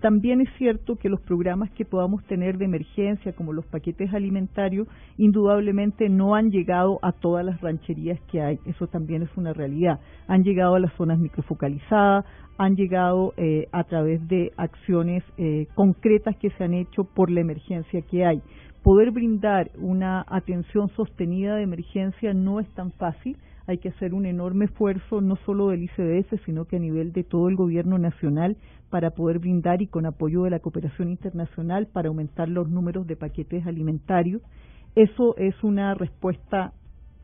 También 0.00 0.42
es 0.42 0.48
cierto 0.58 0.96
que 0.96 1.08
los 1.08 1.20
programas 1.22 1.70
que 1.70 1.86
podamos 1.86 2.22
tener 2.24 2.58
de 2.58 2.66
emergencia, 2.66 3.32
como 3.32 3.52
los 3.52 3.64
paquetes 3.66 4.12
alimentarios, 4.12 4.86
indudablemente 5.16 6.08
no 6.10 6.34
han 6.34 6.50
llegado 6.50 6.98
a 7.02 7.12
todas 7.12 7.44
las 7.44 7.60
rancherías 7.62 8.20
que 8.30 8.42
hay. 8.42 8.58
Eso 8.66 8.86
también 8.88 9.22
es 9.22 9.30
una 9.36 9.54
realidad. 9.54 9.98
Han 10.28 10.44
llegado 10.44 10.74
a 10.74 10.80
las 10.80 10.92
zonas 10.94 11.18
microfocalizadas, 11.18 12.26
han 12.58 12.76
llegado 12.76 13.32
eh, 13.36 13.68
a 13.72 13.84
través 13.84 14.26
de 14.28 14.52
acciones 14.56 15.24
eh, 15.38 15.66
concretas 15.74 16.36
que 16.36 16.50
se 16.50 16.64
han 16.64 16.74
hecho 16.74 17.04
por 17.04 17.30
la 17.30 17.40
emergencia 17.40 18.02
que 18.02 18.24
hay. 18.24 18.42
Poder 18.82 19.10
brindar 19.10 19.70
una 19.78 20.24
atención 20.28 20.88
sostenida 20.90 21.56
de 21.56 21.62
emergencia 21.62 22.34
no 22.34 22.60
es 22.60 22.68
tan 22.74 22.92
fácil 22.92 23.36
hay 23.66 23.78
que 23.78 23.88
hacer 23.88 24.14
un 24.14 24.26
enorme 24.26 24.66
esfuerzo, 24.66 25.20
no 25.20 25.36
solo 25.44 25.68
del 25.68 25.82
ICDF, 25.84 26.44
sino 26.44 26.66
que 26.66 26.76
a 26.76 26.80
nivel 26.80 27.12
de 27.12 27.24
todo 27.24 27.48
el 27.48 27.56
gobierno 27.56 27.98
nacional, 27.98 28.56
para 28.90 29.10
poder 29.10 29.40
brindar 29.40 29.82
y 29.82 29.88
con 29.88 30.06
apoyo 30.06 30.44
de 30.44 30.50
la 30.50 30.60
cooperación 30.60 31.10
internacional 31.10 31.86
para 31.86 32.08
aumentar 32.08 32.48
los 32.48 32.68
números 32.68 33.06
de 33.06 33.16
paquetes 33.16 33.66
alimentarios. 33.66 34.42
Eso 34.94 35.36
es 35.36 35.54
una 35.64 35.94
respuesta 35.94 36.72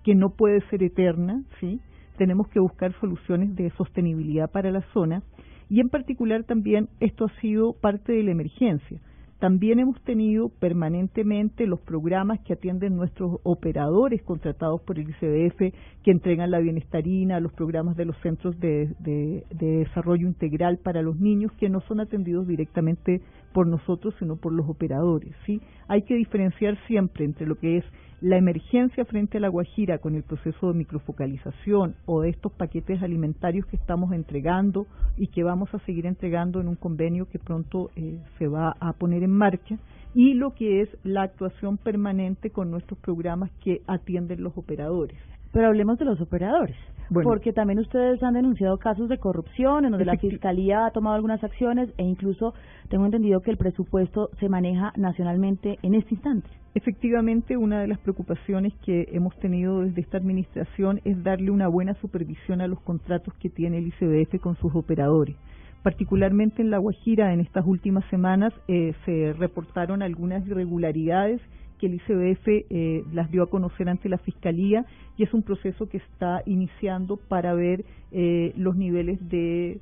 que 0.02 0.14
no 0.14 0.30
puede 0.30 0.60
ser 0.68 0.82
eterna, 0.82 1.44
¿sí? 1.60 1.80
Tenemos 2.18 2.48
que 2.48 2.60
buscar 2.60 2.92
soluciones 3.00 3.54
de 3.54 3.70
sostenibilidad 3.70 4.50
para 4.50 4.70
la 4.70 4.82
zona 4.92 5.22
y 5.70 5.80
en 5.80 5.88
particular 5.88 6.44
también 6.44 6.88
esto 7.00 7.26
ha 7.26 7.40
sido 7.40 7.72
parte 7.72 8.12
de 8.12 8.24
la 8.24 8.32
emergencia 8.32 9.00
También 9.42 9.80
hemos 9.80 10.00
tenido 10.02 10.50
permanentemente 10.50 11.66
los 11.66 11.80
programas 11.80 12.38
que 12.42 12.52
atienden 12.52 12.94
nuestros 12.94 13.40
operadores 13.42 14.22
contratados 14.22 14.80
por 14.82 15.00
el 15.00 15.10
ICDF, 15.10 15.74
que 16.04 16.12
entregan 16.12 16.52
la 16.52 16.60
bienestarina, 16.60 17.40
los 17.40 17.52
programas 17.52 17.96
de 17.96 18.04
los 18.04 18.16
centros 18.18 18.56
de, 18.60 18.94
de, 19.00 19.44
desarrollo 19.50 20.28
integral 20.28 20.78
para 20.78 21.02
los 21.02 21.18
niños, 21.18 21.50
que 21.58 21.68
no 21.68 21.80
son 21.88 21.98
atendidos 21.98 22.46
directamente 22.46 23.20
por 23.52 23.66
nosotros, 23.66 24.14
sino 24.20 24.36
por 24.36 24.52
los 24.52 24.68
operadores. 24.68 25.34
¿sí? 25.44 25.60
Hay 25.88 26.02
que 26.02 26.14
diferenciar 26.14 26.78
siempre 26.86 27.24
entre 27.24 27.44
lo 27.44 27.56
que 27.56 27.78
es 27.78 27.84
la 28.22 28.36
emergencia 28.36 29.04
frente 29.04 29.38
a 29.38 29.40
la 29.40 29.48
Guajira 29.48 29.98
con 29.98 30.14
el 30.14 30.22
proceso 30.22 30.68
de 30.68 30.78
microfocalización 30.78 31.96
o 32.06 32.20
de 32.20 32.30
estos 32.30 32.52
paquetes 32.52 33.02
alimentarios 33.02 33.66
que 33.66 33.74
estamos 33.74 34.12
entregando 34.12 34.86
y 35.16 35.26
que 35.26 35.42
vamos 35.42 35.74
a 35.74 35.80
seguir 35.80 36.06
entregando 36.06 36.60
en 36.60 36.68
un 36.68 36.76
convenio 36.76 37.28
que 37.28 37.40
pronto 37.40 37.90
eh, 37.96 38.20
se 38.38 38.46
va 38.46 38.76
a 38.78 38.92
poner 38.92 39.24
en 39.24 39.32
marcha 39.32 39.76
y 40.14 40.34
lo 40.34 40.54
que 40.54 40.82
es 40.82 40.88
la 41.02 41.22
actuación 41.22 41.78
permanente 41.78 42.50
con 42.50 42.70
nuestros 42.70 42.96
programas 43.00 43.50
que 43.60 43.82
atienden 43.88 44.44
los 44.44 44.56
operadores. 44.56 45.18
Pero 45.52 45.68
hablemos 45.68 45.98
de 45.98 46.06
los 46.06 46.20
operadores, 46.20 46.76
porque 47.10 47.52
también 47.52 47.78
ustedes 47.78 48.22
han 48.22 48.34
denunciado 48.34 48.78
casos 48.78 49.08
de 49.10 49.18
corrupción 49.18 49.84
en 49.84 49.90
donde 49.90 50.06
la 50.06 50.16
Fiscalía 50.16 50.86
ha 50.86 50.90
tomado 50.92 51.14
algunas 51.14 51.44
acciones 51.44 51.90
e 51.98 52.04
incluso 52.04 52.54
tengo 52.88 53.04
entendido 53.04 53.40
que 53.40 53.50
el 53.50 53.58
presupuesto 53.58 54.30
se 54.40 54.48
maneja 54.48 54.92
nacionalmente 54.96 55.78
en 55.82 55.94
este 55.94 56.14
instante. 56.14 56.48
Efectivamente, 56.74 57.58
una 57.58 57.82
de 57.82 57.88
las 57.88 57.98
preocupaciones 57.98 58.72
que 58.82 59.08
hemos 59.12 59.36
tenido 59.40 59.82
desde 59.82 60.00
esta 60.00 60.16
administración 60.16 61.02
es 61.04 61.22
darle 61.22 61.50
una 61.50 61.68
buena 61.68 61.92
supervisión 62.00 62.62
a 62.62 62.66
los 62.66 62.80
contratos 62.80 63.34
que 63.34 63.50
tiene 63.50 63.76
el 63.76 63.88
ICBF 63.88 64.40
con 64.40 64.56
sus 64.56 64.74
operadores. 64.74 65.36
Particularmente 65.82 66.62
en 66.62 66.70
La 66.70 66.78
Guajira, 66.78 67.34
en 67.34 67.40
estas 67.40 67.66
últimas 67.66 68.04
semanas 68.08 68.54
eh, 68.68 68.94
se 69.04 69.34
reportaron 69.34 70.00
algunas 70.00 70.46
irregularidades 70.46 71.42
que 71.82 71.88
el 71.88 71.94
ICBF 71.94 72.48
eh, 72.70 73.02
las 73.12 73.28
dio 73.32 73.42
a 73.42 73.50
conocer 73.50 73.88
ante 73.88 74.08
la 74.08 74.18
Fiscalía 74.18 74.84
y 75.16 75.24
es 75.24 75.34
un 75.34 75.42
proceso 75.42 75.88
que 75.88 75.96
está 75.96 76.40
iniciando 76.46 77.16
para 77.16 77.54
ver 77.54 77.84
eh, 78.12 78.52
los 78.56 78.76
niveles 78.76 79.18
de 79.28 79.80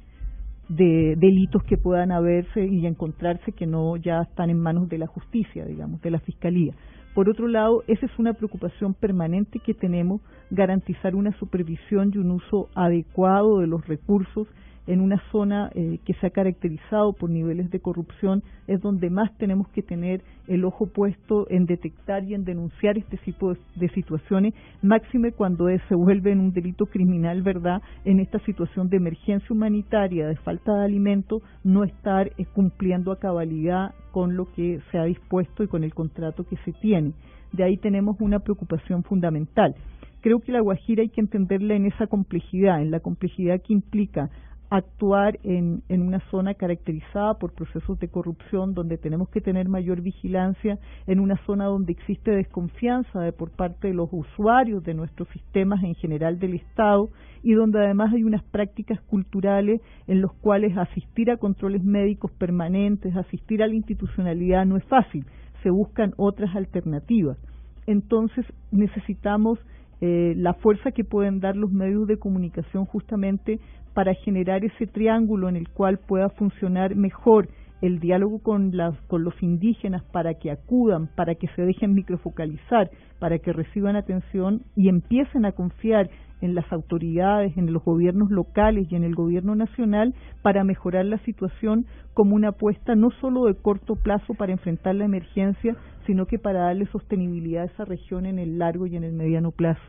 de 0.71 1.17
delitos 1.19 1.65
que 1.65 1.77
puedan 1.77 2.13
haberse 2.13 2.65
y 2.65 2.87
encontrarse 2.87 3.51
que 3.51 3.67
no 3.67 3.97
ya 3.97 4.23
están 4.23 4.51
en 4.51 4.61
manos 4.61 4.89
de 4.89 4.99
la 4.99 5.09
justicia, 5.09 5.65
digamos, 5.67 6.01
de 6.01 6.13
la 6.13 6.21
fiscalía. 6.21 6.73
Por 7.13 7.29
otro 7.29 7.49
lado, 7.49 7.83
esa 7.89 8.07
es 8.07 8.19
una 8.21 8.35
preocupación 8.35 8.95
permanente 8.95 9.59
que 9.59 9.75
tenemos, 9.75 10.21
garantizar 10.49 11.17
una 11.17 11.37
supervisión 11.41 12.13
y 12.15 12.19
un 12.19 12.31
uso 12.31 12.69
adecuado 12.77 13.59
de 13.59 13.67
los 13.67 13.85
recursos 13.89 14.47
en 14.87 15.01
una 15.01 15.23
zona 15.31 15.71
eh, 15.75 15.99
que 16.05 16.15
se 16.15 16.27
ha 16.27 16.31
caracterizado 16.31 17.13
por 17.13 17.31
niveles 17.31 17.71
de 17.71 17.81
corrupción, 17.81 18.43
es 18.67 18.81
donde 18.81 19.11
más 19.11 19.37
tenemos 19.39 19.69
que 19.69 19.83
tener 19.83 20.23
el 20.49 20.65
ojo 20.65 20.87
puesto 20.87 21.47
en 21.51 21.67
detectar 21.67 22.25
y 22.25 22.35
en 22.35 22.45
denunciar 22.45 22.99
este 22.99 23.17
tipo 23.19 23.55
de, 23.77 23.89
situaciones, 23.91 24.55
máxime 24.83 25.33
cuando 25.33 25.67
se 25.89 25.95
vuelve 25.95 26.33
en 26.33 26.41
un 26.41 26.53
delito 26.53 26.87
criminal, 26.87 27.43
¿verdad? 27.43 27.83
En 28.05 28.21
esta 28.21 28.39
situación 28.41 28.89
de 28.89 28.97
emergencia 28.97 29.49
humanitaria, 29.51 30.27
de 30.27 30.37
falta 30.37 30.75
de 30.75 30.85
alimento, 30.85 31.43
no 31.65 31.85
estar 31.85 32.29
eh, 32.37 32.45
cumpliendo 32.53 33.13
a 33.13 33.19
cabalidad 33.19 33.95
con 34.13 34.37
lo 34.37 34.47
que 34.53 34.81
se 34.91 34.99
ha 34.99 35.05
dispuesto 35.05 35.63
y 35.63 35.69
con 35.69 35.85
el 35.85 35.95
contrato 35.95 36.45
que 36.45 36.57
se 36.65 36.73
tiene. 36.73 37.13
De 37.53 37.65
ahí 37.65 37.77
tenemos 37.77 38.17
una 38.21 38.41
preocupación 38.41 39.03
fundamental. 39.03 39.75
Creo 40.21 40.41
que 40.41 40.53
la 40.53 40.61
Guajira 40.61 41.03
hay 41.03 41.09
que 41.09 41.21
entenderla 41.21 41.75
en 41.75 41.87
esa 41.87 42.07
complejidad, 42.07 42.83
en 42.83 42.91
la 42.91 43.01
complejidad 43.01 43.63
que 43.63 43.73
implica 43.73 44.31
actuar 44.71 45.39
en, 45.43 45.83
en, 45.89 46.03
una 46.03 46.21
zona 46.31 46.55
caracterizada 46.55 47.35
por 47.35 47.53
procesos 47.53 47.99
de 47.99 48.09
corrupción, 48.09 48.73
donde 48.73 48.99
tenemos 48.99 49.29
que 49.29 49.41
tener 49.41 49.69
mayor 49.69 50.01
vigilancia, 50.01 50.79
en 51.09 51.19
una 51.19 51.37
zona 51.45 51.65
donde 51.65 51.93
existe 51.93 52.31
desconfianza 52.31 53.21
de, 53.21 53.33
por 53.33 53.51
parte 53.51 53.89
de 53.89 53.95
los 53.95 54.09
usuarios 54.13 54.85
de 54.85 54.95
nuestros 54.95 55.29
sistemas 55.31 55.83
en 55.83 55.97
general 55.97 56.39
del 56.39 56.55
Estado 56.55 57.11
y 57.43 57.53
donde 57.53 57.81
además 57.81 58.13
hay 58.15 58.23
unas 58.23 58.45
prácticas 58.45 59.01
culturales 59.03 59.81
en 60.07 60.21
los 60.21 60.33
cuales 60.35 60.77
asistir 60.77 61.33
a 61.33 61.37
controles 61.37 61.83
médicos 61.83 62.31
permanentes, 62.33 63.17
asistir 63.17 63.65
a 63.65 63.67
la 63.67 63.75
institucionalidad 63.75 64.67
no 64.67 64.77
es 64.77 64.85
fácil, 64.85 65.27
se 65.65 65.71
buscan 65.71 66.15
otras 66.17 66.55
alternativas. 66.55 67.39
Entonces 67.87 68.47
necesitamos 68.71 69.59
eh, 70.03 70.33
la 70.37 70.55
fuerza 70.55 70.93
que 70.93 71.05
pueden 71.05 71.41
dar 71.41 71.57
los 71.57 71.71
medios 71.73 72.07
de 72.07 72.19
comunicación 72.19 72.87
justamente 72.87 73.61
para 73.95 74.15
generar 74.15 74.65
ese 74.65 74.87
triángulo 74.87 75.49
en 75.49 75.57
el 75.57 75.69
cual 75.69 75.99
pueda 75.99 76.29
funcionar 76.31 76.95
mejor 76.95 77.49
el 77.83 77.99
diálogo 77.99 78.43
con, 78.43 78.77
las, 78.77 78.95
con 79.07 79.25
los 79.25 79.35
indígenas 79.43 80.03
para 80.13 80.35
que 80.35 80.51
acudan, 80.51 81.09
para 81.17 81.35
que 81.35 81.49
se 81.57 81.63
dejen 81.63 81.95
microfocalizar, 81.95 82.91
para 83.19 83.39
que 83.39 83.53
reciban 83.53 83.97
atención 83.97 84.63
y 84.77 84.89
empiecen 84.89 85.45
a 85.47 85.53
confiar 85.53 86.11
en 86.43 86.55
las 86.55 86.71
autoridades, 86.73 87.57
en 87.57 87.73
los 87.73 87.85
gobiernos 87.85 88.31
locales 88.31 88.87
y 88.91 88.97
en 88.97 89.05
el 89.05 89.15
gobierno 89.15 89.55
nacional 89.55 90.15
para 90.43 90.65
mejorar 90.65 91.05
la 91.05 91.19
situación 91.19 91.87
como 92.15 92.35
una 92.35 92.49
apuesta 92.49 92.95
no 92.95 93.11
solo 93.21 93.45
de 93.45 93.55
corto 93.55 93.95
plazo 93.95 94.35
para 94.35 94.53
enfrentar 94.53 94.95
la 94.95 95.05
emergencia, 95.05 95.77
sino 96.07 96.27
que 96.27 96.39
para 96.39 96.61
darle 96.61 96.87
sostenibilidad 96.87 97.63
a 97.63 97.67
esa 97.67 97.85
región 97.85 98.27
en 98.27 98.39
el 98.39 98.59
largo 98.59 98.87
y 98.87 98.97
en 98.97 99.05
el 99.05 99.13
mediano 99.13 99.51
plazo. 99.51 99.83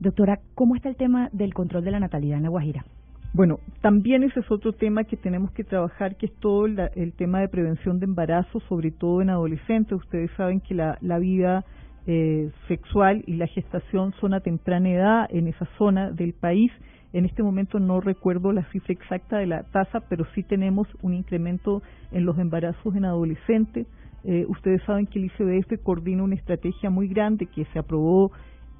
Doctora, 0.00 0.40
¿cómo 0.54 0.76
está 0.76 0.88
el 0.88 0.96
tema 0.96 1.28
del 1.32 1.54
control 1.54 1.84
de 1.84 1.90
la 1.90 2.00
natalidad 2.00 2.38
en 2.38 2.44
La 2.44 2.50
Guajira? 2.50 2.84
Bueno, 3.34 3.58
también 3.80 4.22
ese 4.22 4.38
es 4.38 4.50
otro 4.52 4.72
tema 4.72 5.02
que 5.02 5.16
tenemos 5.16 5.50
que 5.50 5.64
trabajar, 5.64 6.14
que 6.14 6.26
es 6.26 6.32
todo 6.38 6.66
el 6.66 7.12
tema 7.14 7.40
de 7.40 7.48
prevención 7.48 7.98
de 7.98 8.04
embarazo, 8.04 8.60
sobre 8.68 8.92
todo 8.92 9.22
en 9.22 9.30
adolescentes. 9.30 9.98
Ustedes 9.98 10.30
saben 10.36 10.60
que 10.60 10.72
la, 10.72 10.98
la 11.00 11.18
vida 11.18 11.64
eh, 12.06 12.52
sexual 12.68 13.24
y 13.26 13.34
la 13.34 13.48
gestación 13.48 14.14
son 14.20 14.34
a 14.34 14.40
temprana 14.40 14.88
edad 14.88 15.26
en 15.30 15.48
esa 15.48 15.66
zona 15.78 16.12
del 16.12 16.32
país. 16.32 16.70
En 17.12 17.24
este 17.24 17.42
momento 17.42 17.80
no 17.80 18.00
recuerdo 18.00 18.52
la 18.52 18.70
cifra 18.70 18.92
exacta 18.92 19.38
de 19.38 19.46
la 19.46 19.64
tasa, 19.64 19.98
pero 20.08 20.24
sí 20.36 20.44
tenemos 20.44 20.86
un 21.02 21.12
incremento 21.12 21.82
en 22.12 22.26
los 22.26 22.38
embarazos 22.38 22.94
en 22.94 23.04
adolescentes. 23.04 23.88
Eh, 24.22 24.46
ustedes 24.48 24.80
saben 24.84 25.06
que 25.06 25.18
el 25.18 25.24
ICDF 25.24 25.82
coordina 25.82 26.22
una 26.22 26.36
estrategia 26.36 26.88
muy 26.88 27.08
grande 27.08 27.46
que 27.46 27.64
se 27.72 27.80
aprobó 27.80 28.30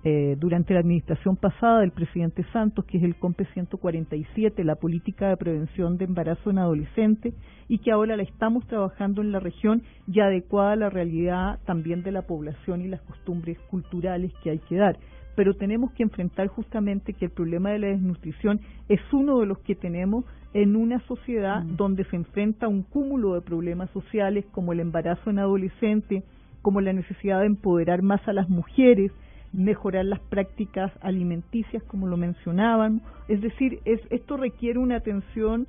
eh, 0.06 0.36
durante 0.38 0.74
la 0.74 0.80
administración 0.80 1.34
pasada 1.34 1.80
del 1.80 1.90
presidente 1.90 2.44
Santos, 2.52 2.84
que 2.84 2.98
es 2.98 3.04
el 3.04 3.16
COMPE 3.16 3.46
147, 3.54 4.62
la 4.62 4.74
política 4.74 5.30
de 5.30 5.38
prevención 5.38 5.96
de 5.96 6.04
embarazo 6.04 6.50
en 6.50 6.58
adolescente, 6.58 7.32
y 7.68 7.78
que 7.78 7.90
ahora 7.90 8.14
la 8.14 8.22
estamos 8.22 8.66
trabajando 8.66 9.22
en 9.22 9.32
la 9.32 9.40
región 9.40 9.82
y 10.06 10.20
adecuada 10.20 10.72
a 10.72 10.76
la 10.76 10.90
realidad 10.90 11.58
también 11.64 12.02
de 12.02 12.12
la 12.12 12.20
población 12.20 12.82
y 12.82 12.88
las 12.88 13.00
costumbres 13.00 13.58
culturales 13.70 14.30
que 14.42 14.50
hay 14.50 14.58
que 14.58 14.76
dar. 14.76 14.98
Pero 15.36 15.54
tenemos 15.54 15.90
que 15.92 16.02
enfrentar 16.02 16.48
justamente 16.48 17.14
que 17.14 17.24
el 17.24 17.30
problema 17.30 17.70
de 17.70 17.78
la 17.78 17.86
desnutrición 17.86 18.60
es 18.90 19.00
uno 19.10 19.40
de 19.40 19.46
los 19.46 19.58
que 19.60 19.74
tenemos 19.74 20.26
en 20.52 20.76
una 20.76 21.00
sociedad 21.06 21.64
mm. 21.64 21.76
donde 21.76 22.04
se 22.04 22.16
enfrenta 22.16 22.68
un 22.68 22.82
cúmulo 22.82 23.32
de 23.34 23.40
problemas 23.40 23.88
sociales 23.92 24.44
como 24.52 24.74
el 24.74 24.80
embarazo 24.80 25.30
en 25.30 25.38
adolescente, 25.38 26.24
como 26.60 26.82
la 26.82 26.92
necesidad 26.92 27.40
de 27.40 27.46
empoderar 27.46 28.02
más 28.02 28.20
a 28.28 28.34
las 28.34 28.50
mujeres, 28.50 29.10
mejorar 29.54 30.04
las 30.04 30.20
prácticas 30.20 30.92
alimenticias, 31.00 31.82
como 31.84 32.06
lo 32.06 32.16
mencionaban. 32.16 33.02
Es 33.28 33.40
decir, 33.40 33.80
es, 33.84 34.00
esto 34.10 34.36
requiere 34.36 34.78
una 34.78 34.96
atención 34.96 35.66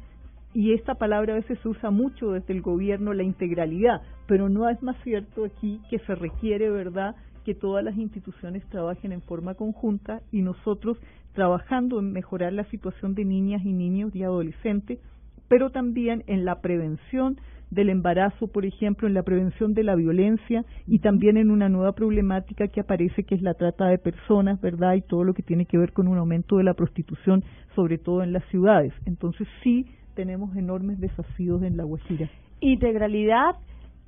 y 0.53 0.73
esta 0.73 0.95
palabra 0.95 1.33
a 1.33 1.37
veces 1.37 1.59
se 1.59 1.67
usa 1.67 1.91
mucho 1.91 2.31
desde 2.31 2.53
el 2.53 2.61
gobierno, 2.61 3.13
la 3.13 3.23
integralidad, 3.23 4.01
pero 4.27 4.49
no 4.49 4.69
es 4.69 4.81
más 4.81 4.95
cierto 5.03 5.45
aquí 5.45 5.81
que 5.89 5.99
se 5.99 6.15
requiere, 6.15 6.69
¿verdad?, 6.69 7.15
que 7.43 7.53
todas 7.53 7.83
las 7.83 7.95
instituciones 7.95 8.65
trabajen 8.69 9.11
en 9.11 9.21
forma 9.21 9.53
conjunta 9.53 10.21
y 10.31 10.41
nosotros 10.41 10.97
trabajando 11.33 11.99
en 11.99 12.11
mejorar 12.11 12.53
la 12.53 12.63
situación 12.71 13.13
de 13.13 13.23
niñas 13.23 13.63
y 13.63 13.71
niños 13.71 14.15
y 14.15 14.23
adolescentes, 14.23 14.99
pero 15.47 15.69
también 15.69 16.23
en 16.25 16.43
la 16.43 16.61
prevención 16.61 17.37
del 17.71 17.89
embarazo, 17.89 18.47
por 18.47 18.65
ejemplo, 18.65 19.07
en 19.07 19.13
la 19.13 19.23
prevención 19.23 19.73
de 19.73 19.83
la 19.83 19.95
violencia 19.95 20.63
y 20.87 20.99
también 20.99 21.37
en 21.37 21.51
una 21.51 21.69
nueva 21.69 21.93
problemática 21.93 22.67
que 22.67 22.81
aparece 22.81 23.23
que 23.23 23.35
es 23.35 23.41
la 23.41 23.53
trata 23.53 23.87
de 23.87 23.97
personas, 23.97 24.61
¿verdad? 24.61 24.95
Y 24.95 25.01
todo 25.01 25.23
lo 25.23 25.33
que 25.33 25.43
tiene 25.43 25.65
que 25.65 25.77
ver 25.77 25.91
con 25.91 26.07
un 26.07 26.17
aumento 26.17 26.57
de 26.57 26.63
la 26.63 26.73
prostitución, 26.73 27.43
sobre 27.75 27.97
todo 27.97 28.23
en 28.23 28.33
las 28.33 28.43
ciudades. 28.45 28.93
Entonces 29.05 29.47
sí 29.63 29.85
tenemos 30.15 30.55
enormes 30.55 30.99
desafíos 30.99 31.61
en 31.63 31.77
la 31.77 31.83
Guajira. 31.83 32.29
Integralidad, 32.61 33.55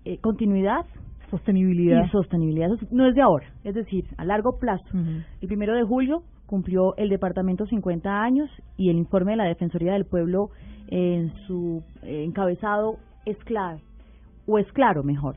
eh, 0.06 0.18
continuidad, 0.20 0.86
sostenibilidad. 1.30 2.06
Y 2.06 2.10
sostenibilidad 2.10 2.70
no 2.92 3.08
es 3.08 3.16
de 3.16 3.22
ahora, 3.22 3.48
es 3.64 3.76
decir, 3.76 4.06
a 4.18 4.24
largo 4.24 4.58
plazo. 4.60 4.86
El 5.42 5.48
primero 5.48 5.76
de 5.76 5.84
julio 5.84 6.24
cumplió 6.46 6.96
el 6.96 7.10
departamento 7.10 7.66
50 7.66 8.10
años 8.10 8.50
y 8.78 8.90
el 8.90 8.98
informe 8.98 9.32
de 9.32 9.38
la 9.38 9.44
Defensoría 9.44 9.94
del 9.94 10.06
Pueblo 10.06 10.50
en 10.88 11.34
su 11.46 11.84
encabezado 12.04 12.98
es 13.28 13.38
clave, 13.44 13.82
o 14.46 14.58
es 14.58 14.72
claro 14.72 15.04
mejor. 15.04 15.36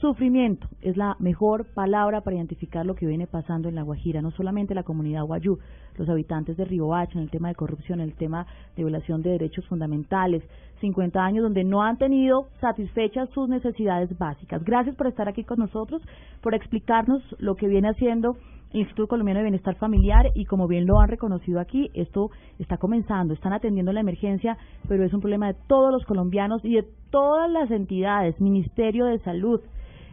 Sufrimiento 0.00 0.66
es 0.80 0.96
la 0.96 1.16
mejor 1.18 1.66
palabra 1.74 2.20
para 2.22 2.36
identificar 2.36 2.86
lo 2.86 2.94
que 2.94 3.06
viene 3.06 3.26
pasando 3.26 3.68
en 3.68 3.74
La 3.74 3.82
Guajira, 3.82 4.22
no 4.22 4.30
solamente 4.30 4.74
la 4.74 4.84
comunidad 4.84 5.24
guayú, 5.24 5.58
los 5.96 6.08
habitantes 6.08 6.56
de 6.56 6.62
Hacha 6.64 7.18
en 7.18 7.24
el 7.24 7.30
tema 7.30 7.48
de 7.48 7.56
corrupción, 7.56 8.00
en 8.00 8.08
el 8.08 8.14
tema 8.14 8.46
de 8.76 8.84
violación 8.84 9.22
de 9.22 9.30
derechos 9.30 9.66
fundamentales, 9.66 10.42
50 10.80 11.20
años 11.20 11.42
donde 11.42 11.64
no 11.64 11.82
han 11.82 11.98
tenido 11.98 12.46
satisfechas 12.60 13.28
sus 13.30 13.48
necesidades 13.48 14.16
básicas. 14.16 14.62
Gracias 14.64 14.94
por 14.94 15.08
estar 15.08 15.28
aquí 15.28 15.42
con 15.42 15.58
nosotros, 15.58 16.00
por 16.40 16.54
explicarnos 16.54 17.20
lo 17.40 17.56
que 17.56 17.66
viene 17.66 17.88
haciendo 17.88 18.36
Instituto 18.72 19.08
Colombiano 19.08 19.38
de 19.38 19.44
Bienestar 19.44 19.76
Familiar 19.76 20.30
y 20.34 20.44
como 20.44 20.68
bien 20.68 20.86
lo 20.86 21.00
han 21.00 21.08
reconocido 21.08 21.60
aquí, 21.60 21.90
esto 21.94 22.30
está 22.58 22.76
comenzando, 22.76 23.34
están 23.34 23.52
atendiendo 23.52 23.92
la 23.92 24.00
emergencia, 24.00 24.56
pero 24.88 25.04
es 25.04 25.12
un 25.14 25.20
problema 25.20 25.48
de 25.48 25.56
todos 25.66 25.92
los 25.92 26.04
colombianos 26.04 26.64
y 26.64 26.74
de 26.74 26.84
todas 27.10 27.50
las 27.50 27.70
entidades, 27.70 28.40
Ministerio 28.40 29.06
de 29.06 29.18
Salud, 29.20 29.60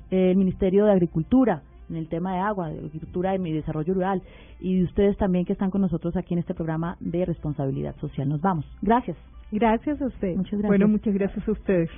el 0.10 0.38
Ministerio 0.38 0.86
de 0.86 0.92
Agricultura, 0.92 1.64
en 1.90 1.98
el 1.98 2.08
tema 2.08 2.34
de 2.34 2.40
agua, 2.40 2.70
de 2.70 2.80
agricultura 2.80 3.36
y 3.36 3.52
desarrollo 3.52 3.94
rural, 3.94 4.22
y 4.60 4.78
de 4.78 4.84
ustedes 4.86 5.18
también 5.18 5.46
que 5.46 5.54
están 5.54 5.70
con 5.70 5.82
nosotros 5.82 6.16
aquí 6.16 6.34
en 6.34 6.40
este 6.40 6.54
programa 6.54 6.98
de 7.00 7.26
responsabilidad 7.26 7.96
social. 7.98 8.30
Nos 8.30 8.42
vamos. 8.42 8.66
Gracias. 8.82 9.18
Gracias 9.52 10.02
a 10.02 10.08
usted. 10.08 10.36
Muchas 10.36 10.60
gracias. 10.60 10.68
Bueno, 10.68 10.88
muchas 10.88 11.14
gracias 11.14 11.48
a 11.48 11.52
ustedes. 11.52 11.90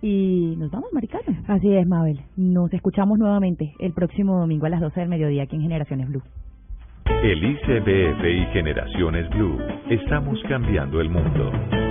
Y 0.00 0.54
nos 0.58 0.70
vamos, 0.70 0.92
Maricano. 0.92 1.36
Así 1.48 1.74
es, 1.74 1.86
Mabel. 1.86 2.20
Nos 2.36 2.72
escuchamos 2.72 3.18
nuevamente 3.18 3.74
el 3.80 3.92
próximo 3.92 4.38
domingo 4.38 4.66
a 4.66 4.70
las 4.70 4.80
12 4.80 5.00
del 5.00 5.08
mediodía 5.08 5.42
aquí 5.44 5.56
en 5.56 5.62
Generaciones 5.62 6.08
Blue. 6.08 6.22
El 7.22 7.42
ICBF 7.42 8.24
y 8.24 8.52
Generaciones 8.52 9.28
Blue. 9.30 9.58
Estamos 9.90 10.38
cambiando 10.48 11.00
el 11.00 11.10
mundo. 11.10 11.87